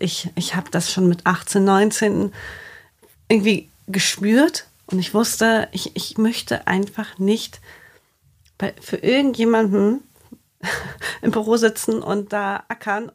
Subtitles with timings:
[0.00, 2.32] ich, ich habe das schon mit 18, 19
[3.28, 7.60] irgendwie gespürt und ich wusste, ich, ich möchte einfach nicht
[8.58, 10.02] bei, für irgendjemanden
[11.22, 13.10] im Büro sitzen und da ackern.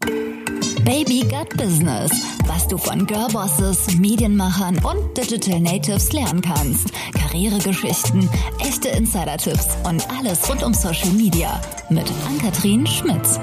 [0.84, 2.12] Baby Gut Business.
[2.46, 6.90] Was du von Girlbosses, Medienmachern und Digital Natives lernen kannst.
[7.14, 8.30] Karrieregeschichten,
[8.60, 11.62] echte Insider-Tipps und alles rund um Social Media.
[11.90, 13.40] Mit Ann-Kathrin Schmitz.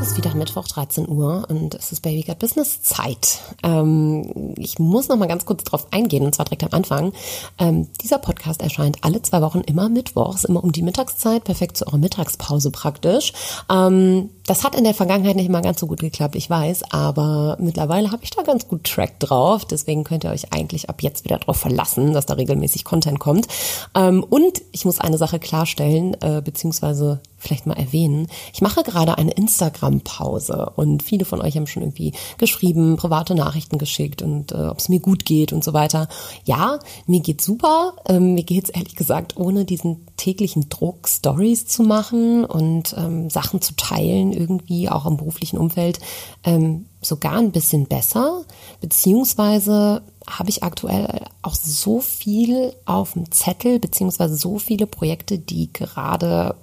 [0.00, 3.40] Es ist wieder Mittwoch, 13 Uhr und es ist Baby Got Business Zeit.
[3.64, 7.12] Ähm, ich muss noch mal ganz kurz drauf eingehen und zwar direkt am Anfang.
[7.58, 11.86] Ähm, dieser Podcast erscheint alle zwei Wochen immer mittwochs, immer um die Mittagszeit, perfekt zu
[11.88, 13.32] eurer Mittagspause praktisch.
[13.68, 17.58] Ähm, das hat in der Vergangenheit nicht immer ganz so gut geklappt, ich weiß, aber
[17.60, 19.66] mittlerweile habe ich da ganz gut Track drauf.
[19.66, 23.46] Deswegen könnt ihr euch eigentlich ab jetzt wieder darauf verlassen, dass da regelmäßig Content kommt.
[23.94, 28.26] Ähm, und ich muss eine Sache klarstellen, äh, beziehungsweise vielleicht mal erwähnen.
[28.52, 33.78] Ich mache gerade eine Instagram-Pause und viele von euch haben schon irgendwie geschrieben, private Nachrichten
[33.78, 36.08] geschickt und äh, ob es mir gut geht und so weiter.
[36.44, 37.94] Ja, mir geht's super.
[38.08, 43.62] Ähm, mir geht's ehrlich gesagt ohne diesen täglichen Druck, Stories zu machen und ähm, Sachen
[43.62, 45.98] zu teilen, irgendwie auch im beruflichen Umfeld,
[46.44, 48.44] ähm, sogar ein bisschen besser.
[48.80, 55.72] Beziehungsweise habe ich aktuell auch so viel auf dem Zettel, beziehungsweise so viele Projekte, die
[55.72, 56.54] gerade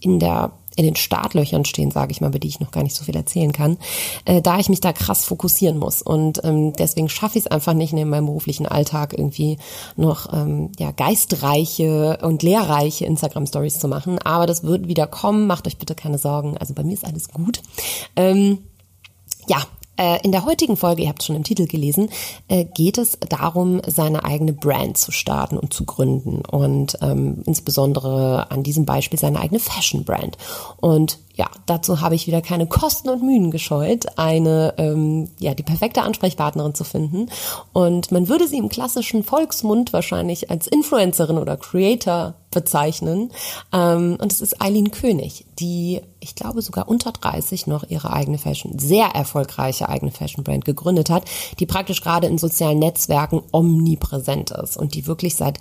[0.00, 2.96] in der in den Startlöchern stehen, sage ich mal, über die ich noch gar nicht
[2.96, 3.78] so viel erzählen kann,
[4.24, 6.02] äh, da ich mich da krass fokussieren muss.
[6.02, 9.58] Und ähm, deswegen schaffe ich es einfach nicht, in meinem beruflichen Alltag irgendwie
[9.96, 14.18] noch ähm, ja, geistreiche und lehrreiche Instagram-Stories zu machen.
[14.18, 16.56] Aber das wird wieder kommen, macht euch bitte keine Sorgen.
[16.56, 17.60] Also bei mir ist alles gut.
[18.16, 18.58] Ähm,
[19.48, 19.62] ja,
[20.22, 22.08] in der heutigen Folge, ihr habt es schon im Titel gelesen,
[22.48, 28.50] äh, geht es darum, seine eigene Brand zu starten und zu gründen und ähm, insbesondere
[28.50, 30.36] an diesem Beispiel seine eigene Fashion Brand.
[30.80, 35.64] Und ja, dazu habe ich wieder keine Kosten und Mühen gescheut, eine, ähm, ja, die
[35.64, 37.26] perfekte Ansprechpartnerin zu finden.
[37.72, 43.32] Und man würde sie im klassischen Volksmund wahrscheinlich als Influencerin oder Creator bezeichnen.
[43.72, 48.38] Ähm, und es ist Eileen König, die, ich glaube, sogar unter 30 noch ihre eigene
[48.38, 51.24] Fashion, sehr erfolgreiche eigene Fashion Brand gegründet hat,
[51.58, 55.58] die praktisch gerade in sozialen Netzwerken omnipräsent ist und die wirklich seit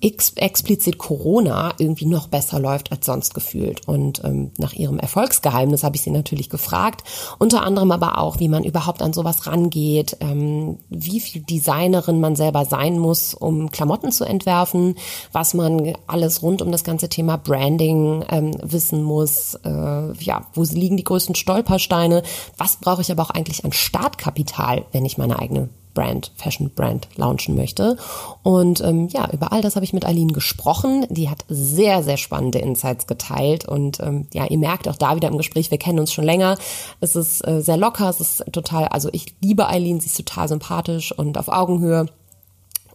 [0.00, 3.86] ex explizit Corona irgendwie noch besser läuft als sonst gefühlt.
[3.88, 7.04] Und ähm, nach ihrem Erfolgsgeheimnis habe ich sie natürlich gefragt.
[7.38, 12.36] Unter anderem aber auch, wie man überhaupt an sowas rangeht, ähm, wie viel Designerin man
[12.36, 14.96] selber sein muss, um Klamotten zu entwerfen,
[15.32, 20.62] was man alles rund um das ganze Thema Branding ähm, wissen muss, äh, ja, wo
[20.62, 22.22] liegen die größten Stolpersteine,
[22.58, 27.08] was brauche ich aber auch eigentlich an Startkapital, wenn ich meine eigene Brand, Fashion Brand
[27.16, 27.96] launchen möchte.
[28.42, 31.06] Und ähm, ja, über all das habe ich mit Aline gesprochen.
[31.08, 33.66] Die hat sehr, sehr spannende Insights geteilt.
[33.66, 36.58] Und ähm, ja, ihr merkt auch da wieder im Gespräch, wir kennen uns schon länger.
[37.00, 40.48] Es ist äh, sehr locker, es ist total, also ich liebe Eileen, sie ist total
[40.48, 42.06] sympathisch und auf Augenhöhe.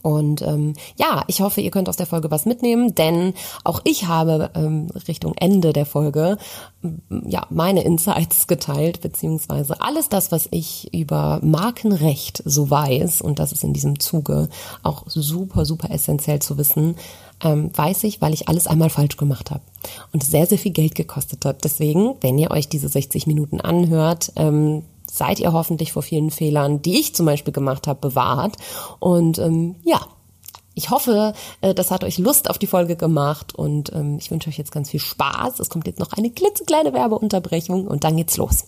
[0.02, 3.34] Und ähm, ja, ich hoffe, ihr könnt aus der Folge was mitnehmen, denn
[3.64, 6.38] auch ich habe ähm, Richtung Ende der Folge
[7.26, 13.52] ja meine Insights geteilt, beziehungsweise alles das, was ich über Markenrecht so weiß, und das
[13.52, 14.50] ist in diesem Zuge
[14.84, 16.96] auch super, super essentiell zu wissen,
[17.42, 19.62] ähm, weiß ich, weil ich alles einmal falsch gemacht habe
[20.12, 21.64] und sehr, sehr viel Geld gekostet hat.
[21.64, 26.82] Deswegen, wenn ihr euch diese 60 Minuten anhört, ähm, seid ihr hoffentlich vor vielen Fehlern,
[26.82, 28.56] die ich zum Beispiel gemacht habe, bewahrt.
[29.00, 30.00] Und ähm, ja,
[30.76, 34.50] ich hoffe, äh, das hat euch Lust auf die Folge gemacht und ähm, ich wünsche
[34.50, 35.60] euch jetzt ganz viel Spaß.
[35.60, 38.66] Es kommt jetzt noch eine klitzekleine Werbeunterbrechung und dann geht's los.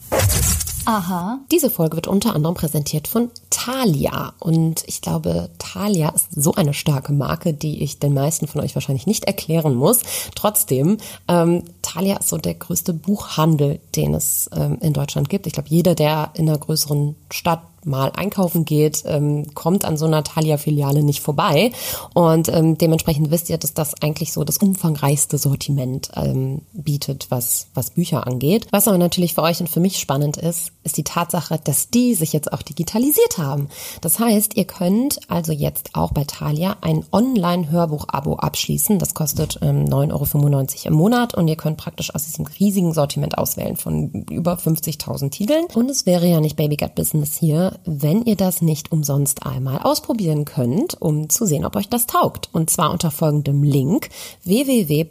[0.86, 1.40] Aha.
[1.52, 4.34] Diese Folge wird unter anderem präsentiert von Thalia.
[4.40, 8.76] Und ich glaube, Thalia ist so eine starke Marke, die ich den meisten von euch
[8.76, 10.02] wahrscheinlich nicht erklären muss.
[10.36, 10.98] Trotzdem,
[11.28, 15.48] ähm, Thalia ist so der größte Buchhandel, den es ähm, in Deutschland gibt.
[15.48, 20.06] Ich glaube, jeder, der in einer größeren Stadt mal einkaufen geht, ähm, kommt an so
[20.06, 21.72] einer Thalia-Filiale nicht vorbei.
[22.14, 27.68] Und ähm, dementsprechend wisst ihr, dass das eigentlich so das umfangreichste Sortiment ähm, bietet, was,
[27.74, 28.68] was Bücher angeht.
[28.72, 32.16] Was aber natürlich für euch und für mich spannend ist, ist die Tatsache, dass die
[32.16, 33.70] sich jetzt auch digitalisiert haben.
[34.02, 39.00] Das heißt, ihr könnt also jetzt auch bei Thalia ein Online-Hörbuch-Abo abschließen.
[39.00, 43.38] Das kostet ähm, 9,95 Euro im Monat und ihr könnt praktisch aus diesem riesigen Sortiment
[43.38, 45.66] auswählen von über 50.000 Titeln.
[45.74, 49.80] Und es wäre ja nicht Baby Gut Business hier, wenn ihr das nicht umsonst einmal
[49.80, 52.50] ausprobieren könnt, um zu sehen, ob euch das taugt.
[52.52, 54.10] Und zwar unter folgendem Link
[54.44, 55.04] www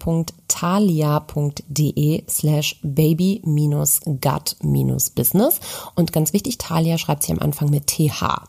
[0.51, 5.61] thalia.de slash baby-gut-business.
[5.95, 8.43] Und ganz wichtig, Thalia schreibt sich am Anfang mit TH.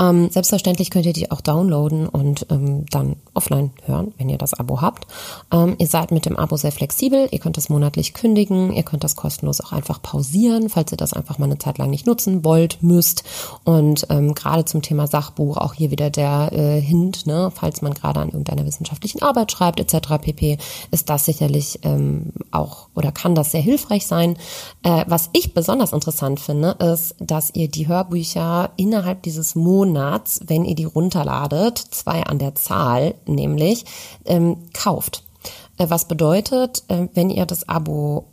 [0.00, 4.54] Ähm, selbstverständlich könnt ihr die auch downloaden und ähm, dann offline hören, wenn ihr das
[4.54, 5.08] Abo habt.
[5.52, 7.28] Ähm, ihr seid mit dem Abo sehr flexibel.
[7.30, 8.72] Ihr könnt das monatlich kündigen.
[8.72, 11.90] Ihr könnt das kostenlos auch einfach pausieren, falls ihr das einfach mal eine Zeit lang
[11.90, 13.24] nicht nutzen wollt, müsst.
[13.64, 17.94] Und ähm, gerade zum Thema Sachbuch auch hier wieder der äh, Hint, ne, falls man
[17.94, 20.18] gerade an irgendeiner wissenschaftlichen Arbeit schreibt etc.
[20.20, 20.58] pp,
[20.92, 24.36] ist das sicherlich ähm, auch oder kann das sehr hilfreich sein.
[24.82, 30.64] Äh, was ich besonders interessant finde, ist, dass ihr die Hörbücher innerhalb dieses Monats, wenn
[30.64, 33.84] ihr die runterladet, zwei an der Zahl nämlich,
[34.26, 35.24] ähm, kauft.
[35.78, 38.26] Äh, was bedeutet, äh, wenn ihr das Abo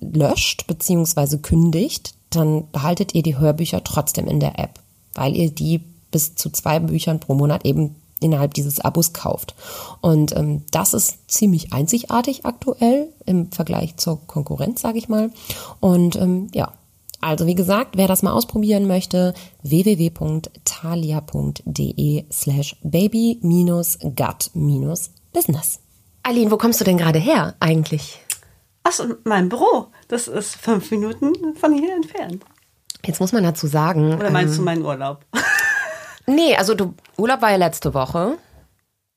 [0.00, 1.38] löscht bzw.
[1.38, 4.80] kündigt, dann behaltet ihr die Hörbücher trotzdem in der App,
[5.14, 9.54] weil ihr die bis zu zwei Büchern pro Monat eben innerhalb dieses Abos kauft.
[10.00, 15.30] Und ähm, das ist ziemlich einzigartig aktuell im Vergleich zur Konkurrenz, sage ich mal.
[15.80, 16.72] Und ähm, ja,
[17.20, 25.80] also wie gesagt, wer das mal ausprobieren möchte, www.thalia.de slash baby-gut-business.
[26.22, 28.20] Aline, wo kommst du denn gerade her eigentlich?
[28.84, 29.88] Aus meinem Büro.
[30.08, 32.44] Das ist fünf Minuten von hier entfernt.
[33.04, 34.14] Jetzt muss man dazu sagen.
[34.14, 35.24] Oder meinst ähm, du meinen Urlaub?
[36.28, 38.38] Nee, also du, Urlaub war ja letzte Woche.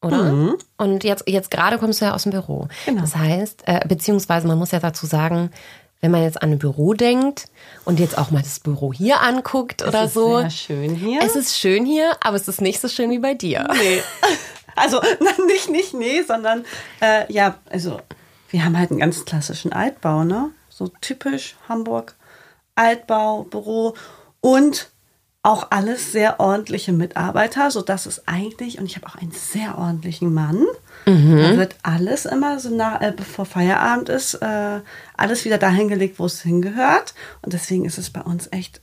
[0.02, 0.32] Oder?
[0.32, 0.58] Mhm.
[0.78, 2.68] Und jetzt, jetzt gerade kommst du ja aus dem Büro.
[2.86, 3.02] Genau.
[3.02, 5.52] Das heißt, äh, beziehungsweise man muss ja dazu sagen,
[6.00, 7.46] wenn man jetzt an ein Büro denkt
[7.86, 10.40] und jetzt auch mal das Büro hier anguckt es oder ist so.
[10.40, 11.22] Sehr schön hier.
[11.22, 13.68] Es ist schön hier, aber es ist nicht so schön wie bei dir.
[13.74, 14.02] Nee.
[14.74, 15.02] Also
[15.48, 16.66] nicht, nicht, nee, sondern
[17.02, 18.00] äh, ja, also
[18.50, 20.52] wir haben halt einen ganz klassischen Altbau, ne?
[20.70, 22.16] So typisch Hamburg,
[22.76, 23.96] Altbau, Büro
[24.40, 24.90] und
[25.44, 29.78] auch alles sehr ordentliche Mitarbeiter, so dass es eigentlich, und ich habe auch einen sehr
[29.78, 30.66] ordentlichen Mann,
[31.06, 31.38] mhm.
[31.38, 34.82] da wird alles immer so nach, äh, bevor Feierabend ist, äh,
[35.18, 37.16] alles wieder dahin gelegt, wo es hingehört.
[37.42, 38.82] Und deswegen ist es bei uns echt.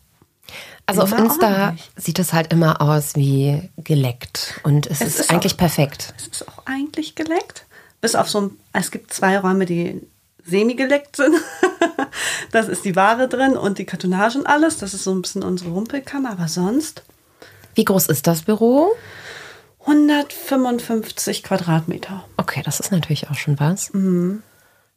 [0.87, 1.91] Also auf Insta ordentlich.
[1.97, 4.59] sieht es halt immer aus wie geleckt.
[4.65, 6.15] Und es, es ist, ist, eigentlich auch, perfekt.
[6.17, 7.67] Es ist auch eigentlich geleckt.
[8.01, 10.01] Bis auf so ein, es gibt zwei Räume, die
[10.49, 11.35] semi-geleckt sind.
[12.53, 14.79] das ist die Ware drin und die Kartonage und alles.
[14.79, 16.31] Das ist so ein bisschen unsere Rumpelkammer.
[16.31, 17.03] Aber sonst.
[17.75, 18.91] Wie groß ist das Büro?
[19.81, 22.25] 155 Quadratmeter.
[22.37, 23.93] Okay, das ist natürlich auch schon was.
[23.95, 24.43] Mhm.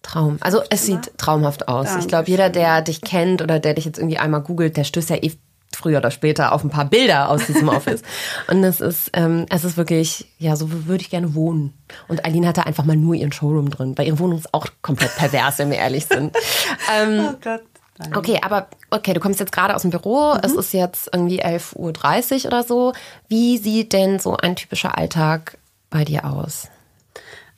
[0.01, 0.37] Traum.
[0.41, 1.85] Also es sieht traumhaft aus.
[1.85, 2.01] Dankeschön.
[2.01, 5.11] Ich glaube, jeder, der dich kennt oder der dich jetzt irgendwie einmal googelt, der stößt
[5.11, 5.33] ja eh
[5.75, 8.01] früher oder später auf ein paar Bilder aus diesem Office.
[8.47, 11.73] und es ist, ähm, es ist wirklich, ja, so würde ich gerne wohnen.
[12.07, 15.15] Und Aline hatte einfach mal nur ihren Showroom drin, weil ihre Wohnung ist auch komplett
[15.15, 16.35] pervers, wenn wir ehrlich sind.
[16.93, 17.61] Ähm, oh Gott.
[17.97, 18.15] Nein.
[18.15, 20.39] Okay, aber okay, du kommst jetzt gerade aus dem Büro, mhm.
[20.43, 22.93] es ist jetzt irgendwie 11.30 Uhr oder so.
[23.27, 25.57] Wie sieht denn so ein typischer Alltag
[25.89, 26.67] bei dir aus?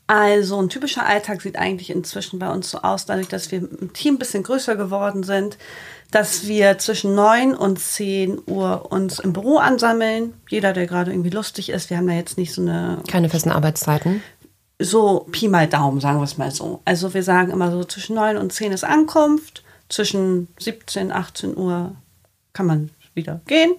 [0.07, 3.93] Also ein typischer Alltag sieht eigentlich inzwischen bei uns so aus, dadurch, dass wir im
[3.93, 5.57] Team ein bisschen größer geworden sind,
[6.13, 10.35] dass wir zwischen 9 und 10 Uhr uns im Büro ansammeln.
[10.47, 11.89] Jeder, der gerade irgendwie lustig ist.
[11.89, 12.99] Wir haben da jetzt nicht so eine...
[13.07, 14.21] Keine festen Arbeitszeiten?
[14.77, 16.81] So Pi mal Daumen, sagen wir es mal so.
[16.85, 19.63] Also wir sagen immer so zwischen 9 und 10 ist Ankunft.
[19.89, 21.95] Zwischen 17, 18 Uhr
[22.53, 23.73] kann man wieder gehen.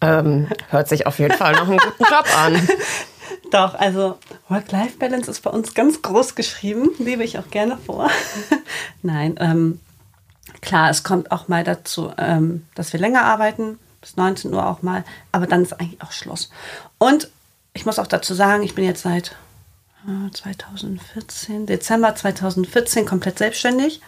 [0.00, 2.68] Ähm, hört sich auf jeden Fall noch einen guten Job an.
[3.52, 4.18] Doch, also
[4.48, 8.10] Work-Life-Balance ist bei uns ganz groß geschrieben, lebe ich auch gerne vor.
[9.02, 9.80] Nein, ähm,
[10.60, 14.82] klar, es kommt auch mal dazu, ähm, dass wir länger arbeiten, bis 19 Uhr auch
[14.82, 16.50] mal, aber dann ist eigentlich auch Schluss.
[16.98, 17.30] Und
[17.72, 19.36] ich muss auch dazu sagen, ich bin jetzt seit
[20.32, 24.00] 2014, äh, Dezember 2014 komplett selbstständig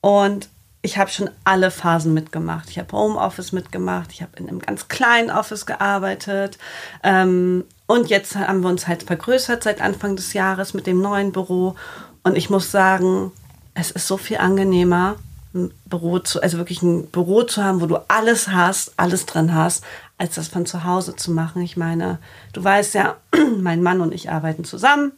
[0.00, 0.48] und
[0.82, 2.70] ich habe schon alle Phasen mitgemacht.
[2.70, 6.58] Ich habe Homeoffice mitgemacht, ich habe in einem ganz kleinen Office gearbeitet
[7.02, 11.32] ähm, und jetzt haben wir uns halt vergrößert seit Anfang des Jahres mit dem neuen
[11.32, 11.74] Büro.
[12.22, 13.32] Und ich muss sagen,
[13.74, 15.16] es ist so viel angenehmer,
[15.54, 19.54] ein Büro zu, also wirklich ein Büro zu haben, wo du alles hast, alles drin
[19.54, 19.84] hast,
[20.18, 21.62] als das von zu Hause zu machen.
[21.62, 22.18] Ich meine,
[22.52, 23.16] du weißt ja,
[23.58, 25.12] mein Mann und ich arbeiten zusammen,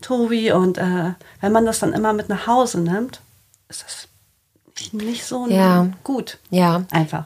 [0.00, 3.20] Tobi, und äh, wenn man das dann immer mit nach Hause nimmt,
[3.68, 4.08] ist das
[4.92, 5.88] nicht so ja.
[6.02, 6.38] gut.
[6.50, 6.84] Ja.
[6.90, 7.24] Einfach.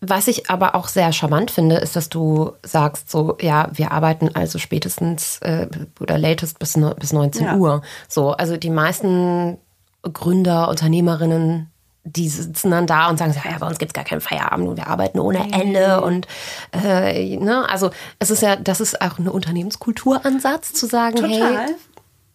[0.00, 4.30] Was ich aber auch sehr charmant finde, ist, dass du sagst, so, ja, wir arbeiten
[4.34, 5.68] also spätestens äh,
[6.00, 7.56] oder latest bis, bis 19 ja.
[7.56, 7.82] Uhr.
[8.08, 9.58] So, also die meisten
[10.02, 11.70] Gründer, Unternehmerinnen,
[12.06, 14.76] die sitzen dann da und sagen, ja, bei uns gibt es gar keinen Feierabend und
[14.76, 16.00] wir arbeiten ohne Ende.
[16.00, 16.26] Und
[16.72, 21.58] äh, ne, also es ist ja, das ist auch ein Unternehmenskulturansatz zu sagen, Total.
[21.58, 21.74] hey,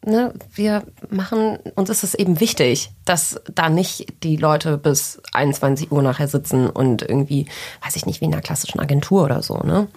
[0.06, 5.92] ne, wir machen, uns ist es eben wichtig, dass da nicht die Leute bis 21
[5.92, 7.48] Uhr nachher sitzen und irgendwie,
[7.84, 9.88] weiß ich nicht, wie in einer klassischen Agentur oder so, ne?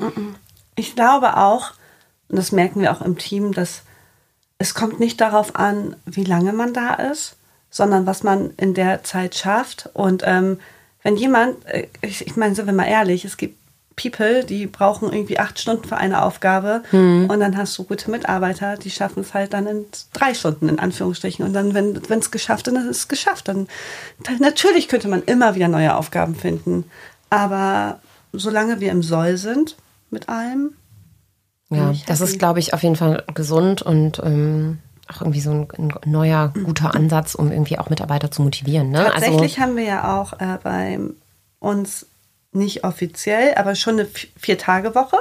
[0.77, 1.73] Ich glaube auch,
[2.29, 3.83] und das merken wir auch im Team, dass
[4.59, 7.37] es kommt nicht darauf an, wie lange man da ist,
[7.75, 9.91] sondern was man in der Zeit schafft.
[9.95, 10.61] Und ähm,
[11.03, 13.59] wenn jemand, äh, ich, ich meine, sind wir mal ehrlich, es gibt
[13.97, 17.29] People, die brauchen irgendwie acht Stunden für eine Aufgabe Hm.
[17.31, 20.79] und dann hast du gute Mitarbeiter, die schaffen es halt dann in drei Stunden, in
[20.79, 21.45] Anführungsstrichen.
[21.45, 23.49] Und dann, wenn es geschafft ist, dann ist es geschafft.
[23.49, 23.67] Dann,
[24.23, 26.85] dann natürlich könnte man immer wieder neue Aufgaben finden.
[27.31, 28.01] Aber
[28.33, 29.77] solange wir im Soll sind
[30.11, 30.75] mit allem,
[31.71, 32.31] Ja, das happy.
[32.33, 36.53] ist, glaube ich, auf jeden Fall gesund und ähm, auch irgendwie so ein, ein neuer,
[36.65, 38.91] guter Ansatz, um irgendwie auch Mitarbeiter zu motivieren.
[38.91, 39.05] Ne?
[39.13, 40.99] Tatsächlich haben wir ja auch äh, bei
[41.59, 42.07] uns
[42.53, 45.17] nicht offiziell, aber schon eine Vi- Vier-Tage-Woche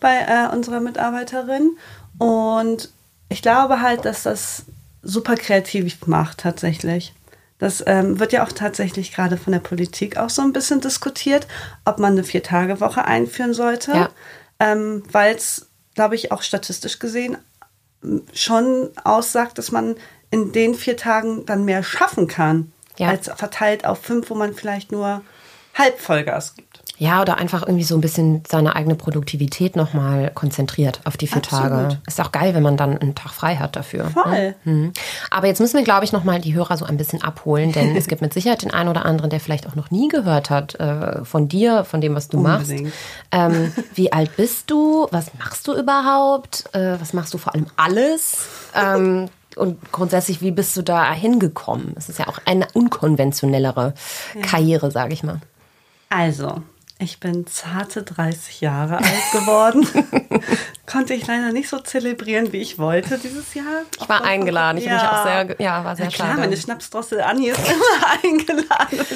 [0.00, 1.76] bei äh, unserer Mitarbeiterin.
[2.18, 2.90] Und
[3.28, 4.64] ich glaube halt, dass das
[5.02, 7.14] super kreativ macht tatsächlich.
[7.58, 11.46] Das ähm, wird ja auch tatsächlich gerade von der Politik auch so ein bisschen diskutiert,
[11.84, 13.92] ob man eine Vier-Tage-Woche einführen sollte.
[13.92, 14.08] Ja.
[14.58, 17.36] Ähm, Weil es, glaube ich, auch statistisch gesehen
[18.32, 19.96] schon aussagt, dass man
[20.30, 23.08] in den vier Tagen dann mehr schaffen kann, Ja.
[23.08, 25.22] als verteilt auf fünf, wo man vielleicht nur
[25.74, 26.69] halb Vollgas gibt.
[27.00, 31.38] Ja, oder einfach irgendwie so ein bisschen seine eigene Produktivität nochmal konzentriert auf die vier
[31.38, 31.70] Absolut.
[31.70, 31.98] Tage.
[32.06, 34.10] Ist auch geil, wenn man dann einen Tag frei hat dafür.
[34.10, 34.54] Voll.
[34.64, 34.92] Mhm.
[35.30, 38.06] Aber jetzt müssen wir, glaube ich, nochmal die Hörer so ein bisschen abholen, denn es
[38.06, 41.24] gibt mit Sicherheit den einen oder anderen, der vielleicht auch noch nie gehört hat äh,
[41.24, 42.82] von dir, von dem, was du Unbedingt.
[42.84, 42.94] machst.
[43.32, 45.08] Ähm, wie alt bist du?
[45.10, 46.64] Was machst du überhaupt?
[46.74, 48.46] Äh, was machst du vor allem alles?
[48.74, 51.94] Ähm, und grundsätzlich, wie bist du da hingekommen?
[51.96, 53.94] Es ist ja auch eine unkonventionellere
[54.42, 55.40] Karriere, sage ich mal.
[56.10, 56.60] Also,
[57.00, 59.86] ich bin zarte 30 Jahre alt geworden.
[60.86, 63.82] Konnte ich leider nicht so zelebrieren, wie ich wollte dieses Jahr.
[63.98, 64.78] Ich war eingeladen.
[64.78, 66.40] Ich habe mich auch sehr, ja, war sehr ja, klar, schade.
[66.40, 69.06] meine Schnapsdrossel Anni ist immer eingeladen.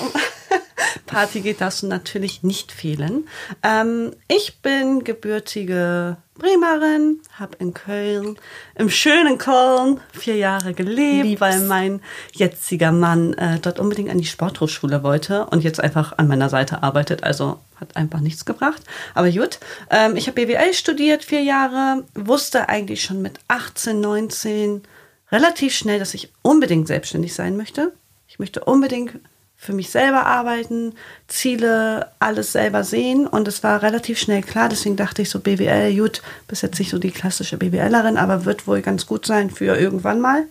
[0.00, 0.12] Um
[1.06, 3.26] Party geht, du natürlich nicht fehlen.
[3.62, 8.36] Ähm, ich bin gebürtige Bremerin, habe in Köln,
[8.74, 11.40] im schönen Köln, vier Jahre gelebt, Lieb's.
[11.40, 12.00] weil mein
[12.32, 16.82] jetziger Mann äh, dort unbedingt an die Sporthochschule wollte und jetzt einfach an meiner Seite
[16.82, 17.22] arbeitet.
[17.22, 18.82] Also hat einfach nichts gebracht.
[19.14, 19.60] Aber gut,
[19.90, 24.82] ähm, ich habe BWL studiert, vier Jahre, wusste eigentlich schon mit 18, 19
[25.30, 27.92] relativ schnell, dass ich unbedingt selbstständig sein möchte.
[28.26, 29.20] Ich möchte unbedingt
[29.64, 30.94] für mich selber arbeiten,
[31.26, 33.26] Ziele, alles selber sehen.
[33.26, 34.68] Und es war relativ schnell klar.
[34.68, 38.66] Deswegen dachte ich so, BWL, gut, bis jetzt nicht so die klassische BWLerin, aber wird
[38.66, 40.44] wohl ganz gut sein für irgendwann mal.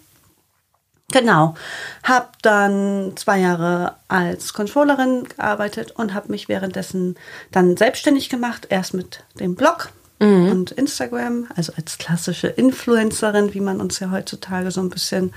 [1.12, 1.54] Genau.
[2.02, 7.16] Habe dann zwei Jahre als Controllerin gearbeitet und habe mich währenddessen
[7.52, 8.68] dann selbstständig gemacht.
[8.70, 9.90] Erst mit dem Blog
[10.20, 15.34] und Instagram, also als klassische Influencerin, wie man uns ja heutzutage so ein bisschen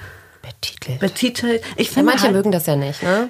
[0.49, 1.01] Betitelt.
[1.01, 1.63] betitelt.
[1.77, 3.29] Ich Ja, finde manche halt, mögen das ja nicht, ne?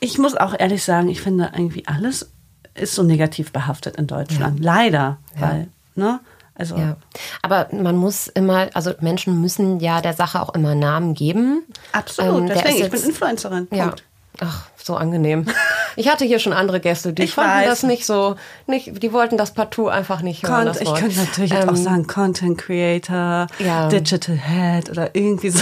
[0.00, 2.30] ich muss auch ehrlich sagen, ich finde irgendwie alles
[2.74, 4.60] ist so negativ behaftet in Deutschland.
[4.62, 6.20] Leider, weil, ne?
[6.54, 6.96] Also, Ja.
[7.42, 11.62] Aber man muss immer, also Menschen müssen ja der Sache auch immer Namen geben.
[11.92, 12.42] absolut.
[12.42, 13.68] Ähm, Deswegen, ist ich bin jetzt- Influencerin.
[13.70, 13.84] Ja.
[13.88, 14.04] Punkt.
[14.40, 15.46] Ach, so angenehm.
[15.98, 17.68] Ich hatte hier schon andere Gäste, die Ich fanden weiß.
[17.70, 20.56] das nicht so, nicht, die wollten das partout einfach nicht hören.
[20.56, 23.88] Con das ich könnte natürlich jetzt auch Ähm, sagen Content Creator, Ja.
[23.88, 25.54] Digital Head oder irgendwie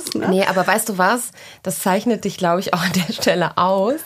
[0.00, 0.14] sowas.
[0.14, 0.28] Ne?
[0.28, 1.30] Nee, aber weißt du was?
[1.62, 4.00] Das zeichnet dich, glaube ich, auch an der Stelle aus,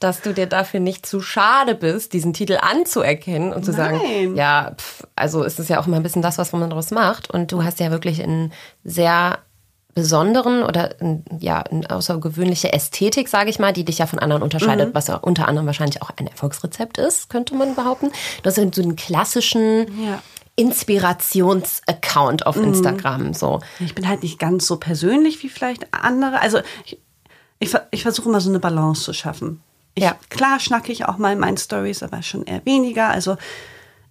[0.00, 4.36] dass du dir dafür nicht zu schade bist, diesen Titel anzuerkennen und zu sagen, Nein.
[4.36, 7.30] ja, pf, also ist es ja auch immer ein bisschen das, was man daraus macht.
[7.30, 8.52] Und du hast ja wirklich einen
[8.84, 9.38] sehr
[9.94, 10.94] besonderen oder
[11.38, 15.16] ja, eine außergewöhnliche Ästhetik, sage ich mal, die dich ja von anderen unterscheidet, was ja
[15.16, 18.10] unter anderem wahrscheinlich auch ein Erfolgsrezept ist, könnte man behaupten.
[18.42, 20.22] Das sind so einen klassischen Ja.
[20.62, 23.34] Inspirations-Account auf Instagram.
[23.34, 23.60] So.
[23.80, 26.40] Ich bin halt nicht ganz so persönlich wie vielleicht andere.
[26.40, 26.98] Also ich,
[27.58, 29.60] ich, ich versuche immer so eine Balance zu schaffen.
[29.94, 30.16] Ich, Ja.
[30.30, 33.08] Klar schnacke ich auch mal in meinen Stories, aber schon eher weniger.
[33.08, 33.36] Also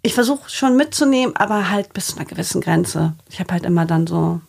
[0.03, 3.13] ich versuche schon mitzunehmen, aber halt bis zu einer gewissen Grenze.
[3.29, 4.41] Ich habe halt immer dann so,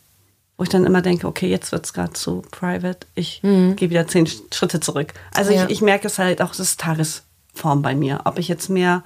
[0.57, 3.07] wo ich dann immer denke, okay, jetzt wird es gerade zu private.
[3.15, 5.13] Ich gehe wieder zehn Schritte zurück.
[5.35, 5.57] Also Mhm.
[5.57, 5.65] Ja.
[5.67, 9.03] ich, ich merke es halt auch, es ist Tagesform bei mir, ob ich jetzt mehr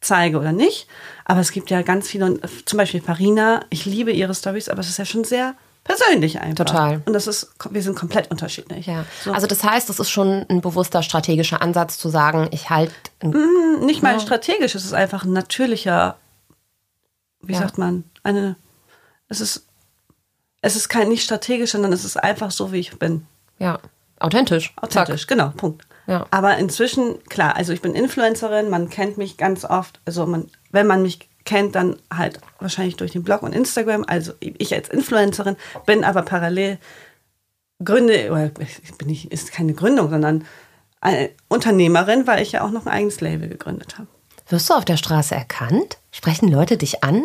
[0.00, 0.86] zeige oder nicht.
[1.24, 4.80] Aber es gibt ja ganz viele, und zum Beispiel Farina, ich liebe ihre Stories, aber
[4.80, 6.64] es ist ja schon sehr persönlich einfach.
[6.64, 7.02] Total.
[7.06, 8.86] Und das ist, wir sind komplett unterschiedlich.
[8.86, 9.04] Ja.
[9.24, 9.32] So.
[9.32, 12.92] Also das heißt, es ist schon ein bewusster strategischer Ansatz zu sagen, ich halte
[13.80, 16.16] nicht mal strategisch, es ist einfach ein natürlicher,
[17.40, 17.60] wie Ja.
[17.60, 18.56] sagt man, eine,
[19.28, 19.66] es ist,
[20.60, 23.26] es ist kein nicht strategisch, sondern es ist einfach so, wie ich bin.
[23.58, 23.78] ja
[24.18, 24.72] authentisch.
[24.80, 25.86] Authentisch, genau, Punkt.
[26.06, 26.26] Ja.
[26.30, 30.86] Aber inzwischen, klar, also ich bin Influencerin, man kennt mich ganz oft, also man, wenn
[30.86, 35.56] man mich kennt, dann halt wahrscheinlich durch den Blog und Instagram, also ich als Influencerin,
[35.84, 36.78] bin aber parallel
[37.84, 40.44] Gründe, oder ich bin nicht, ist keine Gründung, sondern
[41.00, 44.08] eine Unternehmerin, weil ich ja auch noch ein eigenes Label gegründet habe.
[44.48, 45.98] Wirst du auf der Straße erkannt?
[46.10, 47.24] Sprechen Leute dich an?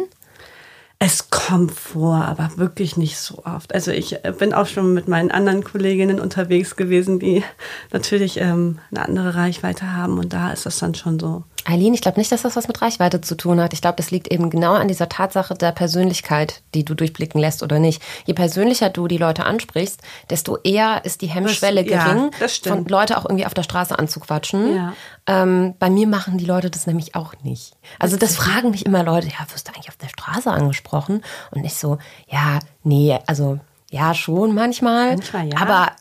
[1.04, 3.74] Es kommt vor, aber wirklich nicht so oft.
[3.74, 7.44] Also ich bin auch schon mit meinen anderen Kolleginnen unterwegs gewesen, die
[7.92, 11.44] natürlich ähm, eine andere Reichweite haben und da ist das dann schon so.
[11.66, 13.74] Eileen, ich glaube nicht, dass das was mit Reichweite zu tun hat.
[13.74, 17.62] Ich glaube, das liegt eben genau an dieser Tatsache der Persönlichkeit, die du durchblicken lässt
[17.64, 18.02] oder nicht.
[18.26, 22.76] Je persönlicher du die Leute ansprichst, desto eher ist die Hemmschwelle Das- ja, gering, stimmt.
[22.76, 24.76] von Leute auch irgendwie auf der Straße anzuquatschen.
[24.76, 24.94] Ja.
[25.28, 27.74] Ähm, bei mir machen die Leute das nämlich auch nicht.
[28.00, 31.24] Also das fragen mich immer Leute, ja, wirst du eigentlich auf der Straße angesprochen?
[31.52, 33.60] Und ich so, ja, nee, also
[33.92, 35.10] ja, schon manchmal.
[35.10, 35.58] Manchmal ja.
[35.60, 35.92] Aber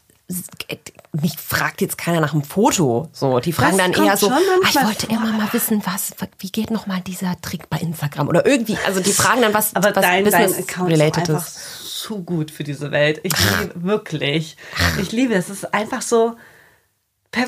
[1.12, 3.08] mich fragt jetzt keiner nach einem Foto.
[3.12, 4.38] So, die fragen Das dann eher so, ah,
[4.68, 8.28] ich wollte vor, immer mal wissen, was, wie geht noch mal dieser Trick bei Instagram
[8.28, 8.78] oder irgendwie.
[8.86, 12.00] Also die fragen dann was, Aber was dein, dein Business Account ist related einfach ist.
[12.00, 13.20] zu gut für diese Welt.
[13.24, 14.56] Ich liebe wirklich.
[15.00, 15.48] Ich liebe es.
[15.48, 16.36] Es ist einfach so,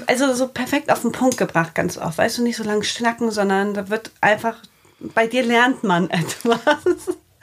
[0.07, 2.19] also so perfekt auf den Punkt gebracht ganz oft.
[2.19, 4.57] Weißt du, nicht so lange schnacken, sondern da wird einfach,
[5.15, 6.59] bei dir lernt man etwas.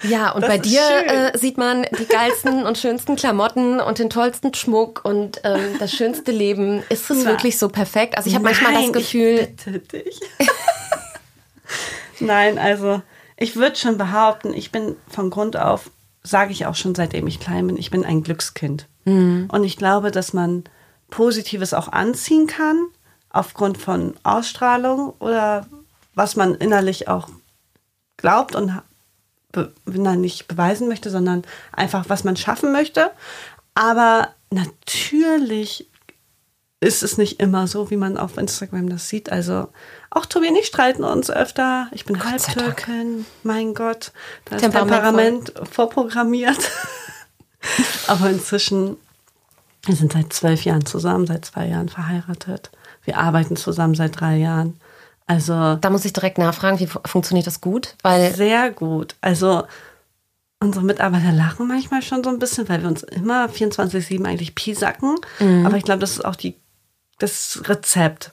[0.03, 4.09] Ja, und Das bei dir äh, sieht man die geilsten und schönsten Klamotten und den
[4.09, 6.83] tollsten Schmuck und ähm, das schönste Leben.
[6.89, 8.17] Ist es wirklich so perfekt?
[8.17, 10.19] Also ich habe manchmal das Gefühl, Ich bitte dich.
[12.19, 13.01] Nein, also
[13.37, 15.89] ich würde schon behaupten, ich bin von Grund auf,
[16.23, 18.87] sage ich auch schon seitdem ich klein bin, ich bin ein Glückskind.
[19.05, 20.65] Und ich glaube, dass man
[21.09, 22.85] Positives auch anziehen kann,
[23.31, 25.65] aufgrund von Ausstrahlung oder
[26.13, 27.27] was man innerlich auch
[28.17, 28.79] glaubt und
[29.85, 33.11] na, nicht beweisen möchte, sondern einfach, was man schaffen möchte.
[33.73, 35.87] Aber natürlich
[36.81, 39.31] ist es nicht immer so, wie man auf Instagram das sieht.
[39.31, 39.67] Also
[40.11, 41.87] auch Tobi und ich streiten uns öfter.
[41.91, 42.23] Ich bin.
[42.23, 44.11] Halbtürkin, mein Gott.
[44.45, 44.61] Da ist.
[44.61, 46.71] Temperament vorprogrammiert.
[48.07, 48.95] Aber inzwischen,
[49.83, 52.71] wir sind seit zwölf Jahren zusammen, seit zwei Jahren verheiratet.
[53.03, 54.79] Wir arbeiten zusammen seit drei Jahren.
[55.29, 57.95] Also da muss ich direkt nachfragen, wie fu- funktioniert das gut?
[58.01, 59.15] Weil sehr gut.
[59.21, 59.63] Also
[60.59, 65.15] unsere Mitarbeiter lachen manchmal schon so ein bisschen, weil wir uns immer 24-7 eigentlich piesacken.
[65.67, 66.55] Aber ich glaube, das ist auch die,
[67.19, 68.31] das Rezept.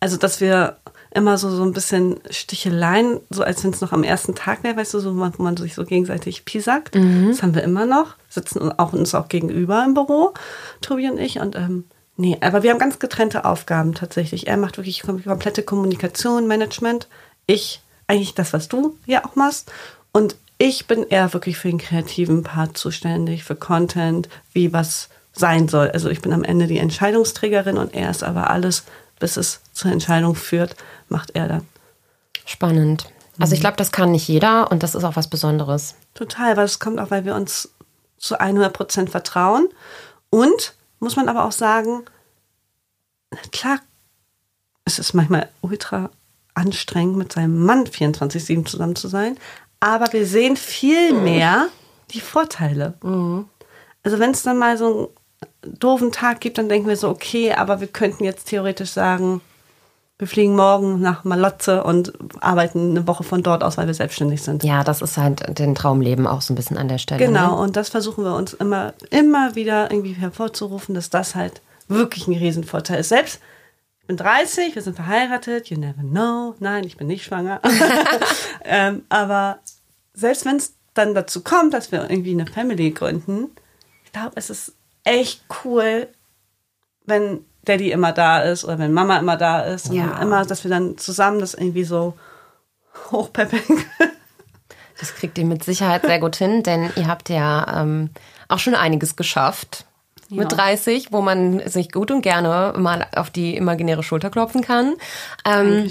[0.00, 0.76] Also, dass wir
[1.12, 4.76] immer so, so ein bisschen Sticheleien, so als wenn es noch am ersten Tag wäre,
[4.76, 6.94] weißt du, so, wo man sich so gegenseitig piesackt.
[7.30, 8.16] Das haben wir immer noch.
[8.28, 10.34] Sitzen auch uns auch gegenüber im Büro,
[10.82, 11.40] Tobi und ich.
[11.40, 11.84] Und ähm,
[12.16, 14.46] nee, aber wir haben ganz getrennte Aufgaben tatsächlich.
[14.46, 17.08] Er macht wirklich kom- komplette Kommunikation, Management.
[17.46, 19.70] Ich eigentlich das, was du ja auch machst.
[20.12, 25.68] Und ich bin eher wirklich für den kreativen Part zuständig, für Content, wie was sein
[25.68, 25.90] soll.
[25.90, 28.84] Also ich bin am Ende die Entscheidungsträgerin und er ist aber alles,
[29.18, 30.76] bis es zur Entscheidung führt,
[31.08, 31.66] macht er dann.
[32.46, 33.06] spannend.
[33.40, 35.96] Also ich glaube, das kann nicht jeder und das ist auch was Besonderes.
[36.14, 37.70] Total, aber es kommt auch, weil wir uns
[38.16, 39.68] zu 100 Prozent vertrauen.
[40.30, 42.04] Und, muss man aber auch sagen,
[43.52, 43.78] klar,
[44.84, 46.10] es ist manchmal ultra
[46.54, 49.38] anstrengend, mit seinem Mann 24-7 zusammen zu sein,
[49.80, 51.68] aber wir sehen viel mehr
[52.10, 52.94] die Vorteile.
[54.02, 55.12] Also wenn es dann mal so
[55.62, 59.40] einen doofen Tag gibt, dann denken wir so, okay, aber wir könnten jetzt theoretisch sagen,
[60.24, 64.40] wir fliegen morgen nach Malotze und arbeiten eine Woche von dort aus, weil wir selbstständig
[64.42, 64.64] sind.
[64.64, 67.22] Ja, das ist halt den Traumleben auch so ein bisschen an der Stelle.
[67.26, 67.62] Genau, Ne?
[67.62, 72.32] und das versuchen wir uns immer, immer wieder irgendwie hervorzurufen, dass das halt wirklich ein
[72.32, 73.10] Riesenvorteil ist.
[73.10, 73.38] Selbst,
[74.00, 76.54] ich bin 30, wir sind verheiratet, you never know.
[76.58, 77.60] Nein, ich bin nicht schwanger.
[78.64, 79.58] ähm, aber
[80.14, 83.50] selbst wenn es dann dazu kommt, dass wir irgendwie eine Family gründen,
[84.06, 84.72] ich glaube, es ist
[85.04, 86.08] echt cool,
[87.04, 89.90] wenn Daddy immer da ist oder wenn Mama immer da ist.
[89.90, 90.20] Und Ja.
[90.20, 92.14] immer, dass wir dann zusammen das irgendwie so
[93.10, 93.62] hochpeppeln.
[95.00, 98.10] Das kriegt ihr mit Sicherheit sehr gut hin, denn ihr habt ja ähm,
[98.48, 99.84] auch schon einiges geschafft.
[100.30, 100.56] Mit Ja.
[100.58, 104.94] 30, wo man sich gut und gerne mal auf die imaginäre Schulter klopfen kann.
[105.44, 105.90] Ähm,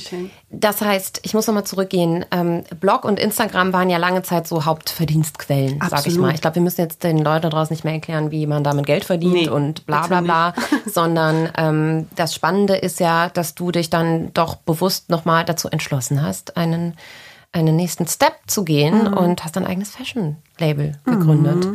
[0.49, 2.25] das heißt, ich muss nochmal zurückgehen.
[2.31, 6.19] Ähm, Blog und Instagram waren ja lange Zeit so Hauptverdienstquellen, sag ich Absolut.
[6.21, 6.33] mal.
[6.35, 9.05] Ich glaube, wir müssen jetzt den Leuten draußen nicht mehr erklären, wie man damit Geld
[9.05, 10.53] verdient Nee, und bla bla bla,
[10.85, 16.21] sondern ähm, das Spannende ist ja, dass du dich dann doch bewusst nochmal dazu entschlossen
[16.21, 16.95] hast, einen,
[17.51, 19.13] einen nächsten Step zu gehen Mhm.
[19.17, 21.67] und hast ein eigenes Fashion-Label gegründet.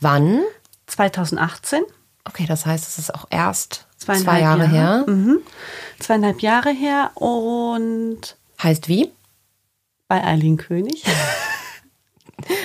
[0.00, 0.40] Wann?
[0.86, 1.82] 2018.
[2.24, 5.04] Okay, das heißt, es ist auch erst zwei Zweieinhalb Jahre her.
[5.06, 5.38] Mhm.
[5.98, 9.10] Zweieinhalb Jahre her und Heißt wie?
[10.08, 11.04] bei Eileen König.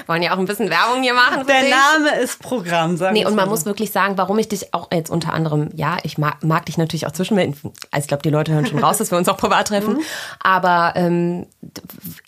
[0.07, 1.45] Wollen ja auch ein bisschen Werbung hier machen.
[1.47, 1.69] Der dich.
[1.69, 3.51] Name ist Programm, sagen Nee, und man so.
[3.51, 6.77] muss wirklich sagen, warum ich dich auch jetzt unter anderem, ja, ich mag, mag dich
[6.77, 7.55] natürlich auch zwischenmelden.
[7.91, 9.99] Also ich glaube, die Leute hören schon raus, dass wir uns auch privat treffen.
[10.41, 11.45] Aber ähm,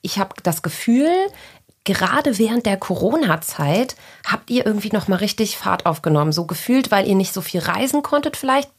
[0.01, 1.09] ich habe das Gefühl,
[1.93, 3.95] gerade während der Corona-Zeit
[4.25, 6.31] habt ihr irgendwie noch mal richtig Fahrt aufgenommen.
[6.31, 8.69] So gefühlt, weil ihr nicht so viel reisen konntet vielleicht.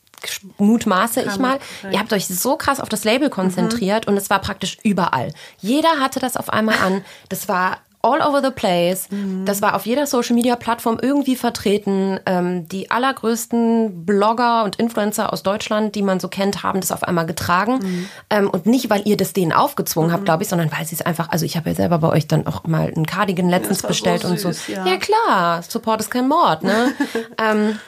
[0.59, 1.61] Mutmaße ich mal.
[1.93, 5.33] Ihr habt euch so krass auf das Label konzentriert und es war praktisch überall.
[5.61, 7.05] Jeder hatte das auf einmal an.
[7.29, 9.11] Das war all over the place.
[9.11, 9.45] Mhm.
[9.45, 12.19] Das war auf jeder Social Media Plattform irgendwie vertreten.
[12.27, 17.03] Ähm, die allergrößten Blogger und Influencer aus Deutschland, die man so kennt, haben das auf
[17.03, 17.79] einmal getragen.
[17.79, 18.09] Mhm.
[18.31, 20.15] Ähm, und nicht, weil ihr das denen aufgezwungen mhm.
[20.15, 22.27] habt, glaube ich, sondern weil sie es einfach, also ich habe ja selber bei euch
[22.27, 24.73] dann auch mal einen Cardigan letztens bestellt so süß, und so.
[24.73, 24.87] Ja.
[24.87, 24.97] ja.
[24.97, 26.93] klar, Support ist kein Mord, ne?
[27.39, 27.79] ähm,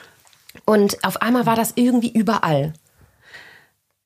[0.65, 2.73] und auf einmal war das irgendwie überall.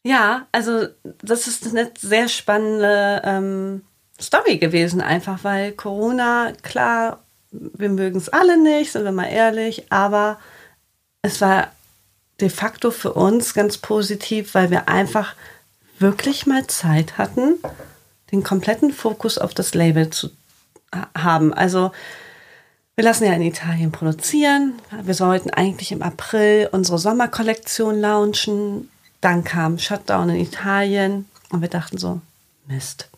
[0.05, 0.85] Ja, also
[1.23, 3.81] das ist eine sehr spannende ähm,
[4.19, 9.91] Story gewesen, einfach weil Corona, klar, wir mögen es alle nicht, sind wir mal ehrlich,
[9.91, 10.39] aber
[11.21, 11.69] es war
[12.39, 15.35] de facto für uns ganz positiv, weil wir einfach
[15.99, 17.55] wirklich mal Zeit hatten,
[18.31, 20.29] den kompletten Fokus auf das Label zu
[21.17, 21.53] haben.
[21.53, 21.91] Also
[22.95, 24.73] wir lassen ja in Italien produzieren.
[25.03, 28.89] Wir sollten eigentlich im April unsere Sommerkollektion launchen.
[29.21, 32.21] Dann kam Shutdown in Italien und wir dachten so,
[32.67, 33.09] Mist.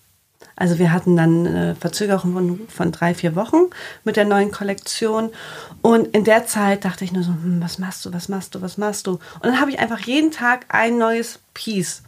[0.58, 3.70] Also wir hatten dann eine Verzögerung von, von drei, vier Wochen
[4.04, 5.30] mit der neuen Kollektion.
[5.84, 8.62] Und in der Zeit dachte ich nur so, hm, was machst du, was machst du,
[8.62, 9.12] was machst du?
[9.12, 12.02] Und dann habe ich einfach jeden Tag ein neues Piece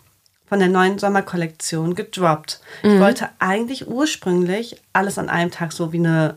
[0.48, 2.60] von der neuen Sommerkollektion gedroppt.
[2.84, 2.96] Mhm.
[2.96, 6.36] Ich wollte eigentlich ursprünglich alles an einem Tag so wie eine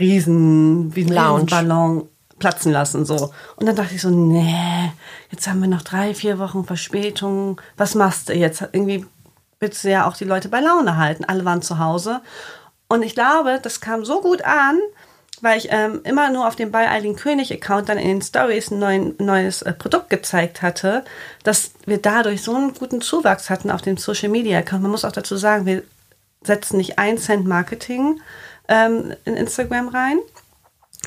[0.00, 1.46] riesen, wie ein Lounge.
[1.46, 2.08] Ballon
[2.40, 3.06] platzen lassen.
[3.06, 3.32] So.
[3.54, 4.92] Und dann dachte ich so, nee,
[5.30, 7.60] jetzt haben wir noch drei, vier Wochen Verspätung.
[7.76, 8.62] Was machst du jetzt?
[8.72, 9.06] Irgendwie
[9.60, 11.24] willst du ja auch die Leute bei Laune halten.
[11.24, 12.20] Alle waren zu Hause.
[12.88, 14.78] Und ich glaube, das kam so gut an,
[15.40, 18.70] weil ich ähm, immer nur auf dem Bei Eileen König Account dann in den Stories
[18.70, 21.04] ein neuen, neues äh, Produkt gezeigt hatte,
[21.42, 24.82] dass wir dadurch so einen guten Zuwachs hatten auf dem Social Media Account.
[24.82, 25.82] Man muss auch dazu sagen, wir
[26.42, 28.20] setzen nicht ein Cent Marketing
[28.68, 30.18] ähm, in Instagram rein,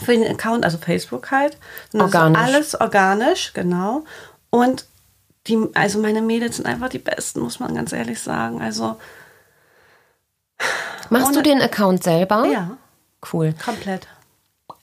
[0.03, 1.57] für den Account, also Facebook halt.
[1.93, 2.41] Organisch.
[2.41, 4.03] alles organisch, genau.
[4.49, 4.85] Und
[5.49, 8.61] die, also meine Mädels sind einfach die besten, muss man ganz ehrlich sagen.
[8.61, 8.97] Also.
[11.09, 12.45] Machst du den Account selber?
[12.45, 12.77] Ja.
[13.33, 13.53] Cool.
[13.63, 14.07] Komplett.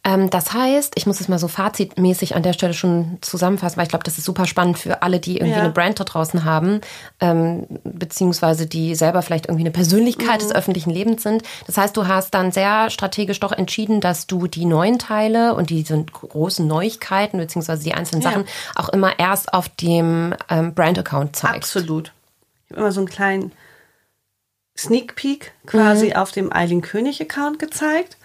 [0.07, 3.85] Ähm, das heißt, ich muss es mal so fazitmäßig an der Stelle schon zusammenfassen, weil
[3.85, 5.65] ich glaube, das ist super spannend für alle, die irgendwie ja.
[5.65, 6.81] eine Brand da draußen haben,
[7.19, 10.47] ähm, beziehungsweise die selber vielleicht irgendwie eine Persönlichkeit mhm.
[10.47, 11.43] des öffentlichen Lebens sind.
[11.67, 15.71] Das heißt, du hast dann sehr strategisch doch entschieden, dass du die neuen Teile und
[15.71, 18.31] diese großen Neuigkeiten, beziehungsweise die einzelnen ja.
[18.31, 18.45] Sachen
[18.77, 21.77] auch immer erst auf dem ähm, Brand-Account zeigst.
[21.77, 22.13] Absolut.
[22.67, 23.53] Ich habe immer so einen kleinen
[24.79, 26.13] Sneak Peek quasi mhm.
[26.13, 28.17] auf dem Eileen König Account gezeigt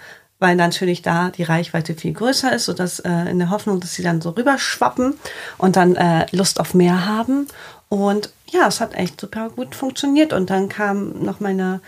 [0.42, 4.02] weil natürlich da die Reichweite viel größer ist, sodass äh, in der Hoffnung, dass sie
[4.02, 5.14] dann so rüberschwappen
[5.60, 7.48] und dann äh, Lust auf mehr haben.
[7.90, 10.34] Und ja, es hat echt super gut funktioniert.
[10.34, 11.80] Und dann kamen noch meine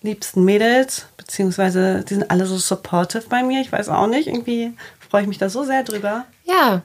[0.00, 3.60] liebsten Mädels, beziehungsweise die sind alle so supportive bei mir.
[3.60, 4.72] Ich weiß auch nicht, irgendwie
[5.10, 6.24] freue ich mich da so sehr drüber.
[6.44, 6.82] Ja,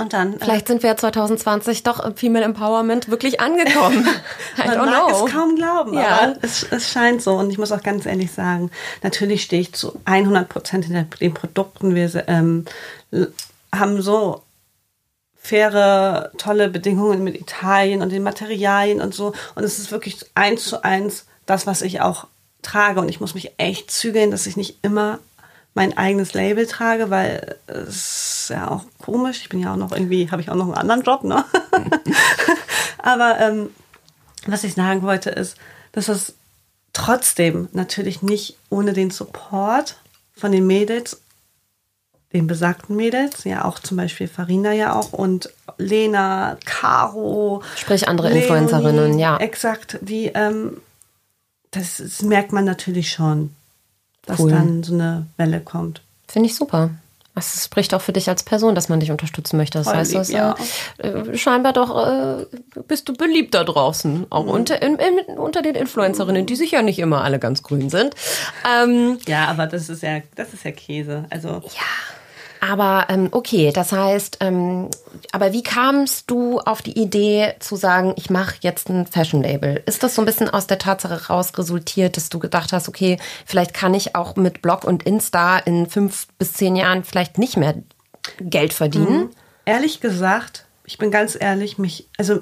[0.00, 0.34] und dann.
[0.34, 4.06] Äh, Vielleicht sind wir 2020 doch im Female Empowerment wirklich angekommen.
[4.58, 5.24] I Man mag know.
[5.26, 6.08] es kaum glauben, ja.
[6.08, 7.34] aber es, es scheint so.
[7.34, 8.70] Und ich muss auch ganz ehrlich sagen,
[9.02, 11.94] natürlich stehe ich zu 100 Prozent hinter den Produkten.
[11.94, 12.64] Wir ähm,
[13.74, 14.42] haben so
[15.36, 19.32] faire, tolle Bedingungen mit Italien und den Materialien und so.
[19.54, 22.26] Und es ist wirklich eins zu eins das, was ich auch
[22.62, 23.00] trage.
[23.00, 25.18] Und ich muss mich echt zügeln, dass ich nicht immer
[25.74, 29.40] mein eigenes Label trage, weil es ja auch komisch.
[29.42, 31.44] Ich bin ja auch noch irgendwie, habe ich auch noch einen anderen Job, ne?
[32.98, 33.70] Aber ähm,
[34.46, 35.56] was ich sagen wollte ist,
[35.92, 36.34] dass es
[36.92, 39.96] trotzdem natürlich nicht ohne den Support
[40.34, 41.20] von den Mädels,
[42.32, 47.62] den besagten Mädels, ja auch zum Beispiel Farina ja auch und Lena, Caro.
[47.76, 49.36] Sprich andere Leonie, Influencerinnen, ja.
[49.38, 50.80] Exakt, die, ähm,
[51.70, 53.50] das, das merkt man natürlich schon
[54.30, 54.50] dass cool.
[54.50, 56.02] dann so eine Welle kommt.
[56.28, 56.90] Finde ich super.
[57.34, 59.78] Es spricht auch für dich als Person, dass man dich unterstützen möchte.
[59.78, 60.54] Das Voll heißt, lieb, ja.
[60.98, 62.46] äh, scheinbar doch äh,
[62.88, 64.50] bist du beliebt da draußen, auch mhm.
[64.50, 68.14] unter, in, in, unter den Influencerinnen, die sicher nicht immer alle ganz grün sind.
[68.68, 71.24] Ähm, ja, aber das ist ja, das ist ja Käse.
[71.30, 71.60] Also ja.
[72.60, 74.90] Aber ähm, okay, das heißt, ähm,
[75.32, 79.82] aber wie kamst du auf die Idee zu sagen, ich mache jetzt ein Fashion-Label?
[79.86, 83.18] Ist das so ein bisschen aus der Tatsache raus resultiert, dass du gedacht hast, okay,
[83.46, 87.56] vielleicht kann ich auch mit Blog und Insta in fünf bis zehn Jahren vielleicht nicht
[87.56, 87.74] mehr
[88.40, 89.20] Geld verdienen?
[89.20, 89.30] Mhm.
[89.64, 92.40] Ehrlich gesagt, ich bin ganz ehrlich, mich, also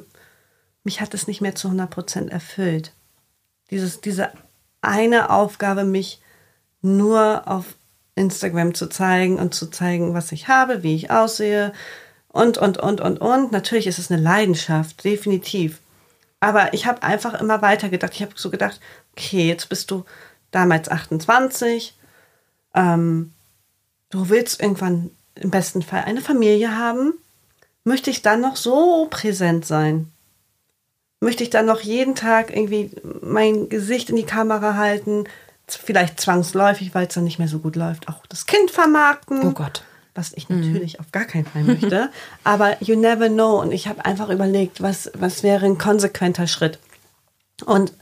[0.82, 2.92] mich hat es nicht mehr zu 100 Prozent erfüllt.
[3.70, 4.32] Dieses, diese
[4.80, 6.20] eine Aufgabe, mich
[6.80, 7.77] nur auf
[8.18, 11.72] Instagram zu zeigen und zu zeigen, was ich habe, wie ich aussehe
[12.28, 13.52] und, und, und, und, und.
[13.52, 15.80] Natürlich ist es eine Leidenschaft, definitiv.
[16.40, 18.12] Aber ich habe einfach immer weiter gedacht.
[18.14, 18.80] Ich habe so gedacht,
[19.12, 20.04] okay, jetzt bist du
[20.50, 21.96] damals 28.
[22.74, 23.32] Ähm,
[24.10, 27.14] du willst irgendwann im besten Fall eine Familie haben.
[27.84, 30.12] Möchte ich dann noch so präsent sein?
[31.20, 35.24] Möchte ich dann noch jeden Tag irgendwie mein Gesicht in die Kamera halten,
[35.76, 39.46] vielleicht zwangsläufig, weil es dann nicht mehr so gut läuft, auch das Kind vermarkten.
[39.46, 39.82] Oh Gott.
[40.14, 42.10] Was ich natürlich auf gar keinen Fall möchte.
[42.44, 43.60] Aber you never know.
[43.60, 46.80] Und ich habe einfach überlegt, was, was wäre ein konsequenter Schritt.
[47.64, 47.92] Und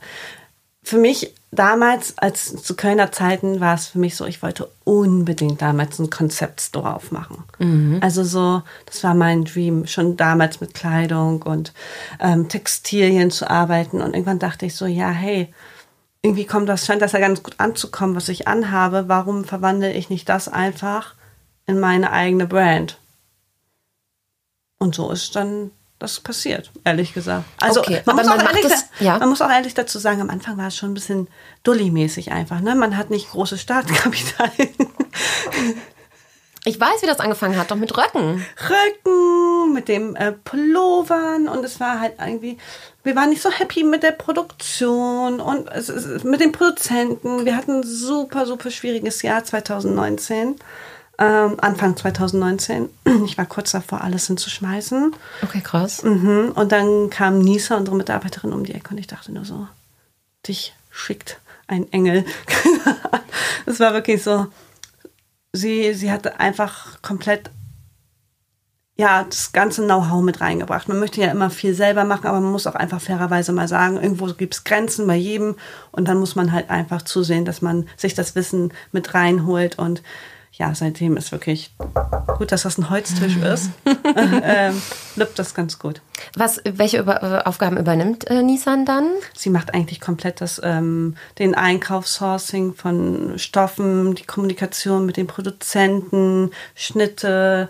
[0.82, 5.60] für mich damals, als zu Kölner Zeiten, war es für mich so, ich wollte unbedingt
[5.60, 7.38] damals einen Konzeptstore aufmachen.
[8.00, 11.72] Also so, das war mein Dream, schon damals mit Kleidung und
[12.20, 14.00] ähm, Textilien zu arbeiten.
[14.00, 15.52] Und irgendwann dachte ich so, ja, hey,
[16.26, 19.04] irgendwie kommt das, scheint das ja ganz gut anzukommen, was ich anhabe.
[19.08, 21.14] Warum verwandle ich nicht das einfach
[21.66, 22.98] in meine eigene Brand?
[24.78, 27.44] Und so ist dann das passiert, ehrlich gesagt.
[27.58, 29.18] Also Okay, man, muss auch man ehrlich, das- ja.
[29.18, 31.28] man muss auch ehrlich dazu sagen, am Anfang war es schon ein bisschen
[31.64, 32.60] dulli-mäßig einfach.
[32.60, 32.74] Ne?
[32.74, 34.50] Man hat nicht großes Startkapital.
[36.68, 38.44] Ich weiß, wie das angefangen hat, doch mit Röcken.
[38.68, 42.58] Rücken, mit dem äh, Pullovern und es war halt irgendwie,
[43.06, 45.70] wir waren nicht so happy mit der Produktion und
[46.24, 47.44] mit den Produzenten.
[47.44, 50.56] Wir hatten ein super, super schwieriges Jahr 2019,
[51.18, 52.90] ähm, Anfang 2019.
[53.24, 55.14] Ich war kurz davor, alles hinzuschmeißen.
[55.42, 56.02] Okay, krass.
[56.02, 56.52] Mhm.
[56.54, 59.68] Und dann kam Nisa, unsere Mitarbeiterin, um die Ecke und ich dachte nur so,
[60.46, 61.38] dich schickt
[61.68, 62.24] ein Engel.
[63.66, 64.46] Es war wirklich so,
[65.52, 67.50] sie, sie hatte einfach komplett
[68.98, 70.88] ja, das ganze Know-how mit reingebracht.
[70.88, 73.96] Man möchte ja immer viel selber machen, aber man muss auch einfach fairerweise mal sagen,
[73.96, 75.56] irgendwo gibt es Grenzen bei jedem
[75.92, 80.02] und dann muss man halt einfach zusehen, dass man sich das Wissen mit reinholt und
[80.58, 81.70] ja, seitdem ist wirklich
[82.38, 83.70] gut, dass das ein Holztisch ist.
[84.42, 84.80] ähm,
[85.16, 86.00] lübt das ganz gut.
[86.34, 89.10] Was, welche über, Aufgaben übernimmt äh, Nissan dann?
[89.34, 95.26] Sie macht eigentlich komplett das, ähm, den Einkauf, Sourcing von Stoffen, die Kommunikation mit den
[95.26, 97.68] Produzenten, Schnitte,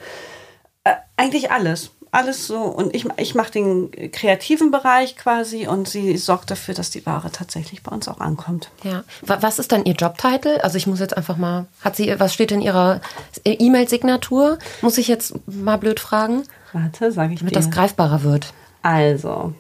[1.17, 1.91] eigentlich alles.
[2.13, 2.57] Alles so.
[2.63, 7.31] Und ich, ich mache den kreativen Bereich quasi und sie sorgt dafür, dass die Ware
[7.31, 8.71] tatsächlich bei uns auch ankommt.
[8.85, 9.05] Ja.
[9.23, 10.59] Wa- Was ist dann Ihr Jobtitel?
[10.63, 13.01] Also ich muss jetzt einfach mal, hat sie, was steht in Ihrer
[13.45, 14.59] E-Mail-Signatur?
[14.83, 17.59] Muss ich jetzt mal blöd fragen, Warte, sage ich damit dir.
[17.59, 18.53] das greifbarer wird.
[18.83, 19.53] Also,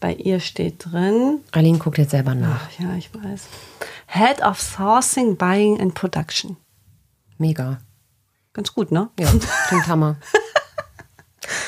[0.00, 2.62] bei ihr steht drin, Aline guckt jetzt selber nach.
[2.66, 3.42] ach ja, ich weiß,
[4.08, 6.56] Head of Sourcing, Buying and Production.
[7.38, 7.78] Mega.
[8.52, 9.08] Ganz gut, ne?
[9.18, 9.28] Ja,
[9.68, 10.16] klingt Hammer.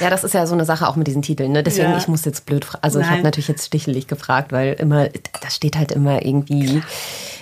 [0.01, 1.53] Ja, das ist ja so eine Sache auch mit diesen Titeln.
[1.53, 1.63] Ne?
[1.63, 1.97] Deswegen, Ja.
[1.99, 2.83] ich muss jetzt blöd fragen.
[2.83, 3.25] Also ich habe Nein.
[3.25, 6.83] natürlich jetzt stichelig gefragt, weil immer, da steht halt immer irgendwie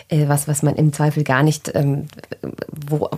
[0.09, 2.09] äh, was, was man im Zweifel gar nicht, ähm,
[2.69, 3.09] wo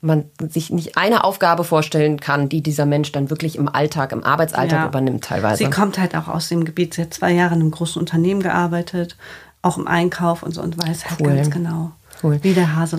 [0.00, 4.22] man sich nicht eine Aufgabe vorstellen kann, die dieser Mensch dann wirklich im Alltag, im
[4.22, 4.86] Arbeitsalltag Ja.
[4.86, 5.64] übernimmt teilweise.
[5.64, 6.94] Sie kommt halt auch aus dem Gebiet.
[6.94, 9.16] Sie hat zwei Jahre in einem großen Unternehmen gearbeitet,
[9.62, 11.34] auch im Einkauf und so und weiß halt Cool.
[11.34, 11.90] ganz genau,
[12.22, 12.38] Cool.
[12.42, 12.98] wie der Hase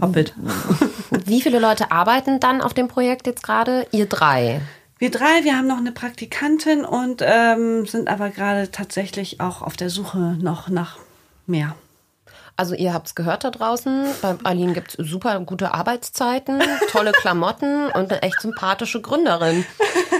[0.00, 0.34] hoppelt.
[1.24, 3.86] Wie viele Leute arbeiten dann auf dem Projekt jetzt gerade?
[3.92, 4.60] Ihr drei.
[4.98, 9.76] Wir drei, wir haben noch eine Praktikantin und ähm, sind aber gerade tatsächlich auch auf
[9.76, 10.98] der Suche noch nach
[11.46, 11.76] mehr.
[12.56, 18.10] Also ihr habt's gehört da draußen, bei Aline gibt's super gute Arbeitszeiten, tolle Klamotten und
[18.10, 19.64] eine echt sympathische Gründerin.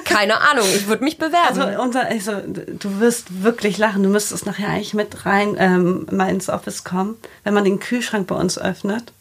[0.05, 1.61] Keine Ahnung, ich würde mich bewerben.
[1.61, 4.05] Also, unser, also du wirst wirklich lachen.
[4.05, 8.29] Du müsstest nachher eigentlich mit rein ähm, mal ins Office kommen, wenn man den Kühlschrank
[8.29, 9.13] bei uns öffnet.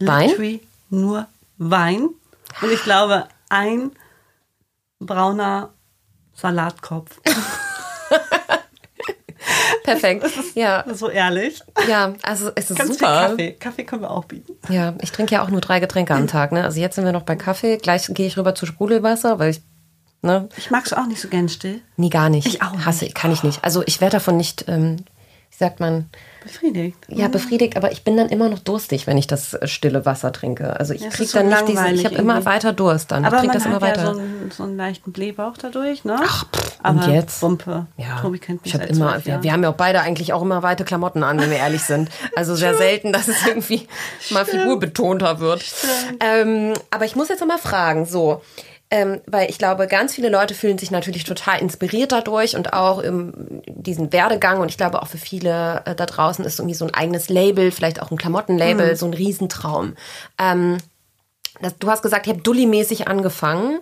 [0.00, 0.30] Wein?
[0.30, 0.60] Literally
[0.90, 2.08] nur Wein.
[2.60, 3.92] Und ich glaube, ein
[5.06, 5.70] brauner
[6.34, 7.20] Salatkopf.
[9.84, 10.24] Perfekt.
[10.54, 11.60] Ja, So ehrlich.
[11.88, 13.18] ja, also es ist Ganz super.
[13.18, 13.52] viel Kaffee.
[13.52, 14.54] Kaffee können wir auch bieten.
[14.72, 16.52] Ja, ich trinke ja auch nur drei Getränke am Tag.
[16.52, 16.64] Ne?
[16.64, 17.76] Also jetzt sind wir noch bei Kaffee.
[17.76, 19.60] Gleich gehe ich rüber zu Sprudelwasser, weil ich
[20.22, 21.82] ne, Ich mag es auch nicht so gern still.
[21.96, 22.46] nie gar nicht.
[22.46, 23.62] Ich auch Hasse, kann ich nicht.
[23.62, 24.96] Also ich werde davon nicht, ähm,
[25.56, 26.10] wie sagt man,
[26.42, 26.98] Befriedigt.
[27.08, 30.32] ja befriedigt, aber ich bin dann immer noch durstig, wenn ich das äh, stille Wasser
[30.32, 30.78] trinke.
[30.78, 33.12] Also ich Ja, kriege ist so dann nicht diese, langweilig ich habe immer weiter Durst
[33.12, 33.24] dann.
[33.24, 34.02] Aber ich man das immer hat weiter.
[34.04, 36.16] ja so einen, so einen leichten Blähbauch dadurch, ne?
[36.20, 37.40] Ach, pff, Aber und jetzt?
[37.40, 37.86] Wumpe.
[37.96, 40.42] Ja, Tobi kennt mich ich seit immer, wir, wir haben ja auch beide eigentlich auch
[40.42, 42.10] immer weite Klamotten an, wenn wir ehrlich sind.
[42.34, 43.86] Also sehr selten, dass es irgendwie
[44.30, 45.64] mal figurbetonter wird.
[46.20, 48.42] Ähm, aber ich muss jetzt noch mal fragen, so,
[48.94, 53.00] ähm, weil ich glaube, ganz viele Leute fühlen sich natürlich total inspiriert dadurch und auch
[53.00, 56.84] im diesen Werdegang und ich glaube auch für viele äh, da draußen ist irgendwie so
[56.84, 58.96] ein eigenes Label, vielleicht auch ein Klamottenlabel, Mhm.
[58.96, 59.96] so ein Riesentraum.
[60.38, 60.78] Ähm,
[61.60, 63.80] das, du hast gesagt, ich habe Dulli-mäßig angefangen.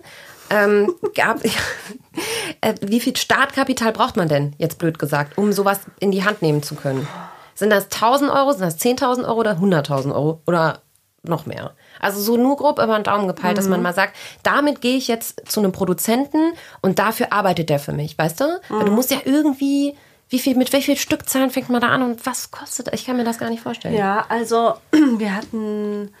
[0.49, 1.45] Ähm, gab,
[2.61, 6.41] äh, wie viel Startkapital braucht man denn, jetzt blöd gesagt, um sowas in die Hand
[6.41, 7.07] nehmen zu können?
[7.53, 10.81] Sind das 1000 Euro, sind das 10.000 Euro oder 100.000 Euro oder
[11.23, 11.73] noch mehr?
[11.99, 15.07] Also so nur grob über den Daumen gepeilt, dass man mal sagt, damit gehe ich
[15.07, 18.61] jetzt zu einem Produzenten und dafür arbeitet der für mich, weißt du?
[18.69, 19.95] Weil du musst ja irgendwie,
[20.29, 22.93] wie viel, mit wie viel Stückzahlen fängt man da an und was kostet?
[22.93, 23.95] Ich kann mir das gar nicht vorstellen.
[23.95, 26.13] Ja, also wir hatten,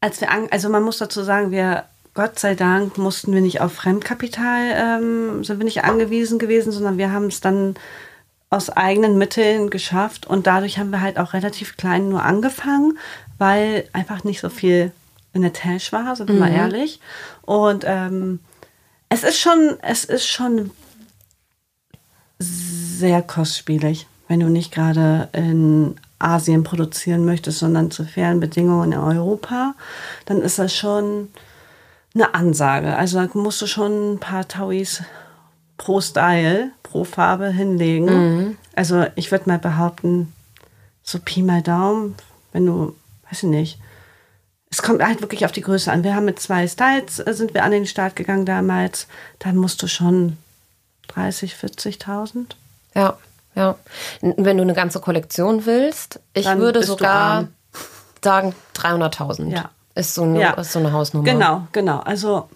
[0.00, 1.84] als wir an, also man muss dazu sagen, wir
[2.18, 6.98] Gott sei Dank mussten wir nicht auf Fremdkapital, ähm, sind wir nicht angewiesen gewesen, sondern
[6.98, 7.76] wir haben es dann
[8.50, 12.98] aus eigenen Mitteln geschafft und dadurch haben wir halt auch relativ klein nur angefangen,
[13.36, 14.92] weil einfach nicht so viel
[15.34, 17.00] in der Tasche war, sind wir mal ehrlich.
[17.42, 18.40] Und ähm,
[19.10, 20.70] es ist schon, es ist schon
[22.38, 28.98] sehr kostspielig, wenn du nicht gerade in Asien produzieren möchtest, sondern zu fairen Bedingungen in
[28.98, 29.74] Europa,
[30.26, 31.28] dann ist das schon
[32.14, 32.96] eine Ansage.
[32.96, 35.02] Also da musst du schon ein paar Tauis
[35.76, 38.56] pro Style, pro Farbe hinlegen.
[38.74, 40.32] Also ich würde mal behaupten,
[41.02, 42.14] so Pi mal Daumen,
[42.52, 42.94] wenn du,
[43.30, 43.78] weiß ich nicht,
[44.70, 46.04] es kommt halt wirklich auf die Größe an.
[46.04, 49.06] Wir haben mit zwei Styles, äh, sind wir an den Start gegangen damals.
[49.38, 50.36] Dann musst du schon
[51.08, 52.48] 30, 40.000.
[52.94, 53.16] Ja,
[53.54, 53.76] ja.
[54.20, 57.48] Wenn du eine ganze Kollektion willst, ich Dann würde sogar
[58.22, 59.48] sagen 300.000.
[59.48, 59.70] Ja.
[59.94, 60.50] Ist so eine, Ja.
[60.52, 61.24] ist so eine Hausnummer.
[61.24, 62.00] Genau, genau.
[62.00, 62.48] Also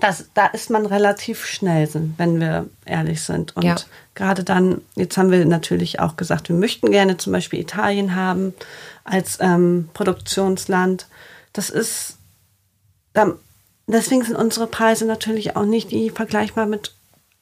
[0.00, 3.56] das, da ist man relativ schnell, wenn wir ehrlich sind.
[3.56, 3.76] Und Ja.
[4.14, 8.54] gerade dann, jetzt haben wir natürlich auch gesagt, wir möchten gerne zum Beispiel Italien haben
[9.04, 11.06] als ähm, Produktionsland.
[11.52, 12.16] Das ist,
[13.12, 13.34] da,
[13.86, 16.92] deswegen sind unsere Preise natürlich auch nicht die vergleichbar mit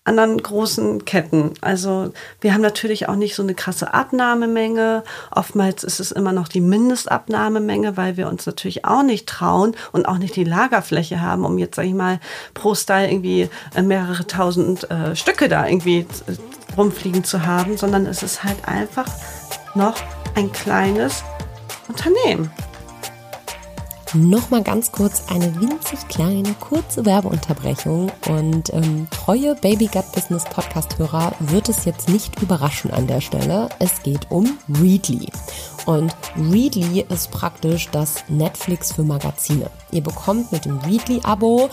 [0.04, 1.52] anderen großen Ketten.
[1.60, 5.04] Also wir haben natürlich auch nicht so eine krasse Abnahmemenge.
[5.30, 10.06] Oftmals ist es immer noch die Mindestabnahmemenge, weil wir uns natürlich auch nicht trauen und
[10.06, 12.18] auch nicht die Lagerfläche haben, um jetzt, sag ich mal,
[12.52, 18.06] pro Style irgendwie äh, mehrere tausend äh, Stücke da irgendwie äh, rumfliegen zu haben, sondern
[18.06, 19.06] es ist halt einfach
[19.74, 19.94] noch
[20.34, 21.22] ein kleines
[21.88, 22.50] Unternehmen.
[24.14, 28.12] Nochmal ganz kurz eine winzig kleine, kurze Werbeunterbrechung.
[28.28, 33.70] Und ähm, treue Baby Gut Business Podcast-Hörer wird es jetzt nicht überraschen an der Stelle.
[33.78, 35.30] Es geht um Readly.
[35.86, 39.70] Und Readly ist praktisch das Netflix für Magazine.
[39.90, 41.70] Ihr bekommt mit dem Readly-Abo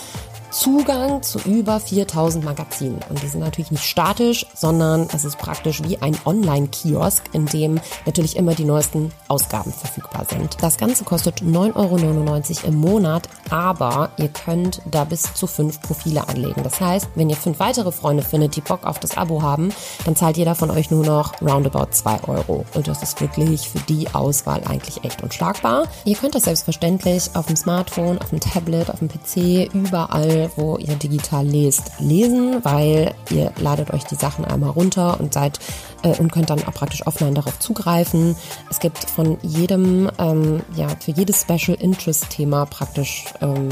[0.51, 2.99] Zugang zu über 4000 Magazinen.
[3.09, 7.79] Und die sind natürlich nicht statisch, sondern es ist praktisch wie ein Online-Kiosk, in dem
[8.05, 10.57] natürlich immer die neuesten Ausgaben verfügbar sind.
[10.61, 16.27] Das Ganze kostet 9,99 Euro im Monat, aber ihr könnt da bis zu fünf Profile
[16.27, 16.63] anlegen.
[16.63, 19.71] Das heißt, wenn ihr fünf weitere Freunde findet, die Bock auf das Abo haben,
[20.05, 22.65] dann zahlt jeder von euch nur noch roundabout 2 Euro.
[22.73, 25.83] Und das ist wirklich für die Auswahl eigentlich echt unschlagbar.
[26.05, 30.77] Ihr könnt das selbstverständlich auf dem Smartphone, auf dem Tablet, auf dem PC, überall wo
[30.77, 35.59] ihr digital lest, lesen, weil ihr ladet euch die Sachen einmal runter und seid
[36.03, 38.35] äh, und könnt dann auch praktisch offline darauf zugreifen.
[38.69, 43.69] Es gibt von jedem, ähm, ja, für jedes Special Interest Thema praktisch ähm,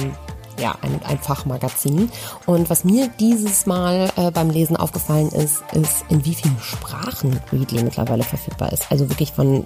[0.60, 2.10] ja, ein, ein Fachmagazin.
[2.46, 7.40] Und was mir dieses Mal äh, beim Lesen aufgefallen ist, ist, in wie vielen Sprachen
[7.52, 8.92] Readly mittlerweile verfügbar ist.
[8.92, 9.66] Also wirklich von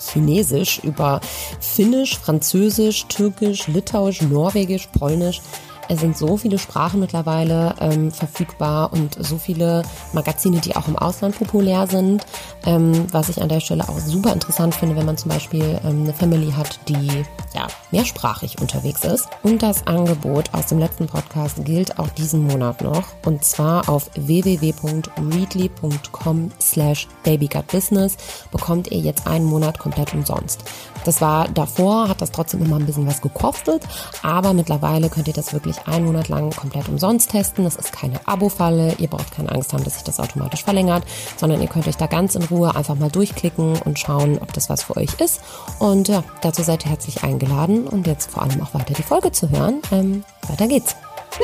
[0.00, 1.20] Chinesisch über
[1.60, 5.40] Finnisch, Französisch, Türkisch, Litauisch, Norwegisch, Polnisch.
[5.88, 10.96] Es sind so viele Sprachen mittlerweile ähm, verfügbar und so viele Magazine, die auch im
[10.96, 12.26] Ausland populär sind.
[12.64, 16.02] Ähm, was ich an der Stelle auch super interessant finde, wenn man zum Beispiel ähm,
[16.02, 19.28] eine Family hat, die ja mehrsprachig unterwegs ist.
[19.42, 23.04] Und das Angebot aus dem letzten Podcast gilt auch diesen Monat noch.
[23.24, 28.16] Und zwar auf www.readly.com slash babygutbusiness
[28.50, 30.64] bekommt ihr jetzt einen Monat komplett umsonst.
[31.06, 33.82] Das war davor, hat das trotzdem immer ein bisschen was gekostet,
[34.22, 37.64] aber mittlerweile könnt ihr das wirklich einen Monat lang komplett umsonst testen.
[37.64, 41.04] Das ist keine Abo-Falle, ihr braucht keine Angst haben, dass sich das automatisch verlängert,
[41.36, 44.68] sondern ihr könnt euch da ganz in Ruhe einfach mal durchklicken und schauen, ob das
[44.68, 45.40] was für euch ist.
[45.78, 49.30] Und ja, dazu seid ihr herzlich eingeladen und jetzt vor allem auch weiter die Folge
[49.30, 49.80] zu hören.
[49.92, 50.96] Ähm, weiter geht's.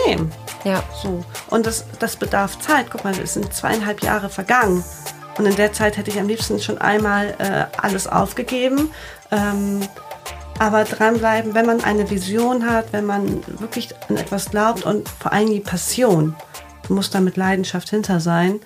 [0.07, 0.33] Nehmen.
[0.65, 1.23] Ja, So.
[1.51, 2.87] Und das, das bedarf Zeit.
[2.91, 4.85] Guck mal, es sind zweieinhalb Jahre vergangen.
[5.39, 8.91] Und in der Zeit hätte ich am liebsten schon einmal äh, alles aufgegeben.
[9.33, 9.81] Ähm,
[10.59, 15.33] aber dranbleiben, wenn man eine Vision hat, wenn man wirklich an etwas glaubt und vor
[15.33, 16.37] allem die Passion,
[16.87, 18.61] du musst da mit Leidenschaft hinter sein,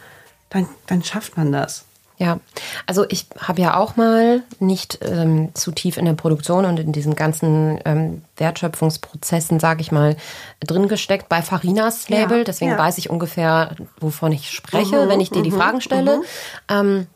[0.51, 1.87] dann, dann schafft man das.
[2.19, 2.41] Ja,
[2.87, 6.93] also ich habe ja auch mal nicht ähm, zu tief in der Produktion und in
[6.93, 10.17] diesen ganzen ähm, Wertschöpfungsprozessen, sage ich mal,
[10.61, 12.39] drin gesteckt bei Farinas Label.
[12.39, 12.79] Ja, Deswegen ja.
[12.79, 16.23] weiß ich ungefähr, wovon ich spreche, wenn ich dir die Fragen stelle.
[16.71, 17.07] Ähm,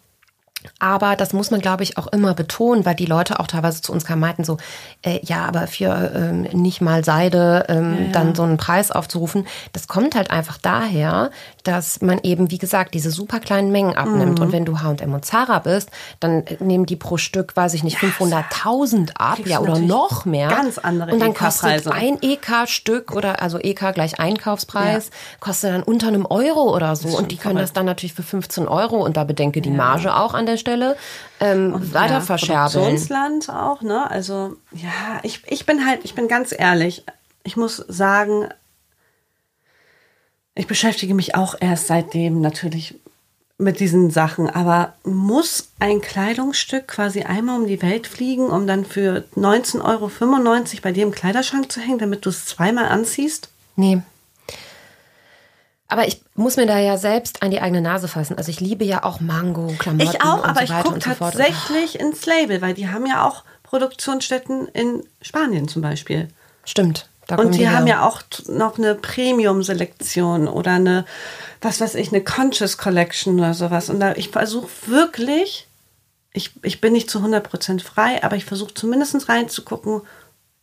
[0.78, 3.92] aber das muss man, glaube ich, auch immer betonen, weil die Leute auch teilweise zu
[3.92, 4.58] uns kamen, meinten so,
[5.02, 8.12] äh, ja, aber für ähm, nicht mal Seide ähm, Ja, ja.
[8.12, 11.30] dann so einen Preis aufzurufen, das kommt halt einfach daher,
[11.64, 14.38] dass man eben, wie gesagt, diese super kleinen Mengen abnimmt.
[14.38, 14.44] Mhm.
[14.44, 17.82] Und wenn du H&M und Zara bist, dann äh, nehmen die pro Stück, weiß ich
[17.82, 20.48] nicht, 500.000 ab, ja, oder noch mehr.
[20.48, 25.10] ganz andere Und dann kostet ein EK-Stück oder also EK gleich Einkaufspreis,
[25.40, 27.16] kostet dann unter einem Euro oder so.
[27.16, 30.34] Und die können das dann natürlich für 15 Euro und da bedenke die Marge auch
[30.34, 30.96] an der Stelle
[31.40, 32.72] ähm, weiter Ja, verscherbeln.
[32.72, 34.10] Produktionsland auch, ne?
[34.10, 37.04] Also, ja, ich, ich bin halt, ich bin ganz ehrlich.
[37.42, 38.48] Ich muss sagen,
[40.54, 43.00] ich beschäftige mich auch erst seitdem natürlich
[43.60, 44.48] mit diesen Sachen.
[44.50, 50.10] Aber muss ein Kleidungsstück quasi einmal um die Welt fliegen, um dann für 19,95 Euro
[50.82, 53.50] bei dir im Kleiderschrank zu hängen, damit du es zweimal anziehst?
[53.76, 54.02] Nee.
[55.90, 58.38] Aber ich muss mir da ja selbst an die eigene Nase fassen.
[58.38, 61.02] Also ich liebe ja auch Mango, Klamotten Ich auch, und aber so ich gucke und
[61.02, 66.28] tatsächlich ins Label, weil die haben ja auch Produktionsstätten in Spanien zum Beispiel.
[66.64, 67.08] Stimmt.
[67.28, 71.04] Und kommen die haben ja auch noch eine Premium-Selektion oder eine,
[71.60, 73.90] was weiß ich, eine Conscious Collection oder sowas.
[73.90, 75.66] Und da, ich versuche wirklich,
[76.32, 80.02] ich, ich bin nicht zu 100% frei, aber ich versuche zumindest reinzugucken,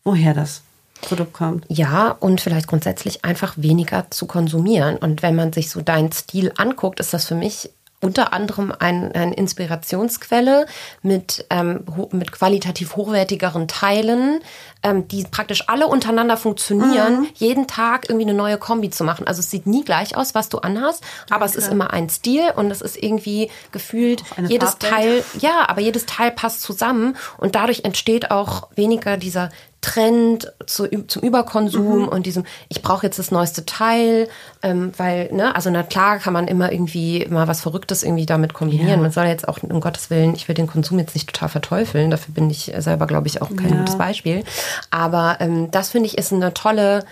[0.03, 0.61] woher das
[1.01, 1.65] Produkt kommt.
[1.69, 4.97] Ja, und vielleicht grundsätzlich einfach weniger zu konsumieren.
[4.97, 7.69] Und wenn man sich so deinen Stil anguckt, ist das für mich
[7.99, 10.67] unter anderem ein, eine Inspirationsquelle
[11.01, 14.39] mit, ähm, mit qualitativ hochwertigeren Teilen,
[14.83, 17.27] ähm, die praktisch alle untereinander funktionieren, Mhm.
[17.33, 19.25] jeden Tag irgendwie eine neue Kombi zu machen.
[19.25, 22.51] Also es sieht nie gleich aus, was du anhast, aber es ist immer ein Stil
[22.55, 24.93] und es ist irgendwie gefühlt jedes Farbwelt.
[24.93, 29.49] Teil ja, aber jedes Teil passt zusammen und dadurch entsteht auch weniger dieser
[29.87, 32.07] Trend zu, zum Überkonsum Mhm.
[32.09, 34.27] und diesem, ich brauche jetzt das neueste Teil,
[34.61, 38.53] ähm, weil, ne, also na klar kann man immer irgendwie mal was Verrücktes irgendwie damit
[38.53, 38.89] kombinieren.
[38.89, 38.97] Ja.
[38.97, 42.11] Man soll jetzt auch, um Gottes Willen, ich will den Konsum jetzt nicht total verteufeln,
[42.11, 43.77] dafür bin ich selber, glaube ich, auch kein Ja.
[43.77, 44.43] gutes Beispiel.
[44.91, 47.05] Aber ähm, das finde ich ist eine tolle,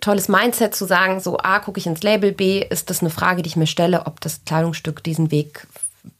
[0.00, 3.42] tolles Mindset zu sagen, so A, gucke ich ins Label, B, ist das eine Frage,
[3.42, 5.66] die ich mir stelle, ob das Kleidungsstück diesen Weg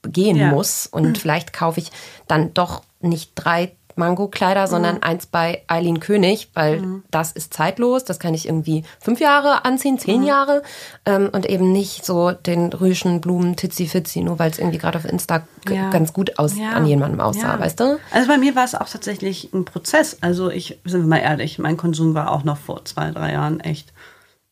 [0.07, 0.49] gehen Ja.
[0.49, 0.87] muss.
[0.87, 1.91] Und vielleicht kaufe ich
[2.27, 8.05] dann doch nicht drei Mango-Kleider, sondern eins bei Eileen König, weil das ist zeitlos.
[8.05, 10.63] Das kann ich irgendwie fünf Jahre anziehen, zehn Jahre.
[11.05, 14.97] Ähm, und eben nicht so den Rüschen Blumen Titzi Fitzi, nur weil es irgendwie gerade
[14.97, 15.91] auf Insta Ja.
[15.91, 16.71] ganz gut aus, Ja.
[16.71, 17.61] an jemandem aussah, Ja.
[17.61, 17.99] weißt du?
[18.13, 20.19] Also bei mir war es auch tatsächlich ein Prozess.
[20.23, 23.61] Also ich, sind wir mal ehrlich, mein Konsum war auch noch vor zwei, drei Jahren
[23.61, 23.93] echt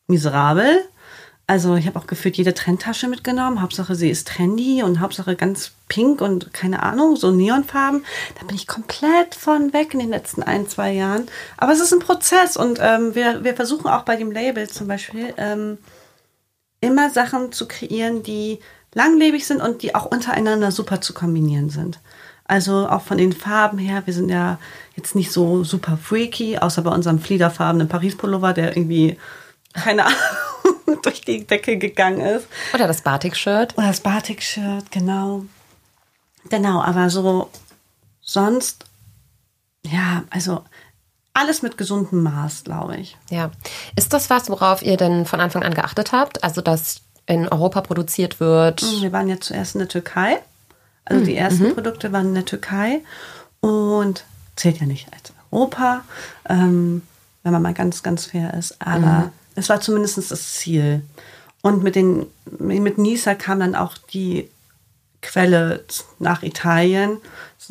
[0.09, 0.81] miserabel.
[1.49, 3.63] Also ich habe auch gefühlt jede Trendtasche mitgenommen.
[3.63, 8.05] Hauptsache sie ist trendy und Hauptsache ganz pink und keine Ahnung, so Neonfarben.
[8.39, 11.29] Da bin ich komplett von weg in den letzten ein, zwei Jahren.
[11.57, 14.89] Aber es ist ein Prozess und ähm, wir, wir versuchen auch bei dem Label zum
[14.89, 15.79] Beispiel ähm,
[16.81, 18.59] immer Sachen zu kreieren, die
[18.95, 22.01] langlebig sind und die auch untereinander super zu kombinieren sind.
[22.45, 24.59] Also auch von den Farben her, wir sind ja
[24.97, 29.17] jetzt nicht so super freaky, außer bei unserem fliederfarbenen Paris-Pullover, der irgendwie,
[29.73, 30.19] keine Ahnung,
[31.03, 32.47] durch die Decke gegangen ist.
[32.75, 33.77] Oder das Batik-Shirt.
[33.77, 35.45] Oder das Batik-Shirt, genau.
[36.49, 37.51] Genau, aber so
[38.21, 38.85] sonst,
[39.85, 40.63] ja, also
[41.35, 43.17] alles mit gesundem Maß, glaube ich.
[43.31, 43.51] Ja.
[43.95, 46.43] Ist das was, worauf ihr denn von Anfang an geachtet habt?
[46.43, 48.83] Also, dass in Europa produziert wird?
[49.01, 50.39] Wir waren ja zuerst in der Türkei.
[51.05, 53.01] Also die ersten Produkte waren in der Türkei
[53.61, 54.25] und
[54.57, 56.03] zählt ja nicht als Europa,
[56.49, 57.03] ähm,
[57.45, 58.81] wenn man mal ganz, ganz fair ist.
[58.81, 61.03] Aber es war zumindest das Ziel.
[61.63, 62.27] Und mit, den,
[62.59, 64.49] mit Nisa kam dann auch die
[65.23, 65.85] Quelle
[66.19, 67.19] nach Italien.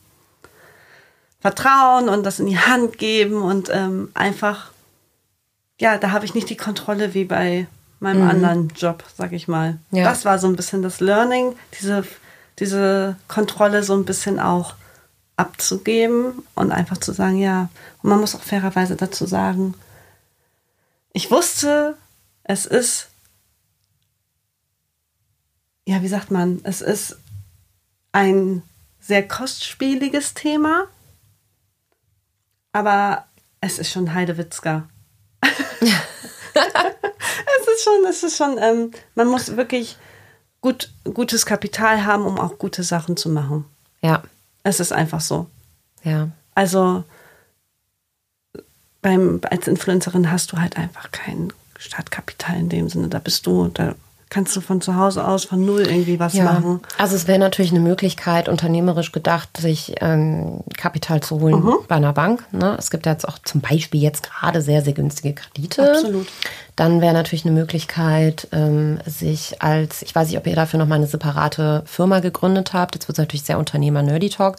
[1.41, 4.71] vertrauen und das in die Hand geben und ähm, einfach,
[5.83, 7.67] ja, da habe ich nicht die Kontrolle wie bei
[7.99, 9.79] meinem anderen Job, sag ich mal.
[9.91, 10.05] Ja.
[10.05, 12.05] Das war so ein bisschen das Learning, diese
[12.59, 14.75] diese Kontrolle so ein bisschen auch
[15.35, 17.69] abzugeben und einfach zu sagen, ja,
[18.01, 19.73] und man muss auch fairerweise dazu sagen,
[21.11, 21.97] ich wusste,
[22.43, 23.09] es ist,
[25.85, 27.17] ja, wie sagt man, es ist
[28.11, 28.61] ein
[28.99, 30.85] sehr kostspieliges Thema,
[32.71, 33.25] aber
[33.59, 34.87] es ist schon Heidewitzka.
[36.53, 39.97] es ist schon, es ist schon, ähm, man muss wirklich
[40.61, 43.65] gut, gutes Kapital haben, um auch gute Sachen zu machen.
[44.01, 44.23] Ja.
[44.63, 45.47] Es ist einfach so.
[46.03, 46.29] Ja.
[46.55, 47.03] Also
[49.01, 53.09] beim, als Influencerin hast du halt einfach kein Startkapital in dem Sinne.
[53.09, 53.95] Da bist du, da
[54.33, 56.43] kannst du von zu Hause aus von null irgendwie was ja.
[56.43, 56.81] machen.
[56.97, 61.75] Also es wäre natürlich eine Möglichkeit, unternehmerisch gedacht, sich ähm, Kapital zu holen Mhm.
[61.87, 62.43] bei einer Bank.
[62.51, 62.75] Ne?
[62.79, 65.91] Es gibt ja jetzt auch zum Beispiel jetzt gerade sehr, sehr günstige Kredite.
[65.91, 66.27] Absolut.
[66.75, 70.87] Dann wäre natürlich eine Möglichkeit, ähm, sich als, ich weiß nicht, ob ihr dafür noch
[70.87, 72.95] mal eine separate Firma gegründet habt.
[72.95, 74.55] Jetzt wird es natürlich sehr Unternehmer-Nerdy Talk.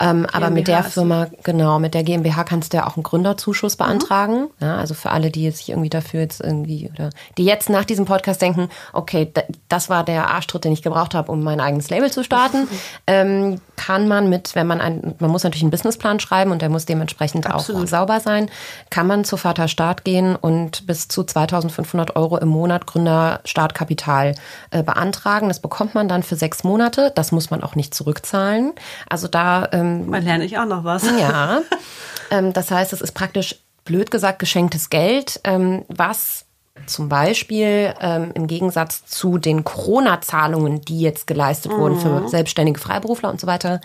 [0.00, 3.74] Ähm, aber mit der Firma, genau, mit der GmbH kannst du ja auch einen Gründerzuschuss
[3.78, 3.84] Mhm.
[3.84, 4.48] beantragen.
[4.60, 8.06] Ja, also für alle, die sich irgendwie dafür jetzt irgendwie oder die jetzt nach diesem
[8.06, 11.90] Podcast denken, okay, da- das war der Arschtritt, den ich gebraucht habe, um mein eigenes
[11.90, 12.68] Label zu starten,
[13.06, 16.68] ähm, kann man mit, wenn man ein, man muss natürlich einen Businessplan schreiben und der
[16.68, 17.88] muss dementsprechend auch Absolut.
[17.88, 18.48] sauber sein,
[18.90, 24.34] kann man zu Vaterstaat gehen und bis zu 2500 Euro im Monat Gründerstartkapital
[24.70, 25.48] äh, beantragen.
[25.48, 27.12] Das bekommt man dann für sechs Monate.
[27.14, 28.72] Das muss man auch nicht zurückzahlen.
[29.08, 31.04] Also da ähm, Mal lerne ich auch noch was.
[31.18, 31.60] ja.
[32.30, 36.41] ähm, das heißt, es ist praktisch, blöd gesagt, geschenktes Geld, ähm, was
[36.86, 43.30] zum Beispiel ähm, im Gegensatz zu den Corona-Zahlungen, die jetzt geleistet wurden für selbstständige Freiberufler
[43.30, 43.80] und so weiter,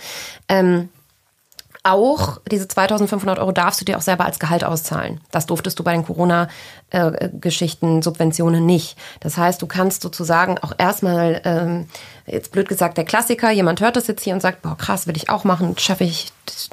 [0.48, 0.90] ähm,
[1.88, 5.22] auch diese 2500 Euro darfst du dir auch selber als Gehalt auszahlen.
[5.32, 8.98] Das durftest du bei den Corona-Geschichten, Subventionen nicht.
[9.22, 11.86] Das heißt, du kannst sozusagen auch erstmal, ähm,
[12.28, 15.16] jetzt blöd gesagt, der Klassiker, jemand hört das jetzt hier und sagt, boah, krass, will
[15.16, 16.28] ich auch machen, schaffe ich,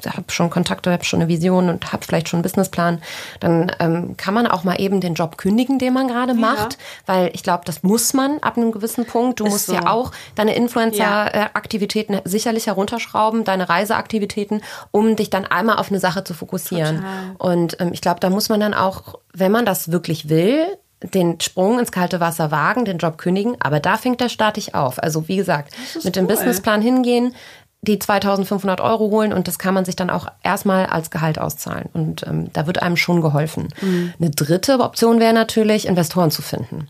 [0.05, 3.01] habe schon Kontakte, habe schon eine Vision und habe vielleicht schon einen Businessplan.
[3.39, 7.31] Dann ähm, kann man auch mal eben den Job kündigen, den man gerade macht, weil
[7.33, 9.39] ich glaube, das muss man ab einem gewissen Punkt.
[9.39, 9.73] Du Ist musst so.
[9.73, 10.57] ja auch deine Ja.
[10.57, 16.97] Influencer-Aktivitäten sicherlich herunterschrauben, deine Reiseaktivitäten, um dich dann einmal auf eine Sache zu fokussieren.
[16.97, 17.35] Total.
[17.37, 20.65] Und ähm, ich glaube, da muss man dann auch, wenn man das wirklich will,
[21.03, 23.55] den Sprung ins kalte Wasser wagen, den Job kündigen.
[23.59, 25.01] Aber da fängt der Start auf.
[25.01, 25.73] Also wie gesagt,
[26.03, 26.35] mit dem cool.
[26.35, 27.35] Businessplan hingehen,
[27.81, 31.89] die 2500 Euro holen und das kann man sich dann auch erstmal als Gehalt auszahlen.
[31.93, 33.69] Und ähm, da wird einem schon geholfen.
[33.81, 34.13] Mhm.
[34.19, 36.87] Eine dritte Option wäre natürlich, Investoren zu finden.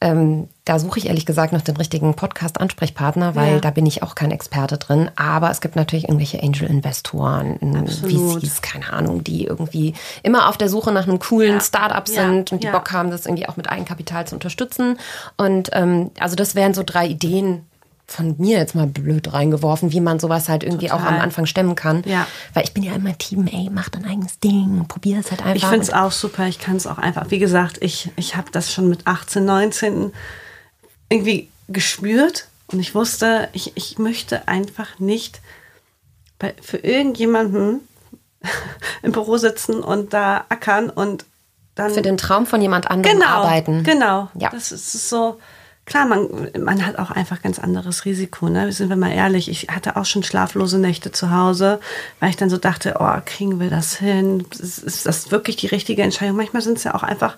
[0.00, 3.60] Ähm, da suche ich ehrlich gesagt noch den richtigen Podcast-Ansprechpartner, weil Ja.
[3.60, 5.10] da bin ich auch kein Experte drin.
[5.16, 7.58] Aber es gibt natürlich irgendwelche Angel-Investoren.
[7.86, 11.60] VCs, keine Ahnung, die irgendwie immer auf der Suche nach einem coolen Ja.
[11.60, 12.26] Startup Ja.
[12.26, 12.72] sind und die Ja.
[12.72, 14.98] Bock haben, das irgendwie auch mit Eigenkapital zu unterstützen.
[15.36, 17.66] Und ähm, also das wären so drei Ideen
[18.06, 21.14] von mir jetzt mal blöd reingeworfen, wie man sowas halt irgendwie auch Total.
[21.14, 22.02] am Anfang stemmen kann.
[22.06, 22.26] Ja.
[22.52, 25.56] Weil ich bin ja immer Team, ey, mach dein eigenes Ding, probier es halt einfach.
[25.56, 26.46] Ich finde es auch super.
[26.46, 27.30] Ich kann es auch einfach.
[27.30, 30.12] Wie gesagt, ich, ich habe das schon mit 18, 19
[31.08, 35.40] irgendwie gespürt und ich wusste, ich, ich möchte einfach nicht
[36.38, 37.80] bei, für irgendjemanden
[39.02, 41.24] im Büro sitzen und da ackern und
[41.74, 43.82] dann für den Traum von jemand anderem genau, arbeiten.
[43.82, 44.28] Genau.
[44.38, 44.50] Ja.
[44.50, 45.40] Das ist so.
[45.86, 48.72] Klar, man, man hat auch einfach ganz anderes Risiko, ne?
[48.72, 51.78] Sind wir mal ehrlich, ich hatte auch schon schlaflose Nächte zu Hause,
[52.20, 54.46] weil ich dann so dachte, oh, kriegen wir das hin?
[54.58, 56.36] Ist, ist das wirklich die richtige Entscheidung?
[56.36, 57.36] Manchmal sind es ja auch einfach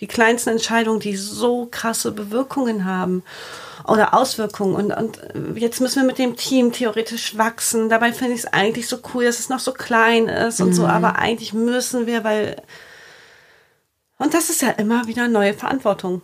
[0.00, 3.22] die kleinsten Entscheidungen, die so krasse Bewirkungen haben
[3.86, 4.74] oder Auswirkungen.
[4.74, 7.88] Und, und jetzt müssen wir mit dem Team theoretisch wachsen.
[7.88, 10.86] Dabei finde ich es eigentlich so cool, dass es noch so klein ist und so,
[10.86, 12.56] aber eigentlich müssen wir, weil.
[14.18, 16.22] Und das ist ja immer wieder neue Verantwortung.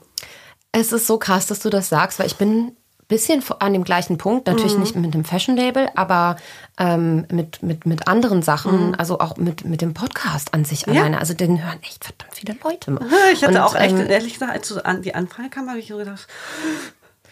[0.73, 2.77] Es ist so krass, dass du das sagst, weil ich bin ein
[3.09, 4.81] bisschen an dem gleichen Punkt, natürlich Mhm.
[4.81, 6.37] nicht mit dem Fashion-Label, aber
[6.79, 10.93] ähm, mit, mit, mit anderen Sachen, also auch mit, mit dem Podcast an sich Mhm.
[10.95, 11.01] Ja.
[11.01, 11.19] alleine.
[11.19, 12.99] Also den hören echt verdammt viele Leute.
[13.33, 15.81] Ich hatte Und, auch echt, ähm, ehrlich gesagt, als so an die Anfrage kam, habe
[15.81, 16.29] ich so gedacht,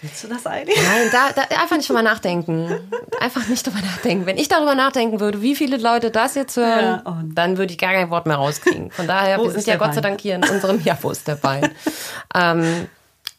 [0.03, 0.76] willst du das eigentlich?
[0.76, 2.68] Nein, da, da einfach nicht drüber nachdenken.
[3.20, 4.26] Einfach nicht drüber nachdenken.
[4.26, 7.14] Wenn ich darüber nachdenken würde, wie viele Leute das jetzt hören, Ja, oh.
[7.34, 8.91] dann würde ich gar kein Wort mehr rauskriegen.
[8.91, 10.01] Von daher, Wo wir sind ja Gott sei?
[10.01, 11.70] Dank hier in unserem Ja, wo ist der Wein?
[12.34, 12.89] ähm,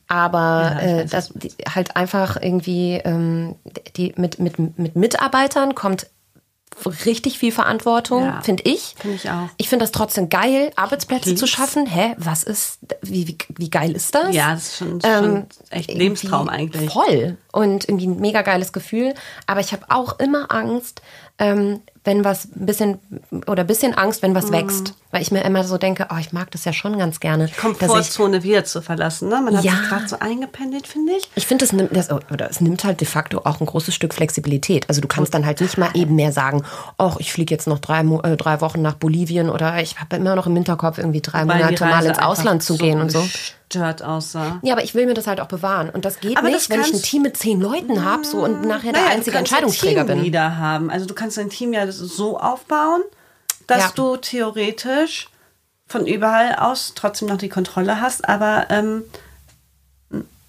[0.10, 3.56] aber Ja, äh, das die, halt einfach irgendwie ähm,
[3.96, 6.08] die mit, mit, mit Mitarbeitern kommt
[7.06, 8.42] richtig viel Verantwortung, Ja.
[8.42, 8.96] finde ich.
[9.00, 9.50] Finde ich auch.
[9.58, 11.50] Ich finde das trotzdem geil, Arbeitsplätze zu Lieb's.
[11.50, 11.86] schaffen.
[11.86, 14.34] Hä, was ist, wie, wie, wie geil ist das?
[14.34, 16.92] Ja, das ist schon, Ähm, schon echt Lebenstraum eigentlich.
[16.92, 17.38] Voll.
[17.52, 19.14] und irgendwie ein mega geiles Gefühl.
[19.46, 21.02] Aber ich habe auch immer Angst,
[21.38, 23.00] ähm, wenn was ein bisschen
[23.48, 24.52] oder ein bisschen Angst, wenn was Mhm.
[24.54, 24.94] wächst.
[25.12, 27.46] Weil ich mir immer so denke, oh, ich mag das ja schon ganz gerne.
[27.46, 29.28] ich, Komfortzone wieder zu verlassen.
[29.30, 29.42] Ne?
[29.42, 29.72] Man hat Ja.
[29.72, 31.28] sich gerade so eingependelt, finde ich.
[31.34, 32.10] ich finde, das nimmt, das,
[32.50, 34.88] es nimmt halt de facto auch ein großes Stück Flexibilität.
[34.88, 36.64] Also du kannst dann halt nicht mal eben mehr sagen,
[37.00, 40.36] oh, ich fliege jetzt noch drei, äh, drei Wochen nach Bolivien oder ich habe immer
[40.36, 43.22] noch im Hinterkopf irgendwie drei Weil die Monate mal ins Ausland zu gehen und so.
[43.22, 44.60] gestört aussah.
[44.62, 45.90] Ja, aber ich will mir das halt auch bewahren.
[45.90, 48.38] Und das geht Aber nicht, das wenn ich ein Team mit zehn Leuten habe so,
[48.44, 50.16] und nachher der Naja, einzige du kannst Entscheidungsträger ein bin.
[50.22, 50.92] Teamleader haben.
[50.92, 53.02] Also du kannst dein Team ja so aufbauen,
[53.70, 53.92] dass Ja.
[53.96, 55.30] du theoretisch
[55.88, 59.04] von überall aus trotzdem noch die Kontrolle hast, aber ähm,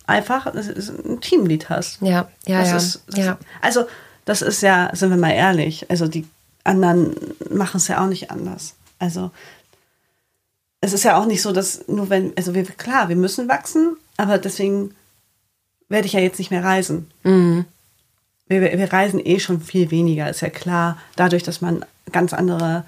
[0.06, 2.00] einfach ein Teamlead hast.
[2.02, 2.76] Ja, ja, ja.
[2.76, 3.38] Ist, ja.
[3.60, 3.86] Also
[4.24, 6.26] das ist ja, sind wir mal ehrlich, also die
[6.64, 7.16] anderen
[7.50, 8.74] machen es ja auch nicht anders.
[8.98, 9.30] Also
[10.82, 13.96] es ist ja auch nicht so, dass nur wenn, also wir, klar, wir müssen wachsen,
[14.16, 14.94] aber deswegen
[15.88, 17.10] werde ich ja jetzt nicht mehr reisen.
[17.22, 17.64] Mhm.
[18.46, 20.98] Wir wir reisen eh schon viel weniger, ist ja klar.
[21.16, 22.84] Dadurch, dass man ganz andere,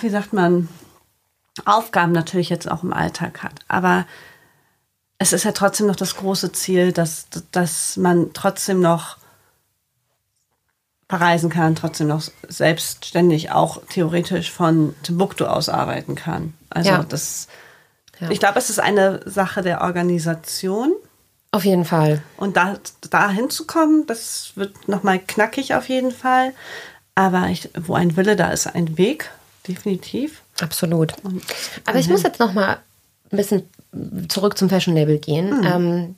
[0.00, 0.68] wie sagt man,
[1.64, 3.60] Aufgaben natürlich jetzt auch im Alltag hat.
[3.68, 4.06] Aber
[5.18, 9.18] es ist ja trotzdem noch das große Ziel, dass, dass man trotzdem noch
[11.08, 16.54] verreisen kann, trotzdem noch selbstständig auch theoretisch von Timbuktu aus arbeiten kann.
[16.70, 17.02] Also Ja.
[17.06, 17.48] das,
[18.18, 18.30] Ja.
[18.30, 20.94] ich glaube, es ist eine Sache der Organisation.
[21.50, 22.22] Auf jeden Fall.
[22.38, 22.78] Und da,
[23.10, 26.54] da hinzukommen, das wird nochmal knackig auf jeden Fall.
[27.14, 29.30] Aber ich, wo ein Wille, da ist ein Weg,
[29.68, 30.42] definitiv.
[30.60, 31.14] Absolut.
[31.84, 32.78] Aber ich muss jetzt noch mal
[33.30, 33.68] ein bisschen
[34.28, 35.64] zurück zum Fashion Label gehen.
[35.64, 36.14] Ähm,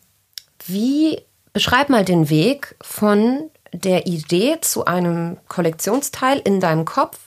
[0.66, 1.20] wie
[1.52, 7.18] beschreib mal den Weg von der Idee zu einem Kollektionsteil in deinem Kopf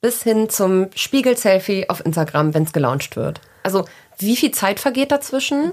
[0.00, 3.40] bis hin zum Spiegel-Selfie auf Instagram, wenn es gelauncht wird.
[3.64, 3.84] Also
[4.18, 5.72] wie viel Zeit vergeht dazwischen?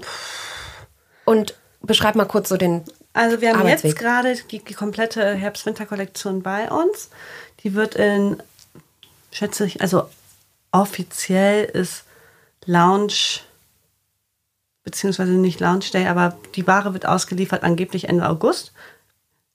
[1.24, 2.82] Und beschreib mal kurz so den
[3.16, 7.08] Also wir haben jetzt gerade die, die komplette Herbst-Winter-Kollektion bei uns.
[7.64, 8.42] Die wird in,
[9.32, 10.10] schätze ich, also
[10.70, 12.04] offiziell ist
[12.66, 13.42] Launch,
[14.84, 18.72] beziehungsweise nicht Launch Day, aber die Ware wird ausgeliefert angeblich Ende August.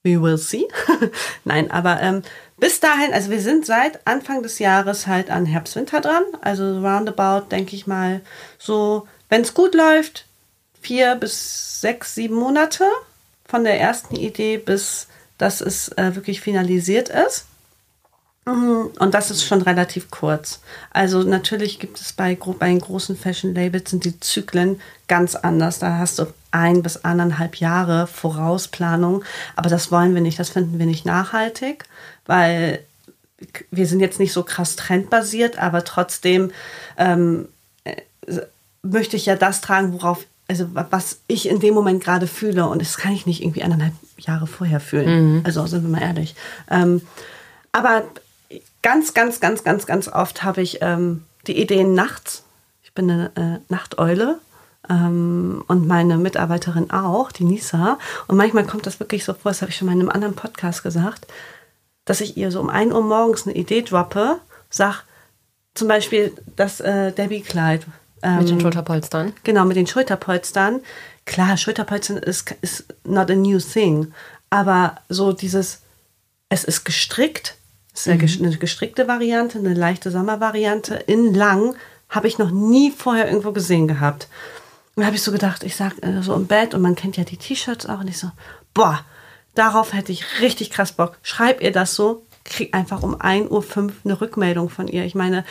[0.01, 0.67] We will see.
[1.43, 2.23] Nein, aber ähm,
[2.57, 6.23] bis dahin, also wir sind seit Anfang des Jahres halt an Herbst-Winter dran.
[6.41, 8.21] Also roundabout, denke ich mal,
[8.57, 10.25] so, wenn es gut läuft,
[10.81, 12.85] vier bis sechs, sieben Monate
[13.51, 15.07] von der ersten Idee bis
[15.41, 17.45] dass es äh, wirklich finalisiert ist.
[18.45, 20.61] Mhm, Und das ist schon relativ kurz.
[20.91, 25.79] Also natürlich gibt es bei, bei großen Fashion Labels sind die Zyklen ganz anders.
[25.79, 29.23] Da hast du ein bis anderthalb Jahre Vorausplanung.
[29.55, 30.37] Aber das wollen wir nicht.
[30.37, 31.85] Das finden wir nicht nachhaltig,
[32.27, 32.83] weil
[33.71, 36.51] wir sind jetzt nicht so krass trendbasiert, aber trotzdem
[36.97, 37.47] ähm,
[37.83, 37.95] äh,
[38.83, 42.67] möchte ich ja das tragen, worauf, also was ich in dem Moment gerade fühle.
[42.67, 45.37] Und das kann ich nicht irgendwie eineinhalb Jahre vorher fühlen.
[45.45, 46.35] Also sind wir mal ehrlich.
[46.69, 47.01] Ähm,
[47.71, 48.03] aber
[48.81, 52.43] ganz, ganz, ganz, ganz, ganz oft habe ich ähm, die Ideen nachts.
[52.83, 54.39] Ich bin eine äh, Nachteule.
[54.89, 57.97] Ähm, und meine Mitarbeiterin auch, die Nisa.
[58.27, 60.35] Und manchmal kommt das wirklich so vor, das habe ich schon mal in einem anderen
[60.35, 61.27] Podcast gesagt,
[62.03, 64.39] dass ich ihr so um 1 Uhr morgens eine Idee droppe,
[64.69, 65.05] sag
[65.75, 67.85] zum Beispiel das äh, Debbie-Kleid.
[68.23, 69.33] Ähm, mit den Schulterpolstern.
[69.43, 70.81] Genau, mit den Schulterpolstern.
[71.25, 74.13] Klar, Schulterpolstern ist, ist not a new thing.
[74.49, 75.81] Aber so dieses,
[76.49, 77.55] es ist gestrickt,
[77.93, 81.75] es ist ges- eine gestrickte Variante, eine leichte Sommervariante in lang,
[82.09, 84.27] habe ich noch nie vorher irgendwo gesehen gehabt.
[84.95, 87.15] Und da habe ich so gedacht, ich sag äh, so im Bett und man kennt
[87.17, 88.29] ja die T-Shirts auch und ich so,
[88.73, 89.05] boah,
[89.55, 91.17] darauf hätte ich richtig krass Bock.
[91.23, 95.05] Schreib ihr das so, krieg einfach um 1.05 Uhr eine Rückmeldung von ihr.
[95.05, 95.45] Ich meine,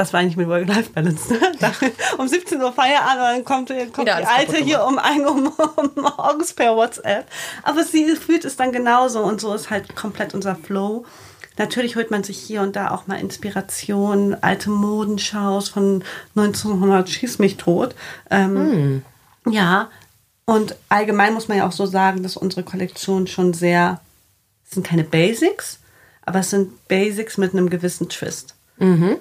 [0.00, 1.32] das war eigentlich mit Work-Life-Balance.
[1.32, 1.40] Ne?
[1.60, 1.72] Da-
[2.18, 6.52] um 17 Uhr Feierabend, und dann kommt, kommt die Alte hier um 1 Uhr morgens
[6.54, 7.26] per WhatsApp.
[7.62, 11.04] Aber sie fühlt es dann genauso und so ist halt komplett unser Flow.
[11.58, 16.02] Natürlich holt man sich hier und da auch mal Inspiration, alte Modenschaus von
[16.34, 17.94] 1900 Schieß mich tot.
[18.30, 19.02] Ähm,
[19.46, 19.90] Ja,
[20.46, 24.00] und allgemein muss man ja auch so sagen, dass unsere Kollektion schon sehr,
[24.64, 25.78] es sind keine Basics,
[26.24, 28.54] aber es sind Basics mit einem gewissen Twist.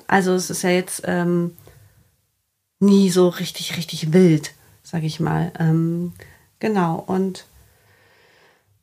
[0.08, 1.56] Also es ist ja jetzt ähm,
[2.80, 4.54] nie so richtig, richtig wild,
[4.84, 5.52] sag ich mal.
[5.60, 6.14] Ähm,
[6.60, 7.46] genau, und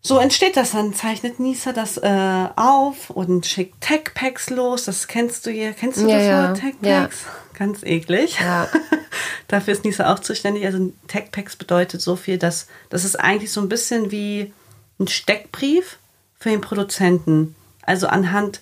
[0.07, 4.85] so entsteht das dann, zeichnet Nisa das äh, auf und schickt Tech-Packs los.
[4.85, 5.73] Das kennst du hier.
[5.73, 7.25] Kennst du Ja, das ja, Wort Tech-Packs?
[7.55, 8.39] Ganz eklig.
[8.39, 8.69] Ja.
[9.49, 10.65] Dafür ist Nisa auch zuständig.
[10.65, 14.53] Also Tech-Packs bedeutet so viel, dass das ist eigentlich so ein bisschen wie
[15.01, 15.99] ein Steckbrief
[16.39, 17.57] für den Produzenten.
[17.83, 18.61] Also anhand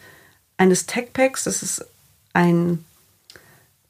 [0.57, 1.85] eines Tech-Packs, das ist
[2.35, 2.85] ein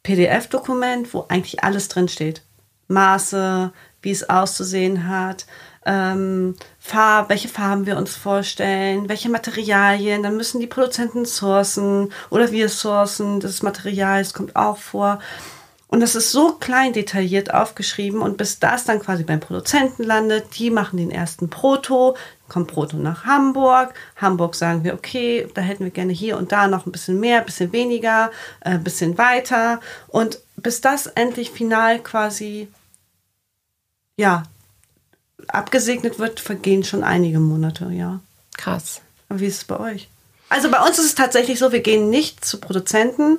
[0.04, 2.42] PDF-Dokument, wo eigentlich alles drin steht.
[2.86, 3.72] Maße,
[4.02, 5.46] wie es auszusehen hat,
[5.86, 12.52] ähm, Farb, welche Farben wir uns vorstellen, welche Materialien, dann müssen die Produzenten sourcen oder
[12.52, 15.20] wir sourcen das Material, es kommt auch vor.
[15.94, 20.58] Und das ist so klein detailliert aufgeschrieben und bis das dann quasi beim Produzenten landet,
[20.58, 22.16] die machen den ersten Proto,
[22.48, 23.94] kommt Proto nach Hamburg.
[24.16, 27.38] Hamburg sagen wir, okay, da hätten wir gerne hier und da noch ein bisschen mehr,
[27.38, 28.32] ein bisschen weniger,
[28.62, 29.78] ein äh, bisschen weiter.
[30.08, 32.66] Und bis das endlich final quasi,
[34.16, 34.42] ja,
[35.46, 38.18] abgesegnet wird, vergehen schon einige Monate, ja.
[38.56, 39.00] Krass.
[39.28, 40.08] Aber wie ist es bei euch?
[40.48, 43.38] Also bei uns ist es tatsächlich so, wir gehen nicht zu Produzenten,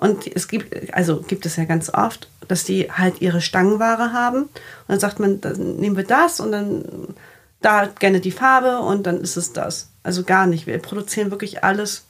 [0.00, 4.44] und es gibt, also gibt es ja ganz oft, dass die halt ihre Stangenware haben.
[4.44, 4.50] Und
[4.88, 7.14] dann sagt man, dann nehmen wir das und dann
[7.60, 9.90] da gerne die Farbe und dann ist es das.
[10.02, 10.66] Also gar nicht.
[10.66, 12.06] Wir produzieren wirklich alles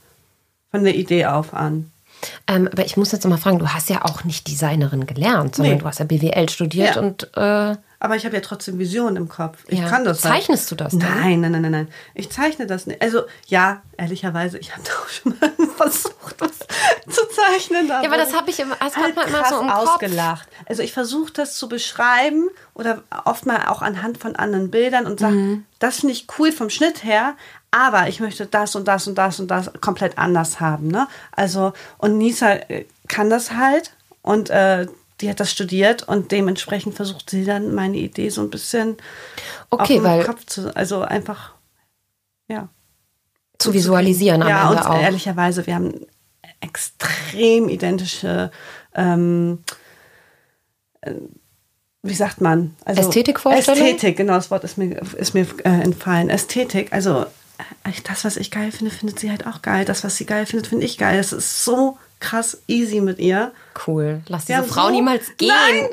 [0.70, 1.90] von der Idee auf an.
[2.46, 5.74] Ähm, aber ich muss jetzt mal fragen, du hast ja auch nicht Designerin gelernt, sondern
[5.74, 5.80] nee.
[5.80, 7.02] du hast ja BWL studiert ja.
[7.02, 9.58] und äh aber ich habe ja trotzdem Visionen im Kopf.
[9.68, 9.86] Ich ja.
[9.86, 10.24] kann das.
[10.24, 10.36] Halt.
[10.36, 10.80] Zeichnest halt.
[10.80, 10.92] du das?
[10.92, 11.20] Dann?
[11.20, 11.88] Nein, nein, nein, nein, nein.
[12.14, 13.02] Ich zeichne das nicht.
[13.02, 16.60] Also ja, ehrlicherweise, ich habe auch schon mal versucht, was
[17.14, 17.90] zu zeichnen.
[17.90, 20.48] Aber ja, aber das habe ich immer, das halt hat immer so im ausgelacht.
[20.48, 20.68] Kopf.
[20.70, 25.20] Also ich versuche das zu beschreiben oder oft mal auch anhand von anderen Bildern und
[25.20, 25.64] sage, mhm.
[25.78, 27.36] das finde ich cool vom Schnitt her,
[27.70, 30.88] aber ich möchte das und das und das und das komplett anders haben.
[30.88, 31.06] Ne?
[31.32, 33.92] Also und Nisa äh, kann das halt
[34.22, 34.86] und äh,
[35.20, 38.96] die hat das studiert und dementsprechend versucht sie dann meine Idee so ein bisschen
[39.70, 41.54] okay, auf weil Kopf zu, also einfach,
[42.48, 42.68] ja.
[43.58, 45.02] Zu visualisieren ja, am Ende und auch.
[45.02, 46.06] ehrlicherweise, wir haben
[46.60, 48.50] extrem identische,
[48.94, 49.62] ähm,
[51.02, 51.12] äh,
[52.02, 52.74] wie sagt man?
[52.86, 53.84] Also, Ästhetikvorstellung?
[53.84, 56.30] Ästhetik, genau, das Wort ist mir, ist mir äh, entfallen.
[56.30, 57.26] Ästhetik, also
[58.04, 59.84] das, was ich geil finde, findet sie halt auch geil.
[59.84, 61.18] Das, was sie geil findet, finde ich geil.
[61.18, 63.50] Es ist so krass easy mit ihr.
[63.86, 64.20] Cool.
[64.28, 65.48] Lass diese Frau so, niemals gehen.
[65.48, 65.88] Nein.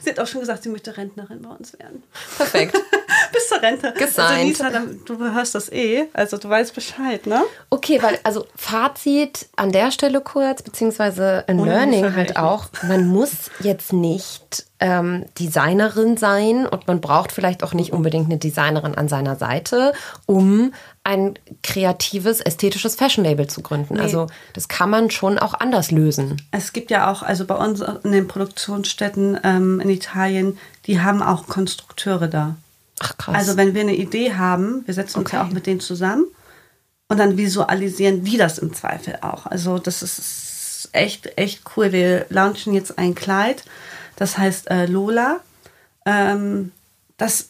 [0.00, 2.02] Sie hat auch schon gesagt, sie möchte Rentnerin bei uns werden.
[2.36, 2.80] Perfekt.
[3.32, 3.92] Bis zur Rente.
[3.98, 4.60] Gesigned.
[4.60, 7.42] Also Lisa, du hörst das eh, also du weißt Bescheid, ne?
[7.70, 12.66] Okay, weil, also Fazit an der Stelle kurz, beziehungsweise ein Learning halt auch.
[12.82, 18.36] Man muss jetzt nicht ähm, Designerin sein und man braucht vielleicht auch nicht unbedingt eine
[18.36, 19.92] Designerin an seiner Seite,
[20.26, 20.74] um
[21.04, 23.94] ein kreatives, ästhetisches Fashion-Label zu gründen.
[23.94, 24.00] Nee.
[24.00, 26.42] Also das kann man schon auch anders lösen.
[26.50, 31.22] Es gibt ja auch, also bei uns in den Produktionsstätten ähm, in Italien, die haben
[31.22, 32.56] auch Konstrukteure da.
[32.98, 33.36] Ach krass.
[33.36, 35.36] Also wenn wir eine Idee haben, wir setzen uns okay.
[35.36, 36.24] ja auch mit denen zusammen
[37.08, 39.46] und dann visualisieren die das im Zweifel auch.
[39.46, 41.92] Also das ist echt, echt cool.
[41.92, 43.64] Wir launchen jetzt ein Kleid,
[44.16, 45.40] das heißt äh, Lola.
[46.06, 46.72] Ähm,
[47.16, 47.48] das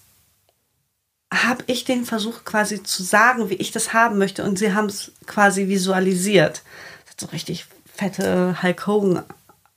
[1.32, 4.86] habe ich den Versuch quasi zu sagen, wie ich das haben möchte und sie haben
[4.86, 6.62] es quasi visualisiert.
[7.04, 9.22] Das hat so richtig fette Hulk Hogan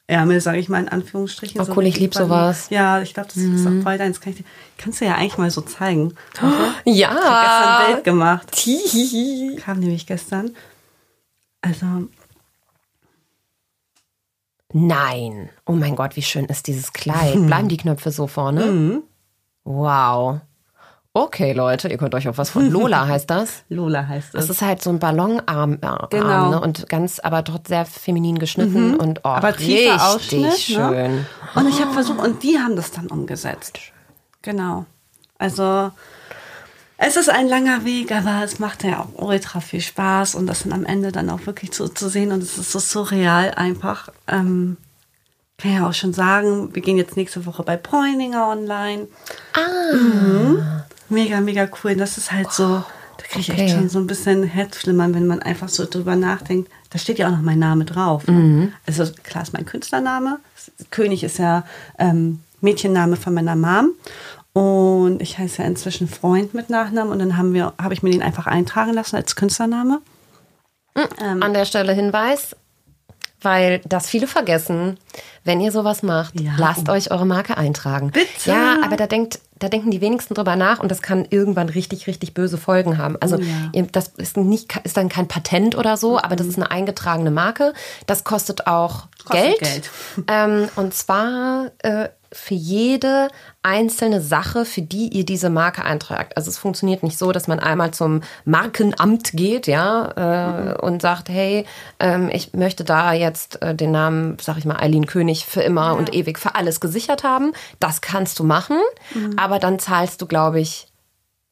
[0.07, 1.59] Ärmel, sage ich mal in Anführungsstrichen.
[1.59, 2.67] Oh so cool, ich liebe sowas.
[2.69, 3.55] Ja, ich glaube, das mhm.
[3.55, 4.21] ist auch voll deins.
[4.21, 4.43] Kann ich,
[4.77, 6.13] kannst du ja eigentlich mal so zeigen.
[6.37, 6.45] Okay?
[6.85, 7.09] Ja.
[7.09, 8.51] Ich habe gestern ein Bild gemacht.
[9.61, 10.51] Kam nämlich gestern.
[11.61, 11.85] Also.
[14.77, 15.49] Nein.
[15.65, 17.33] Oh mein Gott, wie schön ist dieses Kleid.
[17.47, 18.65] Bleiben die Knöpfe so vorne?
[18.65, 19.03] Mhm.
[19.63, 20.41] Wow.
[21.13, 23.63] Okay, Leute, ihr könnt euch auch was von Lola heißt das.
[23.69, 24.43] Lola heißt das.
[24.43, 26.49] Es ist halt so ein Ballonarm äh, genau.
[26.49, 26.59] ne?
[26.59, 28.95] und ganz, aber doch sehr feminin geschnitten mhm.
[28.95, 30.51] und oh, aber richtig Ausschnitt, ne?
[30.57, 31.15] schön.
[31.15, 31.25] Ne?
[31.55, 33.79] Und ich habe versucht, und die haben das dann umgesetzt.
[34.41, 34.85] Genau.
[35.37, 35.89] Also
[36.97, 40.63] es ist ein langer Weg, aber es macht ja auch ultra viel Spaß und das
[40.63, 44.09] dann am Ende dann auch wirklich zu, zu sehen und es ist so surreal einfach.
[44.27, 44.77] Ähm,
[45.57, 49.07] kann ja auch schon sagen, wir gehen jetzt nächste Woche bei Poininger online.
[49.53, 49.95] Ah.
[49.95, 50.63] Mhm.
[51.09, 51.95] Mega, mega cool.
[51.95, 52.83] Das ist halt so,
[53.17, 53.65] da kriege ich okay.
[53.65, 56.69] echt schon so ein bisschen Herzflimmern, wenn man einfach so drüber nachdenkt.
[56.89, 58.27] Da steht ja auch noch mein Name drauf.
[58.27, 58.73] Mhm.
[58.85, 60.39] Also klar ist mein Künstlername.
[60.91, 61.63] König ist ja
[61.99, 63.91] ähm, Mädchenname von meiner Mom.
[64.55, 67.11] Und ich heiße ja inzwischen Freund mit Nachnamen.
[67.11, 69.99] Und dann haben wir, habe ich mir den einfach eintragen lassen als Künstlername.
[70.95, 71.01] Mhm.
[71.21, 72.55] Ähm, An der Stelle Hinweis,
[73.41, 74.97] weil das viele vergessen.
[75.43, 76.53] Wenn ihr sowas macht, ja.
[76.57, 78.11] lasst euch eure Marke eintragen.
[78.11, 78.29] Bitte.
[78.45, 82.07] Ja, aber da denkt, da denken die wenigsten drüber nach und das kann irgendwann richtig,
[82.07, 83.17] richtig böse Folgen haben.
[83.19, 83.85] Also oh ja.
[83.91, 87.73] das ist nicht, ist dann kein Patent oder so, aber das ist eine eingetragene Marke.
[88.07, 89.59] Das kostet auch kostet Geld.
[89.59, 89.89] Geld.
[90.29, 93.29] Ähm, und zwar äh, für jede
[93.63, 96.37] einzelne Sache, für die ihr diese Marke eintragt.
[96.37, 100.75] Also es funktioniert nicht so, dass man einmal zum Markenamt geht, ja, äh, mhm.
[100.81, 101.65] und sagt, hey,
[101.99, 105.87] ähm, ich möchte da jetzt äh, den Namen, sag ich mal, Eileen König für immer
[105.87, 105.91] ja.
[105.93, 107.53] und ewig für alles gesichert haben.
[107.79, 108.77] Das kannst du machen,
[109.13, 109.37] mhm.
[109.37, 110.87] aber dann zahlst du, glaube ich,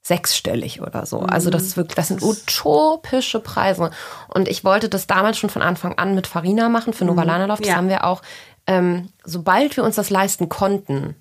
[0.06, 1.22] sechsstellig oder so.
[1.22, 3.90] Also das ist wirklich, das sind utopische Preise.
[4.28, 7.28] Und ich wollte das damals schon von Anfang an mit Farina machen für Nova mhm.
[7.28, 7.60] Lanalauf.
[7.60, 7.76] Das ja.
[7.76, 8.22] haben wir auch
[8.68, 11.16] ähm, sobald wir uns das leisten konnten,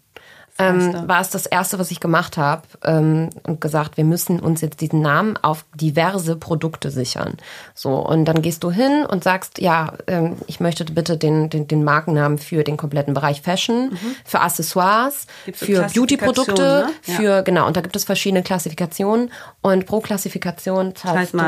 [0.58, 4.60] ähm, war es das erste, was ich gemacht habe ähm, und gesagt, wir müssen uns
[4.60, 7.38] jetzt diesen Namen auf diverse Produkte sichern.
[7.74, 11.68] So und dann gehst du hin und sagst, ja, ähm, ich möchte bitte den, den,
[11.68, 14.16] den Markennamen für den kompletten Bereich Fashion, mhm.
[14.24, 16.90] für Accessoires, für Beauty-Produkte, ne?
[17.06, 17.14] ja.
[17.14, 17.66] für genau.
[17.66, 19.32] Und da gibt es verschiedene Klassifikationen
[19.62, 21.38] und pro Klassifikation zahlst du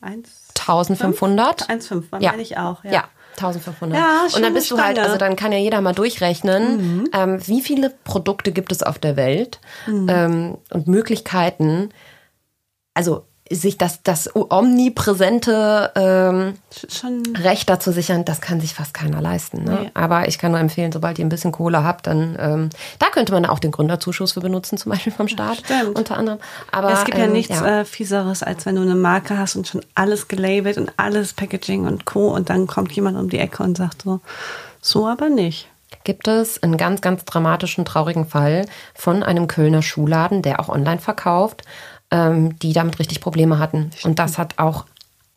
[0.00, 1.68] 1500.
[1.68, 2.30] 1,5 ja.
[2.32, 2.82] meine ich auch.
[2.84, 2.92] ja.
[2.92, 3.04] ja.
[3.38, 3.98] 1500.
[3.98, 7.10] Ja, und dann bist du halt, also dann kann ja jeder mal durchrechnen, mhm.
[7.12, 10.08] ähm, wie viele Produkte gibt es auf der Welt mhm.
[10.08, 11.90] ähm, und Möglichkeiten.
[12.94, 16.54] Also sich das, das omnipräsente ähm,
[16.88, 17.22] Schon.
[17.36, 19.64] Recht dazu sichern, das kann sich fast keiner leisten.
[19.64, 19.78] Ne?
[19.82, 19.90] Nee.
[19.94, 23.32] Aber ich kann nur empfehlen, sobald ihr ein bisschen Kohle habt, dann ähm, da könnte
[23.32, 25.98] man auch den Gründerzuschuss für benutzen, zum Beispiel vom Staat Stimmt.
[25.98, 26.38] unter anderem.
[26.70, 27.80] Aber ja, es gibt ähm, ja nichts ja.
[27.80, 31.86] Äh, fieseres, als wenn du eine Marke hast und schon alles gelabelt und alles Packaging
[31.86, 32.28] und Co.
[32.28, 34.20] Und dann kommt jemand um die Ecke und sagt so,
[34.80, 35.68] so aber nicht
[36.04, 41.00] gibt es einen ganz, ganz dramatischen, traurigen Fall von einem Kölner Schuhladen, der auch online
[41.00, 41.64] verkauft
[42.10, 43.90] ähm, die damit richtig Probleme hatten.
[43.92, 44.04] Stimmt.
[44.04, 44.86] Und das hat auch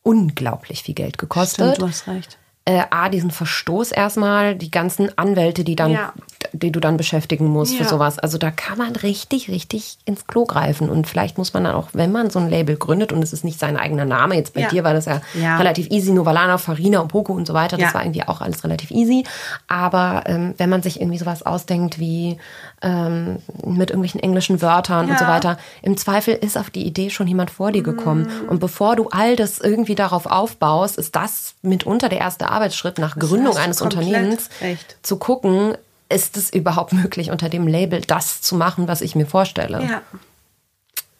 [0.03, 1.75] unglaublich viel Geld gekostet.
[1.75, 6.13] Stimmt, du hast recht äh, A, diesen Verstoß erstmal, die ganzen Anwälte, die dann, ja.
[6.53, 7.79] Die du dann beschäftigen musst ja.
[7.79, 8.19] für sowas.
[8.19, 10.89] Also da kann man richtig, richtig ins Klo greifen.
[10.89, 13.43] Und vielleicht muss man dann auch, wenn man so ein Label gründet und es ist
[13.43, 14.69] nicht sein eigener Name, jetzt bei ja.
[14.69, 15.21] dir war das ja,
[15.57, 18.91] relativ easy, Novalana, Farina und Poco und so weiter, das war irgendwie auch alles relativ
[18.91, 19.23] easy.
[19.67, 22.37] Aber ähm, wenn man sich irgendwie sowas ausdenkt wie
[22.81, 27.27] ähm, mit irgendwelchen englischen Wörtern und so weiter, im Zweifel ist auf die Idee schon
[27.27, 28.23] jemand vor dir gekommen.
[28.23, 28.49] Mhm.
[28.49, 33.17] Und bevor du all das irgendwie darauf aufbaust, ist das mitunter der erste Arbeitsschritt nach
[33.17, 34.97] Gründung eines Unternehmens recht.
[35.01, 35.75] zu gucken,
[36.11, 39.81] ist es überhaupt möglich, unter dem Label das zu machen, was ich mir vorstelle.
[39.81, 39.89] Ja.
[39.89, 40.01] ja.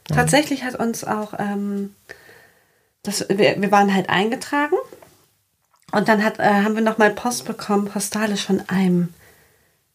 [0.06, 1.96] Tatsächlich hat uns auch, ähm,
[3.04, 4.76] das, wir, wir waren halt eingetragen
[5.92, 9.14] und dann hat, äh, haben wir nochmal Post bekommen, postalisch von einem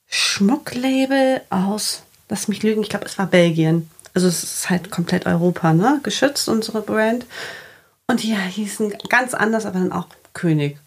[0.07, 3.91] Schmucklabel aus, lass mich lügen, ich glaube, es war Belgien.
[4.15, 6.01] Also es ist halt komplett Europa, ne?
[6.03, 7.27] Geschützt, unsere Brand.
[8.07, 10.79] Und die hießen ganz anders, aber dann auch König.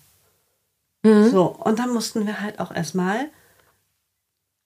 [1.03, 1.30] Mhm.
[1.30, 3.28] So, und dann mussten wir halt auch erstmal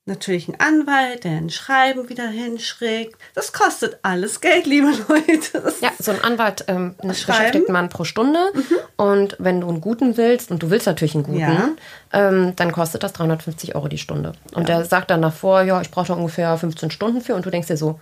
[0.05, 3.15] natürlich einen Anwalt, der ein Schreiben wieder hinschrägt.
[3.35, 5.61] Das kostet alles Geld, liebe Leute.
[5.61, 8.39] Das ja, so ein Anwalt ähm, beschäftigt man pro Stunde.
[8.53, 8.75] Mhm.
[8.97, 11.69] Und wenn du einen guten willst, und du willst natürlich einen guten, ja.
[12.11, 14.33] ähm, dann kostet das 350 Euro die Stunde.
[14.53, 14.77] Und ja.
[14.77, 17.35] der sagt dann davor, ja, ich brauche da ungefähr 15 Stunden für.
[17.35, 17.99] Und du denkst dir so,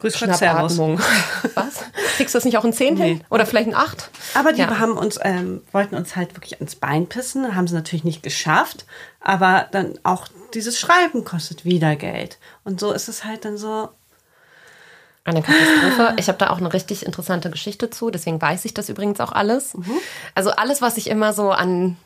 [0.00, 0.98] Grüß Schnappatmung.
[1.54, 1.84] Was?
[2.16, 3.04] Kriegst du das nicht auch in 10 nee.
[3.04, 3.24] hin?
[3.28, 4.10] Oder vielleicht in 8?
[4.34, 4.78] Aber die ja.
[4.78, 8.86] haben uns, ähm, wollten uns halt wirklich ans Bein pissen, haben sie natürlich nicht geschafft.
[9.20, 12.38] Aber dann auch dieses Schreiben kostet wieder Geld.
[12.64, 13.90] Und so ist es halt dann so.
[15.22, 16.16] Eine Katastrophe.
[16.18, 19.32] Ich habe da auch eine richtig interessante Geschichte zu, deswegen weiß ich das übrigens auch
[19.32, 19.74] alles.
[19.74, 19.92] Mhm.
[20.34, 21.98] Also alles, was ich immer so an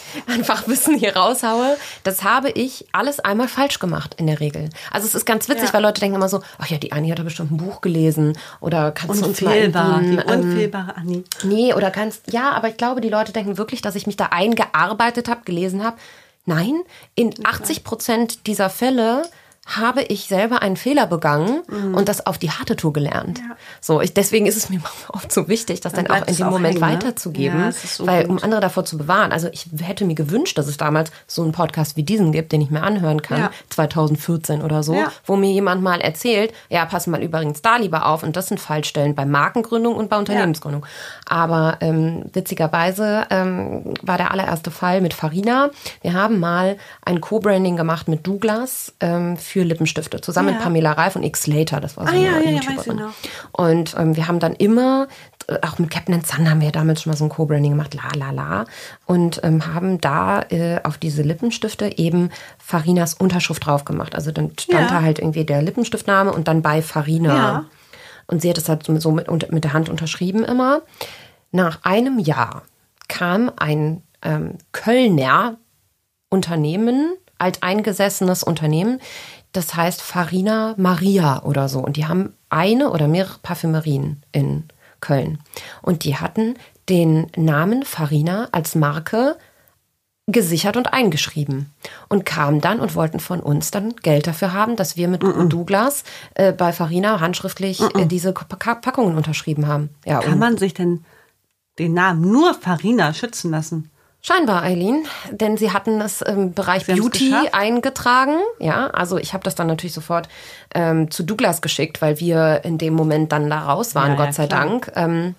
[0.26, 4.70] einfach Wissen hier raushaue, das habe ich alles einmal falsch gemacht in der Regel.
[4.90, 5.74] Also es ist ganz witzig, ja.
[5.74, 8.36] weil Leute denken immer so, ach ja, die Anni hat da bestimmt ein Buch gelesen
[8.60, 11.24] oder kannst du uns mal die unfehlbare Anni.
[11.42, 14.26] Nee, oder kannst ja, aber ich glaube, die Leute denken wirklich, dass ich mich da
[14.26, 15.96] eingearbeitet habe, gelesen habe.
[16.44, 16.80] Nein,
[17.14, 19.22] in 80 Prozent dieser Fälle
[19.64, 21.94] habe ich selber einen Fehler begangen mhm.
[21.94, 23.38] und das auf die harte Tour gelernt.
[23.38, 23.56] Ja.
[23.80, 26.46] So, ich, deswegen ist es mir oft so wichtig, das dann, dann auch in dem
[26.48, 26.94] Moment hängen, ne?
[26.94, 28.30] weiterzugeben, ja, so weil gut.
[28.30, 29.30] um andere davor zu bewahren.
[29.30, 32.60] Also ich hätte mir gewünscht, dass es damals so einen Podcast wie diesen gibt, den
[32.60, 33.50] ich mir anhören kann, ja.
[33.70, 34.96] 2014 oder so,
[35.26, 38.58] wo mir jemand mal erzählt, ja, pass mal übrigens da lieber auf und das sind
[38.58, 40.84] Fallstellen bei Markengründung und bei Unternehmensgründung.
[41.26, 45.70] Aber ähm, witzigerweise ähm, war der allererste Fall mit Farina.
[46.02, 50.54] Wir haben mal ein Co-Branding gemacht mit Douglas ähm, für Lippenstifte, zusammen ja.
[50.54, 52.98] mit Pamela Reif und X Later, das war so ah, eine ja, YouTuberin.
[52.98, 53.12] Ja,
[53.52, 55.08] und ähm, wir haben dann immer,
[55.46, 58.08] äh, auch mit Captain Sun haben wir damals schon mal so ein Co-Branding gemacht, la
[58.16, 58.64] la la,
[59.04, 64.14] und ähm, haben da äh, auf diese Lippenstifte eben Farinas Unterschrift drauf gemacht.
[64.14, 67.66] Also dann stand da halt irgendwie der Lippenstiftname und dann bei Farina.
[68.26, 70.80] Und sie hat es halt so mit, mit der Hand unterschrieben immer.
[71.50, 72.62] Nach einem Jahr
[73.08, 75.58] kam ein ähm, Kölner
[76.30, 79.00] Unternehmen, alteingesessenes Unternehmen,
[79.52, 81.80] das heißt Farina Maria oder so.
[81.80, 84.64] Und die haben eine oder mehrere Parfümerien in
[85.00, 85.38] Köln.
[85.82, 86.56] Und die hatten
[86.88, 89.36] den Namen Farina als Marke
[90.28, 91.72] gesichert und eingeschrieben
[92.08, 95.26] und kamen dann und wollten von uns dann Geld dafür haben, dass wir mit mm
[95.26, 95.48] -mm.
[95.48, 99.90] Douglas äh, bei Farina handschriftlich mm äh, diese Packungen unterschrieben haben.
[100.06, 101.04] Ja, Kann man sich denn
[101.78, 103.90] den Namen nur Farina schützen lassen?
[104.24, 108.36] Scheinbar, Eileen, denn sie hatten es im Bereich sie Beauty eingetragen.
[108.60, 110.28] Ja, also ich habe das dann natürlich sofort
[110.74, 114.34] ähm, zu Douglas geschickt, weil wir in dem Moment dann da raus waren, ja, Gott
[114.34, 114.60] sei klar.
[114.64, 114.92] Dank.
[114.94, 115.34] Ähm,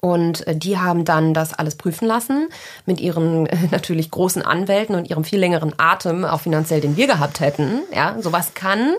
[0.00, 2.48] Und äh, die haben dann das alles prüfen lassen
[2.86, 7.06] mit ihren äh, natürlich großen Anwälten und ihrem viel längeren Atem, auch finanziell, den wir
[7.06, 7.82] gehabt hätten.
[7.94, 8.94] Ja, sowas kann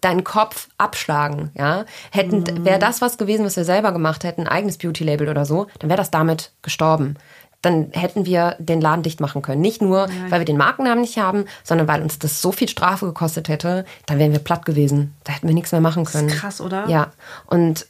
[0.00, 1.52] deinen Kopf abschlagen.
[1.56, 2.64] Ja, hätten Mhm.
[2.64, 5.88] wäre das was gewesen, was wir selber gemacht hätten, ein eigenes Beauty-Label oder so, dann
[5.88, 7.14] wäre das damit gestorben.
[7.62, 9.60] Dann hätten wir den Laden dicht machen können.
[9.60, 13.06] Nicht nur, weil wir den Markennamen nicht haben, sondern weil uns das so viel Strafe
[13.06, 15.14] gekostet hätte, dann wären wir platt gewesen.
[15.24, 16.28] Da hätten wir nichts mehr machen können.
[16.28, 16.88] krass, oder?
[16.88, 17.12] Ja.
[17.46, 17.86] Und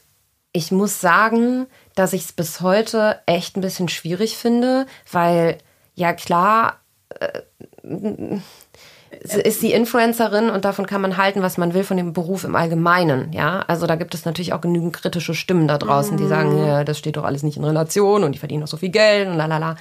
[0.51, 1.65] ich muss sagen,
[1.95, 5.57] dass ich es bis heute echt ein bisschen schwierig finde, weil
[5.95, 6.79] ja klar
[7.19, 7.41] äh,
[9.21, 12.55] ist sie Influencerin und davon kann man halten, was man will von dem Beruf im
[12.55, 13.31] Allgemeinen.
[13.33, 16.83] Ja, also da gibt es natürlich auch genügend kritische Stimmen da draußen, die sagen, ja,
[16.83, 19.37] das steht doch alles nicht in Relation und die verdienen doch so viel Geld und
[19.37, 19.75] lalala.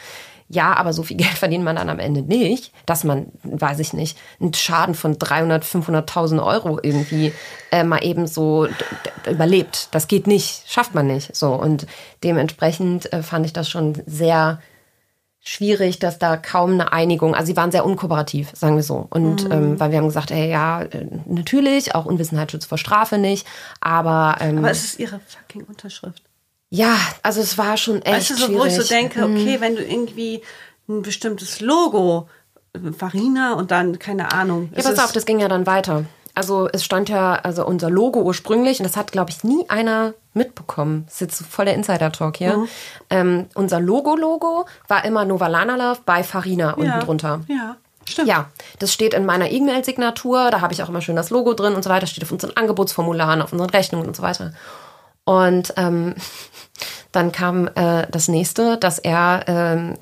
[0.48, 3.92] Ja, aber so viel Geld verdient man dann am Ende nicht, dass man, weiß ich
[3.92, 7.32] nicht, einen Schaden von 300, 500.000 Euro irgendwie
[7.70, 8.68] äh, mal eben so
[9.28, 9.88] überlebt.
[9.92, 11.34] Das geht nicht, schafft man nicht.
[11.34, 11.86] So und
[12.22, 14.60] dementsprechend äh, fand ich das schon sehr
[15.44, 19.06] schwierig, dass da kaum eine Einigung, also sie waren sehr unkooperativ, sagen wir so.
[19.10, 23.18] Und ähm, weil wir haben gesagt, ey, ja, äh, natürlich, auch Unwissenheit schützt vor Strafe
[23.18, 23.46] nicht,
[23.80, 26.22] aber, ähm, Aber es ist ihre fucking Unterschrift.
[26.70, 28.60] ja, also es war schon echt Weißt du, so, schwierig.
[28.60, 30.42] wo ich so denke, okay, wenn du irgendwie
[30.88, 32.28] ein bestimmtes Logo,
[32.74, 34.70] äh, Farina und dann, keine Ahnung.
[34.76, 36.04] Ja, pass auf, das ging ja dann weiter.
[36.34, 40.14] Also es stand ja, also unser Logo ursprünglich, und das hat, glaube ich, nie einer
[40.34, 41.04] mitbekommen.
[41.06, 42.56] Das ist jetzt voll der Insider-Talk hier.
[42.56, 42.68] Mhm.
[43.10, 47.40] Ähm, unser Logo-Logo war immer Novalana Love bei Farina unten ja, drunter.
[47.48, 47.76] Ja,
[48.08, 48.28] stimmt.
[48.28, 51.74] Ja, das steht in meiner E-Mail-Signatur, da habe ich auch immer schön das Logo drin
[51.74, 54.52] und so weiter, steht auf unseren Angebotsformularen, auf unseren Rechnungen und so weiter.
[55.24, 56.14] Und ähm,
[57.12, 59.98] dann kam äh, das nächste, dass er ähm,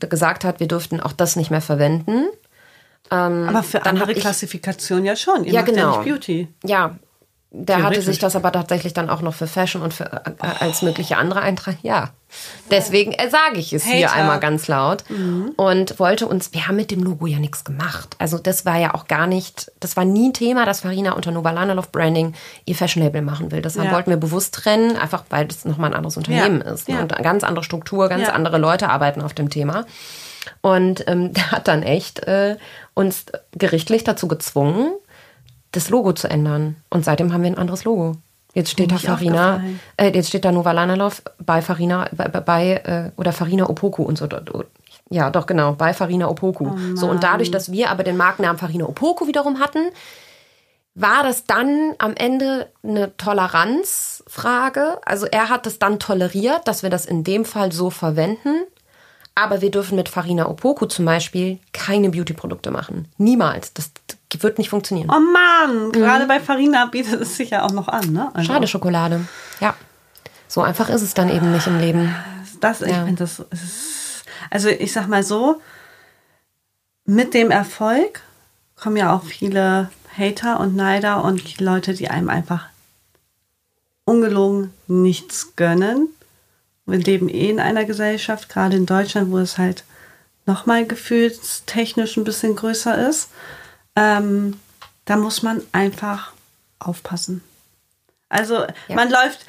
[0.00, 2.26] gesagt hat, wir dürften auch das nicht mehr verwenden.
[3.08, 5.44] Aber für andere ich- Klassifikationen ja schon.
[5.44, 5.98] Ihr Ja, ja genau.
[5.98, 6.48] nicht Beauty.
[6.64, 6.96] Ja,
[7.58, 10.82] der hatte sich das aber tatsächlich dann auch noch für Fashion und für, äh, als
[10.82, 11.78] mögliche andere eintragen.
[11.82, 12.10] Ja,
[12.70, 14.16] deswegen äh, sage ich es hier Hater.
[14.20, 15.04] einmal ganz laut.
[15.56, 18.14] Und wollte uns, wir haben mit dem Logo ja nichts gemacht.
[18.18, 21.30] Also das war ja auch gar nicht, das war nie ein Thema, dass Farina unter
[21.30, 22.34] Novalana Love Branding
[22.66, 23.62] ihr Fashion Label machen will.
[23.62, 23.90] Das Ja.
[23.90, 26.72] wollten wir bewusst trennen, einfach weil das nochmal ein anderes Unternehmen Ja.
[26.72, 26.88] ist.
[26.88, 26.96] Ne?
[26.96, 27.00] Ja.
[27.02, 29.86] Und eine ganz andere Struktur, ganz andere Leute arbeiten auf dem Thema.
[30.60, 32.56] Und ähm, der hat dann echt äh,
[32.94, 34.92] uns gerichtlich dazu gezwungen,
[35.76, 36.76] das Logo zu ändern.
[36.90, 38.16] Und seitdem haben wir ein anderes Logo.
[38.54, 39.62] Jetzt steht da Farina,
[39.98, 44.16] äh, jetzt steht da Novalana Love bei Farina, bei, bei äh, oder Farina Opoku und
[44.16, 44.26] so.
[45.10, 46.70] Ja, doch, genau, bei Farina Opoku.
[46.94, 49.90] so, und dadurch, dass wir aber den Markennamen Farina Opoku wiederum hatten,
[50.94, 55.00] war das dann am Ende eine Toleranzfrage.
[55.04, 58.62] Also er hat es dann toleriert, dass wir das in dem Fall so verwenden.
[59.38, 63.06] Aber wir dürfen mit Farina Opoku zum Beispiel keine Beauty-Produkte machen.
[63.18, 63.72] Niemals.
[63.74, 63.90] Das
[64.40, 65.10] wird nicht funktionieren.
[65.10, 68.30] Oh Mann, gerade bei Farina bietet es sich ja auch noch an, ne?
[68.34, 69.20] Also, Schade Schokolade.
[69.60, 69.74] Ja.
[70.48, 72.14] So einfach ist es dann eben nicht im Leben.
[72.60, 73.04] Das, ich Ja.
[73.04, 75.60] finde das ist, also ich sag mal so,
[77.04, 78.22] mit dem Erfolg
[78.74, 82.66] kommen ja auch viele Hater und Neider und Leute, die einem einfach
[84.06, 86.08] ungelogen nichts gönnen.
[86.86, 89.84] Wir leben eh in einer Gesellschaft, gerade in Deutschland, wo es halt
[90.46, 93.28] nochmal gefühlstechnisch ein bisschen größer ist.
[93.96, 94.60] Ähm,
[95.04, 96.32] da muss man einfach
[96.78, 97.42] aufpassen.
[98.28, 99.46] Also man läuft,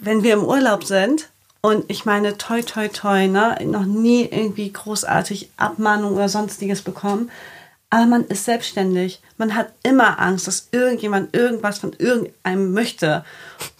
[0.00, 1.28] wenn wir im Urlaub sind
[1.60, 7.30] und ich meine, toi, toi, toi, ne, noch nie irgendwie großartig Abmahnung oder sonstiges bekommen.
[7.90, 9.20] Aber man ist selbstständig.
[9.38, 13.24] Man hat immer Angst, dass irgendjemand irgendwas von irgendeinem möchte.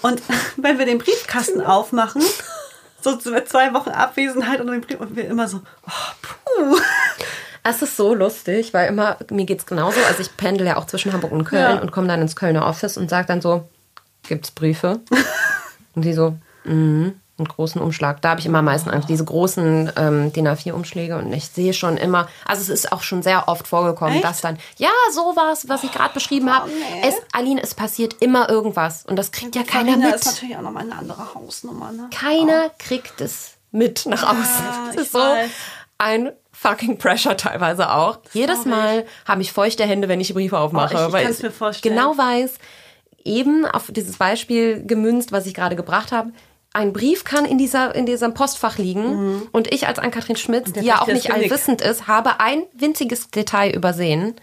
[0.03, 0.23] Und
[0.57, 2.23] wenn wir den Briefkasten aufmachen,
[3.01, 6.79] so mit zwei Wochen Abwesenheit und den Brief, und wir immer so, oh, puh.
[7.65, 10.01] Es ist so lustig, weil immer, mir geht's genauso.
[10.09, 11.79] Also ich pendel ja auch zwischen Hamburg und Köln Ja.
[11.81, 13.69] und komme dann ins Kölner Office und sage dann so,
[14.23, 15.01] gibt's Briefe?
[15.95, 17.21] und die so, mhm.
[17.39, 18.21] Einen großen Umschlag.
[18.23, 19.09] Da habe ich immer am meisten Angst.
[19.09, 23.23] Diese großen ähm, DIN A4-Umschläge und ich sehe schon immer, also es ist auch schon
[23.23, 24.25] sehr oft vorgekommen, Echt?
[24.25, 26.69] dass dann, ja, sowas, was ich gerade beschrieben habe.
[26.69, 27.09] nee.
[27.09, 30.15] Es, Aline, es passiert immer irgendwas und das kriegt ja keiner Farina mit.
[30.17, 32.09] ist natürlich auch nochmal eine andere Hausnummer, ne?
[32.15, 34.65] Keiner kriegt es mit nach außen.
[34.87, 35.51] das ich ist so weiß.
[35.99, 38.19] ein fucking Pressure teilweise auch.
[38.33, 40.95] Jedes Mal habe ich feuchte Hände, wenn ich die Briefe aufmache.
[40.97, 41.95] Oh, ich- ich weil kann's mir vorstellen.
[41.95, 42.55] Genau weiß,
[43.25, 46.31] eben auf dieses Beispiel gemünzt, was ich gerade gebracht habe,
[46.79, 50.81] ein Brief kann in, dieser, in diesem Postfach liegen und ich als Ann-Kathrin Schmitz, die
[50.81, 54.37] ja auch nicht allwissend ist, habe ein winziges Detail übersehen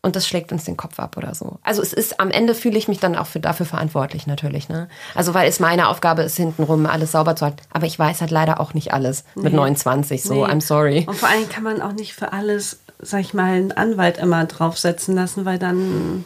[0.00, 1.58] und das schlägt uns den Kopf ab oder so.
[1.62, 4.70] Also es ist, am Ende fühle ich mich dann auch für, dafür verantwortlich natürlich.
[4.70, 4.88] Ne?
[5.14, 7.58] Also weil es meine Aufgabe ist, hintenrum alles sauber zu halten.
[7.70, 10.44] Aber ich weiß halt leider auch nicht alles mit 29, so Nee.
[10.44, 11.04] I'm sorry.
[11.06, 14.46] Und vor allem kann man auch nicht für alles, sag ich mal, einen Anwalt immer
[14.46, 16.24] draufsetzen lassen, weil dann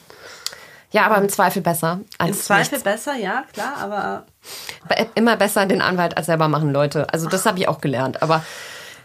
[0.91, 2.01] Ja, aber im Zweifel besser.
[2.18, 2.84] Als Im Zweifel nichts.
[2.84, 4.24] besser, ja, klar, aber
[4.89, 7.07] Be- Immer besser den Anwalt als selber machen, Leute.
[7.12, 8.22] Also das habe ich auch gelernt.
[8.22, 8.43] Aber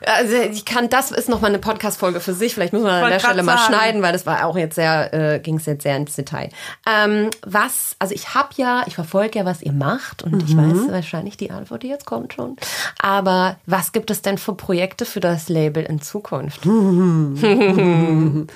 [0.06, 2.54] also ich kann, das ist nochmal eine Podcast-Folge für sich.
[2.54, 3.74] Vielleicht muss man an der Stelle mal sagen.
[3.74, 6.50] schneiden, weil das war auch jetzt sehr, äh, ging es jetzt sehr ins Detail.
[6.86, 10.86] Ähm, was, also ich habe ja, ich verfolge ja, was ihr macht und ich Mhm.
[10.88, 12.58] weiß wahrscheinlich die Antwort, die jetzt kommt schon.
[13.02, 16.66] Aber was gibt es denn für Projekte für das Label in Zukunft?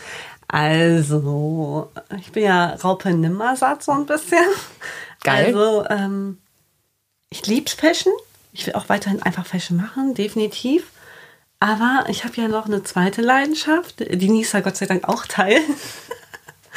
[0.47, 4.45] Also, ich bin ja Raupe Nimmersatt so ein bisschen.
[5.23, 5.47] Geil.
[5.47, 6.37] Also, ähm,
[7.29, 8.13] ich lieb's Fashion.
[8.53, 10.91] Ich will auch weiterhin einfach Fashion machen, definitiv.
[11.59, 15.63] Aber ich habe ja noch eine zweite Leidenschaft, die Nisa Gott sei Dank auch teilt.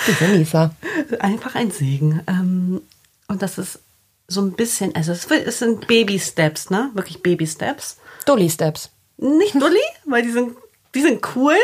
[0.06, 0.74] Diese Lisa.
[1.18, 2.22] Einfach ein Segen.
[2.26, 2.80] Ähm,
[3.28, 3.80] und das ist
[4.28, 6.90] so ein bisschen, also es, sind Baby-Steps, ne?
[6.94, 7.98] Wirklich Baby-Steps.
[8.24, 8.90] Dolly Steps.
[9.18, 10.56] Nicht Dulli, weil die sind,
[10.94, 11.56] die sind cool.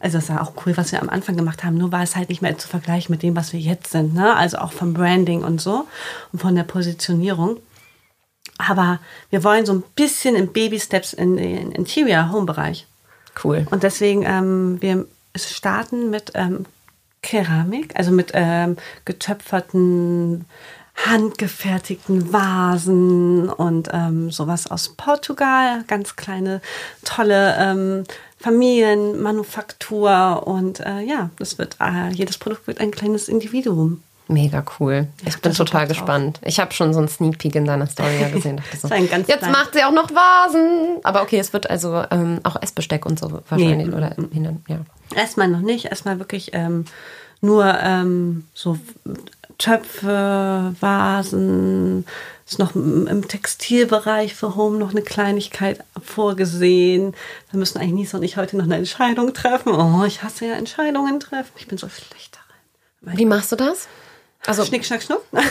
[0.00, 1.76] Also es war auch cool, was wir am Anfang gemacht haben.
[1.76, 4.14] Nur war es halt nicht mehr zu vergleichen mit dem, was wir jetzt sind.
[4.14, 4.34] Ne?
[4.36, 5.86] Also auch vom Branding und so
[6.32, 7.58] und von der Positionierung.
[8.58, 12.86] Aber wir wollen so ein bisschen in Baby Steps in den Interior Home Bereich.
[13.42, 13.66] Cool.
[13.70, 16.66] Und deswegen ähm, wir starten mit ähm,
[17.22, 20.44] Keramik, also mit ähm, getöpferten,
[21.06, 25.84] handgefertigten Vasen und ähm, sowas aus Portugal.
[25.86, 26.60] Ganz kleine,
[27.04, 28.04] tolle ähm,
[28.40, 30.46] Familienmanufaktur.
[30.46, 34.02] Und äh, ja, das wird, äh, jedes Produkt wird ein kleines Individuum.
[34.30, 35.08] Mega cool.
[35.26, 36.38] Ich hab bin total gespannt.
[36.44, 38.60] Ich habe schon so einen Sneak Peek in deiner Story ja gesehen.
[38.78, 40.98] So, jetzt klein- macht sie auch noch Vasen.
[41.02, 43.88] Aber okay, es wird also ähm, auch Essbesteck und so wahrscheinlich.
[43.88, 43.94] Nee.
[43.94, 44.80] Oder hin, ja.
[45.16, 46.84] Erstmal noch nicht, erstmal wirklich ähm,
[47.40, 48.78] nur ähm, so
[49.58, 52.06] Töpfe, Vasen,
[52.46, 57.14] ist noch im Textilbereich für Home noch eine Kleinigkeit vorgesehen.
[57.50, 59.72] Da müssen eigentlich Nisa und ich heute noch eine Entscheidung treffen.
[59.72, 61.52] Oh, ich hasse ja Entscheidungen treffen.
[61.56, 62.38] Ich bin so schlecht
[63.02, 63.18] darin.
[63.18, 63.88] Wie machst du das?
[64.46, 65.22] Also, Schnick, schnack, schnuck.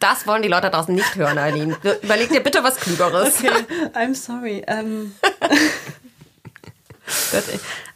[0.00, 1.76] das wollen die Leute da draußen nicht hören, Eileen.
[2.02, 3.38] Überleg dir bitte was Klügeres.
[3.38, 3.50] Okay,
[3.94, 4.64] I'm sorry.
[4.66, 5.14] Ähm.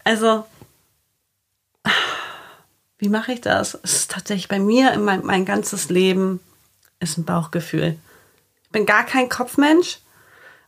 [0.05, 0.47] Also,
[3.03, 3.77] wie mache ich das?
[3.83, 6.39] Es ist tatsächlich bei mir, in mein, mein ganzes Leben
[7.01, 7.99] ist ein Bauchgefühl.
[8.63, 9.99] Ich bin gar kein Kopfmensch.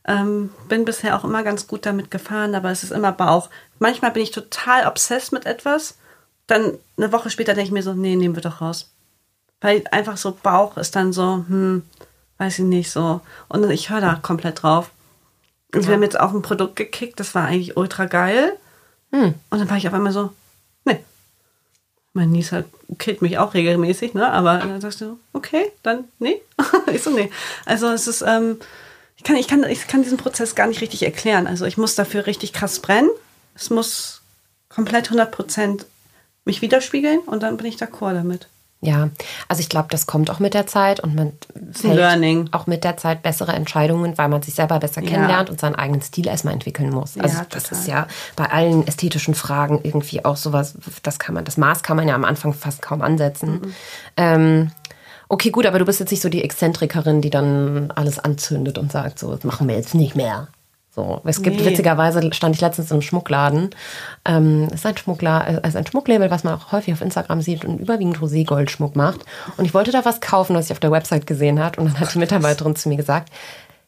[0.05, 3.49] Ähm, bin bisher auch immer ganz gut damit gefahren, aber es ist immer Bauch.
[3.79, 5.97] Manchmal bin ich total obsessed mit etwas.
[6.45, 8.91] Dann eine Woche später denke ich mir so, nee, nehmen wir doch raus.
[9.61, 11.83] Weil einfach so Bauch ist dann so, hm,
[12.37, 13.21] weiß ich nicht so.
[13.47, 14.91] Und ich höre da komplett drauf.
[15.73, 18.57] Und wir haben jetzt auch ein Produkt gekickt, das war eigentlich ultra geil.
[19.51, 20.33] Und dann war ich auf einmal so.
[22.15, 22.63] Mein Nisa
[22.97, 24.31] killt mich auch regelmäßig, ne?
[24.31, 26.41] Aber dann sagst du, okay, dann nee.
[26.93, 27.29] ich so, nee.
[27.65, 28.57] Also es ist, ähm,
[29.17, 31.45] ich kann, ich kann, ich kann diesen Prozess gar nicht richtig erklären.
[31.45, 33.09] Also ich muss dafür richtig krass brennen.
[33.53, 34.21] Es muss
[34.69, 35.85] komplett 100%
[36.45, 38.47] mich widerspiegeln und dann bin ich d'accord damit.
[38.81, 39.09] Ja,
[39.47, 41.31] also ich glaube, das kommt auch mit der Zeit und man
[41.71, 42.49] fällt Learning.
[42.51, 45.09] auch mit der Zeit bessere Entscheidungen, weil man sich selber besser Ja.
[45.09, 47.17] kennenlernt und seinen eigenen Stil erstmal entwickeln muss.
[47.17, 47.79] Also Ja, das total.
[47.79, 51.97] ist ja bei allen ästhetischen Fragen irgendwie auch sowas, das kann man, das Maß kann
[51.97, 53.53] man ja am Anfang fast kaum ansetzen.
[53.53, 53.73] Mhm.
[54.17, 54.71] Ähm,
[55.29, 58.91] okay, gut, aber du bist jetzt nicht so die Exzentrikerin, die dann alles anzündet und
[58.91, 60.49] sagt, so, das machen wir jetzt nicht mehr.
[60.95, 61.65] So, es gibt Nee.
[61.65, 63.71] witzigerweise stand ich letztens im Schmuckladen.
[64.23, 67.65] Ähm, es ist ein Schmuckler, also ein Schmucklabel, was man auch häufig auf Instagram sieht
[67.65, 69.25] und überwiegend Roségoldschmuck macht.
[69.57, 71.77] Und ich wollte da was kaufen, was ich auf der Website gesehen hat.
[71.77, 73.29] Und dann hat die Mitarbeiterin zu mir gesagt,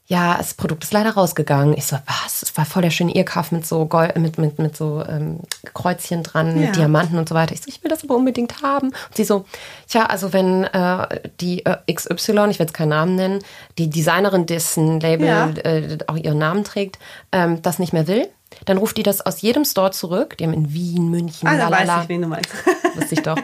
[0.10, 1.76] ja, das Produkt ist leider rausgegangen.
[1.78, 2.41] Ich so, was?
[2.41, 5.41] Es war voll der schöne Earcuff mit so Gold, mit, mit, mit so ähm,
[5.74, 6.68] Kreuzchen dran, Ja.
[6.68, 7.53] mit Diamanten und so weiter.
[7.53, 8.88] Ich so, ich will das aber unbedingt haben.
[8.88, 9.43] Und sie so,
[9.88, 13.39] tja, also wenn äh, die äh, XY, ich will jetzt keinen Namen nennen,
[13.78, 15.49] die Designerin, dessen Label Ja.
[15.49, 16.99] äh, auch ihren Namen trägt,
[17.34, 18.30] ähm, das nicht mehr will,
[18.64, 20.38] dann ruft die das aus jedem Store zurück.
[20.38, 22.49] Die haben in Wien, München, Ah, weiß lalala, ich, wen du meinst.
[22.95, 23.38] wusste ich doch,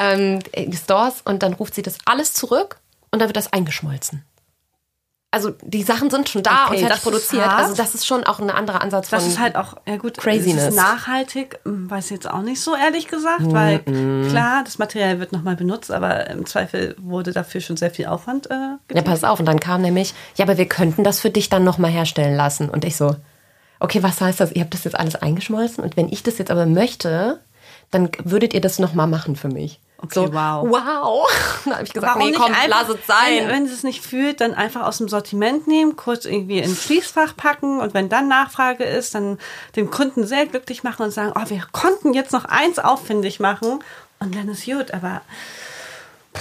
[0.00, 2.78] ähm, äh, Stores und dann ruft sie das alles zurück
[3.10, 4.24] und dann wird das eingeschmolzen.
[5.36, 7.44] Also die Sachen sind schon da Okay, und fertig das produziert.
[7.46, 7.58] hart.
[7.62, 9.30] Also das ist schon auch ein anderer Ansatz Das von.
[9.32, 10.62] ist halt auch, ja gut, Craziness.
[10.62, 13.80] Es ist nachhaltig, hm, weiß ich jetzt auch nicht so ehrlich gesagt, weil
[14.30, 18.50] klar, das Material wird nochmal benutzt, aber im Zweifel wurde dafür schon sehr viel Aufwand
[18.50, 19.38] äh, ja, pass auf.
[19.38, 22.70] Und dann kam nämlich, ja, aber wir könnten das für dich dann nochmal herstellen lassen.
[22.70, 23.14] Und ich so,
[23.78, 24.52] okay, was heißt das?
[24.52, 27.40] Ihr habt das jetzt alles eingeschmolzen und wenn ich das jetzt aber möchte,
[27.90, 29.80] dann würdet ihr das nochmal machen für mich.
[29.98, 30.66] Okay, so, wow.
[30.68, 31.26] Wow.
[31.64, 33.46] dann habe ich gesagt, Warum nee, komm, einfach, lass es sein.
[33.46, 37.34] Wenn, wenn es nicht fühlt, dann einfach aus dem Sortiment nehmen, kurz irgendwie ins Schließfach
[37.36, 39.38] packen und wenn dann Nachfrage ist, dann
[39.74, 43.80] den Kunden sehr glücklich machen und sagen, oh, wir konnten jetzt noch eins auffindig machen
[44.18, 45.22] und dann ist gut, aber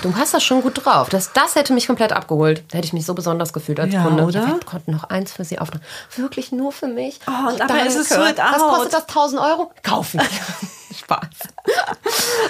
[0.01, 1.09] Du hast das schon gut drauf.
[1.09, 2.63] Das, das hätte mich komplett abgeholt.
[2.69, 4.23] Da hätte ich mich so besonders gefühlt als Ja, Kunde.
[4.23, 4.41] oder?
[4.41, 5.83] Ja, wir konnten noch eins für sie aufnehmen.
[6.15, 7.19] Wirklich nur für mich.
[7.27, 8.69] Oh, und aber es ist sold Was out.
[8.69, 9.07] kostet das?
[9.07, 9.71] 1000 Euro?
[9.83, 10.21] Kaufen.
[10.99, 11.27] Spaß.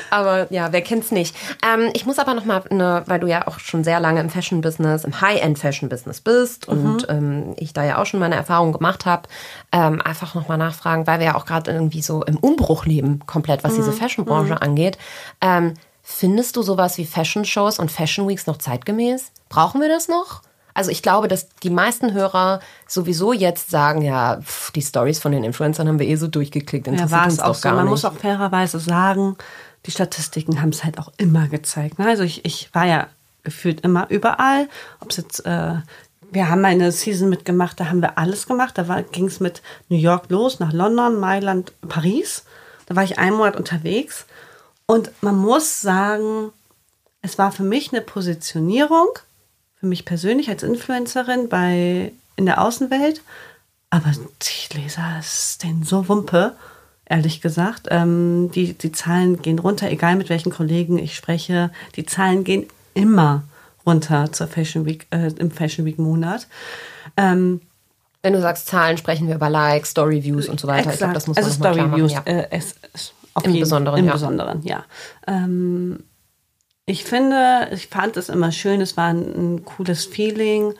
[0.09, 1.35] aber ja, wer kennt's nicht?
[1.63, 4.29] Ähm, ich muss aber noch mal, ne, weil du ja auch schon sehr lange im
[4.29, 6.85] Fashion-Business, im High-End-Fashion-Business bist mhm.
[6.85, 9.27] und ähm, ich da ja auch schon meine Erfahrungen gemacht habe,
[9.71, 13.19] ähm, einfach noch mal nachfragen, weil wir ja auch gerade irgendwie so im Umbruch leben,
[13.25, 13.77] komplett, was mhm.
[13.77, 14.61] diese Fashion-Branche mhm.
[14.61, 14.97] angeht.
[15.41, 19.31] Ähm, findest du sowas wie Fashion-Shows und Fashion-Weeks noch zeitgemäß?
[19.49, 20.41] Brauchen wir das noch?
[20.75, 25.31] Also ich glaube, dass die meisten Hörer sowieso jetzt sagen, ja, pff, die Stories von
[25.31, 26.87] den Influencern haben wir eh so durchgeklickt.
[26.87, 27.69] Ja, war es auch so.
[27.69, 27.89] Man nicht.
[27.89, 29.37] muss auch fairerweise sagen,
[29.85, 31.97] die Statistiken haben es halt auch immer gezeigt.
[31.97, 32.07] Ne?
[32.07, 33.07] Also ich, ich war ja
[33.43, 34.67] gefühlt immer überall.
[34.99, 35.75] Ob es jetzt, äh,
[36.31, 38.77] wir haben eine Season mitgemacht, da haben wir alles gemacht.
[38.77, 42.43] Da ging es mit New York los, nach London, Mailand, Paris.
[42.87, 44.25] Da war ich einen Monat unterwegs.
[44.87, 46.51] Und man muss sagen,
[47.21, 49.07] es war für mich eine Positionierung,
[49.85, 53.21] für mich persönlich als Influencerin bei, in der Außenwelt.
[53.91, 56.53] Aber die Leser ist denen so Wumpe,
[57.05, 57.87] ehrlich gesagt.
[57.91, 61.69] Ähm, die, die Zahlen gehen runter, egal mit welchen Kollegen ich spreche.
[61.97, 63.43] Die Zahlen gehen immer
[63.85, 66.47] runter zur Fashion Week, äh, im Fashion Week Monat.
[67.15, 67.61] Ähm,
[68.23, 70.89] wenn du sagst Zahlen, sprechen wir über Likes, Story Views und so weiter.
[70.89, 70.93] Exakt.
[70.95, 72.21] Ich glaube, das muss man also Story Views, ja.
[72.25, 73.13] äh, es, es,
[73.43, 74.13] Im Besonderen, Im ja.
[74.13, 74.83] Besonderen, ja.
[75.27, 75.99] Ähm,
[76.85, 80.73] ich finde, ich fand es immer schön, es war ein, ein cooles Feeling.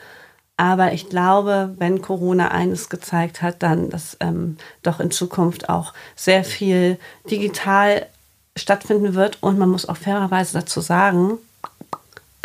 [0.57, 5.94] Aber ich glaube, wenn Corona eines gezeigt hat, dann, dass ähm, doch in Zukunft auch
[6.15, 6.98] sehr viel
[7.30, 8.06] digital
[8.56, 9.41] stattfinden wird.
[9.41, 11.40] Und man muss auch fairerweise dazu sagen,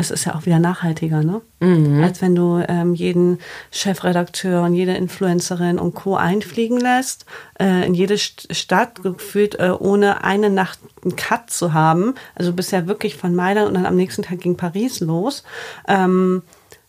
[0.00, 1.42] es ist ja auch wieder nachhaltiger, ne?
[1.60, 2.02] Mhm.
[2.02, 3.38] Als wenn du ähm, jeden
[3.70, 6.16] Chefredakteur und jede Influencerin und Co.
[6.16, 7.26] einfliegen lässt,
[7.60, 12.14] äh, in jede Stadt gefühlt, äh, ohne eine Nacht einen Cut zu haben.
[12.34, 15.44] Also bisher wirklich von Mailand und dann am nächsten Tag ging Paris los.
[15.86, 16.42] Ähm,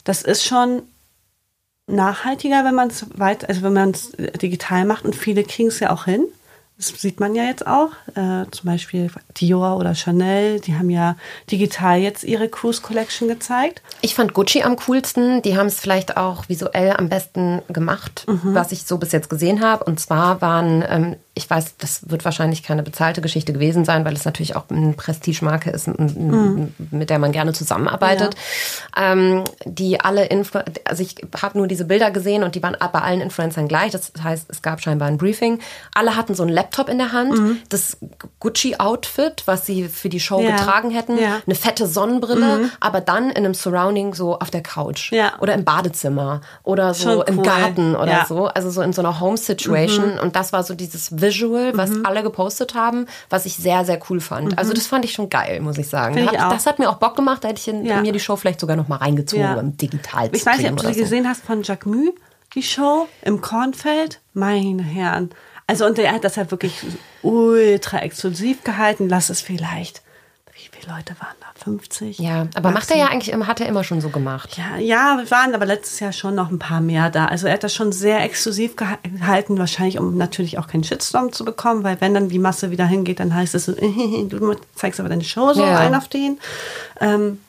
[0.05, 0.83] das ist schon
[1.87, 4.11] nachhaltiger, wenn man es weit, also wenn man es
[4.41, 6.25] digital macht und viele kriegen es ja auch hin.
[6.81, 7.91] Das sieht man ja jetzt auch.
[8.15, 11.15] Äh, zum Beispiel Dior oder Chanel, die haben ja
[11.51, 13.83] digital jetzt ihre Cruise Collection gezeigt.
[14.01, 15.43] Ich fand Gucci am coolsten.
[15.43, 18.55] Die haben es vielleicht auch visuell am besten gemacht, mhm.
[18.55, 19.83] was ich so bis jetzt gesehen habe.
[19.83, 24.13] Und zwar waren ähm, ich weiß, das wird wahrscheinlich keine bezahlte Geschichte gewesen sein, weil
[24.13, 26.73] es natürlich auch eine Prestigemarke ist, mhm.
[26.91, 28.35] mit der man gerne zusammenarbeitet.
[28.97, 29.13] Ja.
[29.13, 32.99] Ähm, die alle, Influ also ich habe nur diese Bilder gesehen und die waren bei
[32.99, 33.93] allen Influencern gleich.
[33.93, 35.59] Das heißt, es gab scheinbar ein Briefing.
[35.93, 37.59] Alle hatten so einen Laptop in der Hand, mhm.
[37.69, 37.97] das
[38.41, 40.57] Gucci-Outfit, was sie für die Show ja.
[40.57, 41.41] getragen hätten, ja.
[41.45, 42.71] eine fette Sonnenbrille, mhm.
[42.81, 47.27] aber dann in einem Surrounding so auf der Couch oder im Badezimmer oder so Schon
[47.27, 47.45] im cool.
[47.45, 48.47] Garten oder so.
[48.47, 50.15] Also so in so einer Home-Situation.
[50.15, 50.19] Mhm.
[50.19, 52.05] Und das war so dieses Visual, was mhm.
[52.05, 54.51] alle gepostet haben, was ich sehr, sehr cool fand.
[54.51, 54.57] Mhm.
[54.57, 56.17] Also das fand ich schon geil, muss ich sagen.
[56.17, 57.97] Ich das hat mir auch Bock gemacht, da hätte ich in, ja.
[57.97, 59.59] in mir die Show vielleicht sogar noch mal reingezogen ja.
[59.59, 60.99] im digital Ich weiß nicht, ob du sie so.
[61.01, 62.11] gesehen hast von Jacques Mü,
[62.55, 64.19] die Show im Kornfeld.
[64.33, 65.29] Meine Herren.
[65.67, 66.83] Also und er hat das ja wirklich
[67.21, 69.07] ultra exklusiv gehalten.
[69.07, 70.01] Lass es vielleicht
[70.81, 71.47] viele Leute waren da?
[71.63, 72.19] 50?
[72.19, 74.57] Ja, aber macht er ja eigentlich immer, hat er immer schon so gemacht.
[74.57, 77.25] Ja, ja, wir waren aber letztes Jahr schon noch ein paar mehr da.
[77.25, 81.45] Also er hat das schon sehr exklusiv gehalten, wahrscheinlich um natürlich auch keinen Shitstorm zu
[81.45, 85.09] bekommen, weil wenn dann die Masse wieder hingeht, dann heißt es so, du zeigst aber
[85.09, 85.77] deine Show so ja.
[85.77, 86.39] ein auf den.
[86.99, 87.39] Ähm,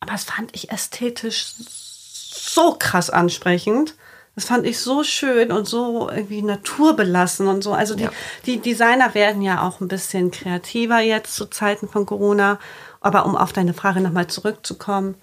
[0.00, 3.94] aber das fand ich ästhetisch so krass ansprechend.
[4.34, 7.72] Das fand ich so schön und so irgendwie naturbelassen und so.
[7.72, 8.12] Also die, ja.
[8.46, 12.58] die Designer werden ja auch ein bisschen kreativer jetzt zu Zeiten von Corona.
[13.00, 15.16] Aber um auf deine Frage nochmal zurückzukommen,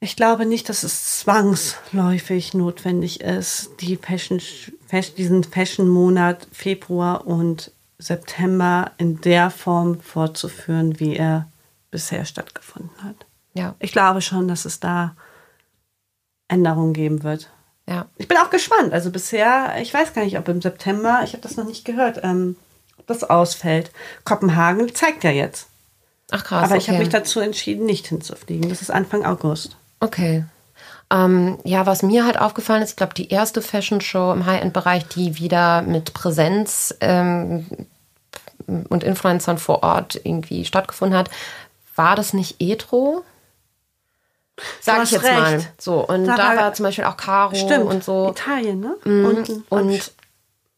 [0.00, 4.40] ich glaube nicht, dass es zwangsläufig notwendig ist, die Fashion,
[5.16, 11.48] diesen Fashion-Monat Februar und September in der Form fortzuführen, wie er
[11.92, 13.26] bisher stattgefunden hat.
[13.54, 13.76] Ja.
[13.78, 15.14] Ich glaube schon, dass es da
[16.48, 17.50] Änderungen geben wird.
[17.88, 18.06] Ja.
[18.16, 18.92] Ich bin auch gespannt.
[18.92, 22.20] Also bisher, ich weiß gar nicht, ob im September, ich habe das noch nicht gehört,
[22.22, 22.56] ähm,
[22.98, 23.90] ob das ausfällt.
[24.24, 25.68] Kopenhagen zeigt ja jetzt.
[26.30, 26.64] Ach krass.
[26.64, 26.92] Aber ich okay.
[26.92, 28.68] habe mich dazu entschieden, nicht hinzufliegen.
[28.68, 29.76] Das ist Anfang August.
[30.00, 30.44] Okay.
[31.10, 35.06] Ähm, ja, was mir halt aufgefallen ist, ich glaube, die erste Fashion Show im High-End-Bereich,
[35.08, 37.66] die wieder mit Präsenz ähm,
[38.66, 41.30] und Influencern vor Ort irgendwie stattgefunden hat,
[41.96, 43.24] war das nicht Etro?
[44.80, 45.34] Sag ich jetzt recht.
[45.34, 45.60] mal.
[45.78, 48.30] So, und da, da war, war, zum Beispiel auch Caro stimmt, und so.
[48.30, 48.96] Italien, ne?
[49.04, 49.24] Mhm.
[49.24, 50.12] Und, und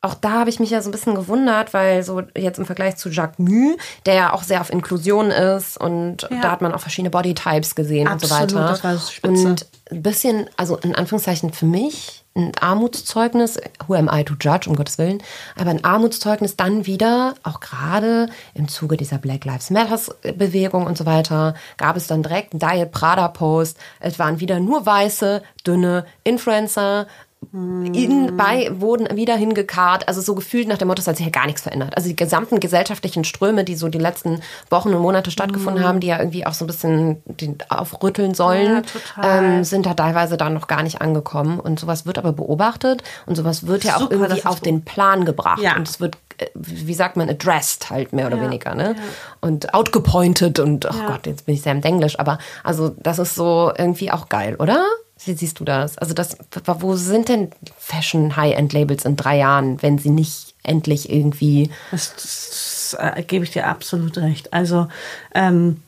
[0.04, 2.96] auch da habe ich mich ja so ein bisschen gewundert, weil so jetzt im Vergleich
[2.96, 6.40] zu Jacques Mü, der ja auch sehr auf Inklusion ist und ja.
[6.42, 8.68] da hat man auch verschiedene Bodytypes gesehen Absolut, und so weiter.
[8.68, 9.48] Das war spitze.
[9.48, 14.68] Und ein bisschen, also in Anführungszeichen für mich, ein Armutszeugnis, who am I to judge,
[14.68, 15.22] um Gottes Willen,
[15.56, 20.98] aber ein Armutszeugnis dann wieder, auch gerade im Zuge dieser Black Lives Matters Bewegung und
[20.98, 23.78] so weiter, gab es dann direkt einen Diet Prada Post.
[24.00, 27.06] Es waren wieder nur weiße, dünne Influencer,
[27.52, 31.30] in, bei wurden wieder hingekarrt, also so gefühlt nach dem Motto, es hat sich ja
[31.32, 31.96] gar nichts verändert.
[31.96, 34.40] Also die gesamten gesellschaftlichen Ströme, die so die letzten
[34.70, 35.86] Wochen und Monate stattgefunden Mhm.
[35.86, 38.84] haben, die ja irgendwie auch so ein bisschen den aufrütteln sollen,
[39.16, 41.60] Ja, ähm, sind da teilweise da noch gar nicht angekommen.
[41.60, 45.24] Und sowas wird aber beobachtet und sowas wird ja auch Super, irgendwie auf den Plan
[45.24, 45.60] gebracht.
[45.60, 45.76] Ja.
[45.76, 48.94] Und es wird, äh, wie sagt man, addressed halt mehr oder weniger, ne?
[49.40, 51.06] Und outgepointed und, oh Ja.
[51.08, 54.56] Gott, jetzt bin ich sehr im Englisch, aber also das ist so irgendwie auch geil,
[54.58, 54.84] oder?
[55.24, 55.96] Wie siehst du das?
[55.98, 56.36] Also das,
[56.66, 62.14] wo sind denn Fashion High-End Labels in drei Jahren, wenn sie nicht endlich irgendwie Das,
[62.14, 64.52] das, äh, gebe ich dir absolut recht.
[64.52, 64.88] Also
[65.34, 65.80] ähm,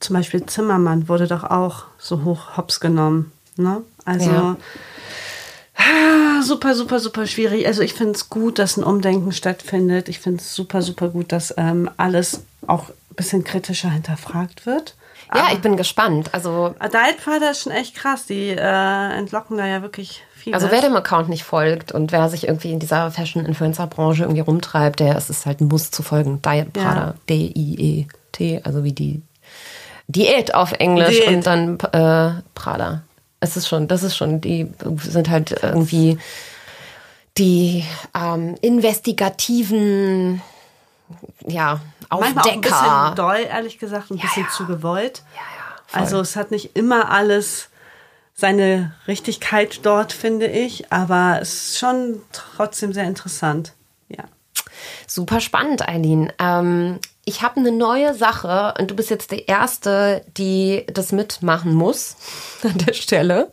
[0.00, 3.32] zum Beispiel Zimmermann wurde doch auch so hoch hops genommen.
[3.56, 3.82] Ne?
[4.04, 4.56] Also Ja.
[5.76, 7.66] ah, super, super, super schwierig.
[7.66, 10.08] Also ich finde es gut, dass ein Umdenken stattfindet.
[10.08, 14.94] Ich finde es super, super gut, dass ähm, alles auch ein bisschen kritischer hinterfragt wird.
[15.34, 16.30] Ja, ich bin gespannt.
[16.32, 18.26] Also, Adaltpfade ist schon echt krass.
[18.26, 20.54] Die äh, entlocken da ja wirklich viel.
[20.54, 25.00] also wer dem Account nicht folgt und wer sich irgendwie in dieser Fashion-Influencer-Branche irgendwie rumtreibt,
[25.00, 26.42] der es ist halt ein Muss zu folgen.
[26.42, 29.22] Diet Prada, D-I-E-T, also wie die
[30.08, 31.28] Diät auf Englisch Diät.
[31.28, 33.02] und dann äh, Prada.
[33.38, 34.70] Es ist schon, das ist schon, die
[35.02, 36.18] sind halt irgendwie
[37.38, 37.84] die
[38.14, 40.42] ähm, investigativen,
[41.46, 44.50] ja, Manchmal auch ein bisschen doll, ehrlich gesagt, ein bisschen ja.
[44.50, 45.22] zu gewollt.
[45.34, 46.00] Ja, ja.
[46.00, 47.68] Also es hat nicht immer alles
[48.34, 53.74] seine Richtigkeit dort, finde ich, aber es ist schon trotzdem sehr interessant.
[54.08, 54.24] Ja.
[55.06, 56.32] Super spannend, Eileen.
[56.38, 61.74] Ähm, ich habe eine neue Sache und du bist jetzt die Erste, die das mitmachen
[61.74, 62.16] muss
[62.62, 63.52] an der Stelle.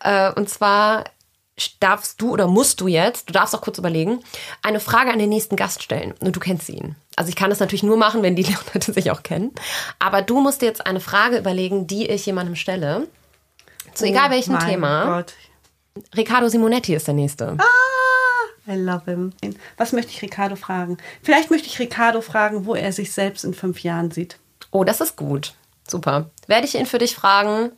[0.00, 1.04] Äh, und zwar
[1.78, 4.20] darfst du oder musst du jetzt, du darfst auch kurz überlegen,
[4.62, 6.14] eine Frage an den nächsten Gast stellen.
[6.20, 6.96] Und du kennst ihn.
[7.16, 8.42] Also ich kann das natürlich nur machen, wenn die
[8.74, 9.52] Leute sich auch kennen.
[9.98, 13.08] Aber du musst dir jetzt eine Frage überlegen, die ich jemandem stelle.
[13.94, 15.04] Zu egal welchem Oh Thema.
[15.18, 15.34] Gott.
[16.16, 17.56] Riccardo Simonetti ist der Nächste.
[18.66, 19.32] I love him.
[19.76, 20.96] Was möchte ich Ricardo fragen?
[21.22, 24.38] Vielleicht möchte ich Ricardo fragen, wo er sich selbst in fünf Jahren sieht.
[24.70, 25.54] Oh, das ist gut.
[25.86, 26.30] Super.
[26.46, 27.70] Werde ich ihn für dich fragen.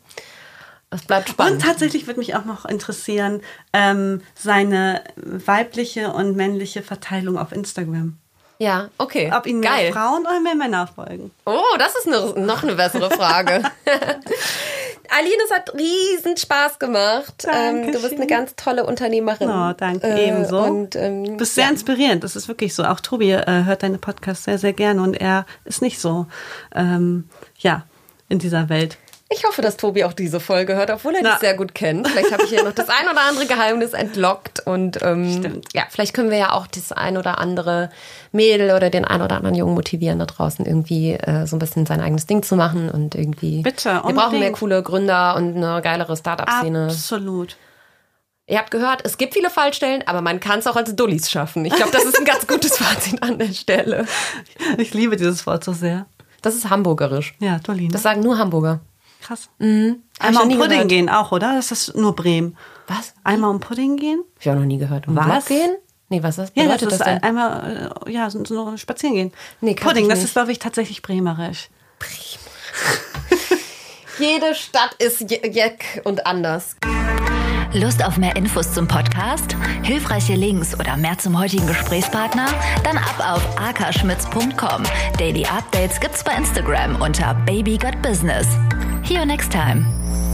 [0.91, 1.55] Es bleibt spannend.
[1.57, 3.43] Und tatsächlich würde mich auch noch interessieren,
[3.73, 8.17] ähm, seine weibliche und männliche Verteilung auf Instagram.
[8.59, 9.31] Ja, okay.
[9.37, 9.93] Ob ihn mehr Geil.
[9.93, 11.31] Frauen oder mehr Männer folgen.
[11.45, 13.63] Oh, das ist eine, noch eine bessere Frage.
[15.09, 17.47] Aline, es hat riesen Spaß gemacht.
[17.53, 19.49] Ähm, du bist eine ganz tolle Unternehmerin.
[19.49, 20.61] Oh, danke, Äh, ebenso.
[20.63, 21.71] Und, ähm, Du bist sehr ja.
[21.71, 22.85] inspirierend, das ist wirklich so.
[22.85, 26.27] Auch Tobi äh, hört deine Podcasts sehr, sehr gerne und er ist nicht so,
[26.75, 27.29] ähm,
[27.59, 27.85] ja,
[28.29, 28.99] in dieser Welt.
[29.29, 31.31] Ich hoffe, dass Tobi auch diese Folge hört, obwohl er Na.
[31.31, 32.07] dich sehr gut kennt.
[32.07, 34.61] Vielleicht habe ich hier noch das ein oder andere Geheimnis entlockt.
[34.65, 35.69] Und ähm, Stimmt.
[35.75, 37.91] ja, vielleicht können wir ja auch das ein oder andere
[38.31, 41.87] Mädel oder den ein oder anderen Jungen motivieren, da draußen irgendwie äh, so ein bisschen
[41.87, 43.63] sein eigenes Ding zu machen und irgendwie.
[43.63, 46.85] Bitte, Wir brauchen mehr coole Gründer und eine geilere Startup-Szene.
[46.85, 47.57] Absolut.
[48.49, 51.65] Ihr habt gehört, es gibt viele Fallstellen, aber man kann es auch als Dullis schaffen.
[51.65, 54.07] Ich glaube, das ist ein ganz gutes Fazit an der Stelle.
[54.79, 56.07] Ich liebe dieses Wort so sehr.
[56.43, 57.35] Das ist hamburgerisch.
[57.41, 57.91] Ja, Dolina.
[57.93, 58.79] Das sagen nur Hamburger.
[59.21, 59.49] Krass.
[59.59, 60.89] Ich Einmal um Pudding gehört.
[60.89, 61.55] gehen auch, oder?
[61.55, 62.57] Das ist nur Bremen.
[62.87, 63.15] Was?
[63.25, 64.23] Einmal um Pudding gehen?
[64.41, 65.09] Ich habe noch nie gehört.
[65.09, 65.27] Um Was?
[65.27, 65.77] Block gehen?
[66.09, 67.23] Nee, was was Ja, das ist das, denn?
[67.23, 69.33] einmal, äh, ja, so, so spazieren gehen.
[69.61, 71.69] Nee, Pudding, ich das ist, glaube ich, tatsächlich bremerisch.
[74.19, 76.77] Jede Stadt ist je- jeck und anders.
[77.73, 79.55] Lust auf mehr Infos zum Podcast?
[79.83, 82.47] Hilfreiche Links oder mehr zum heutigen Gesprächspartner?
[82.85, 84.85] Dann ab auf akaschmitz.com.
[85.19, 88.47] Daily Updates gibt's bei Instagram unter Baby Got Business.
[89.07, 90.26] See you next time.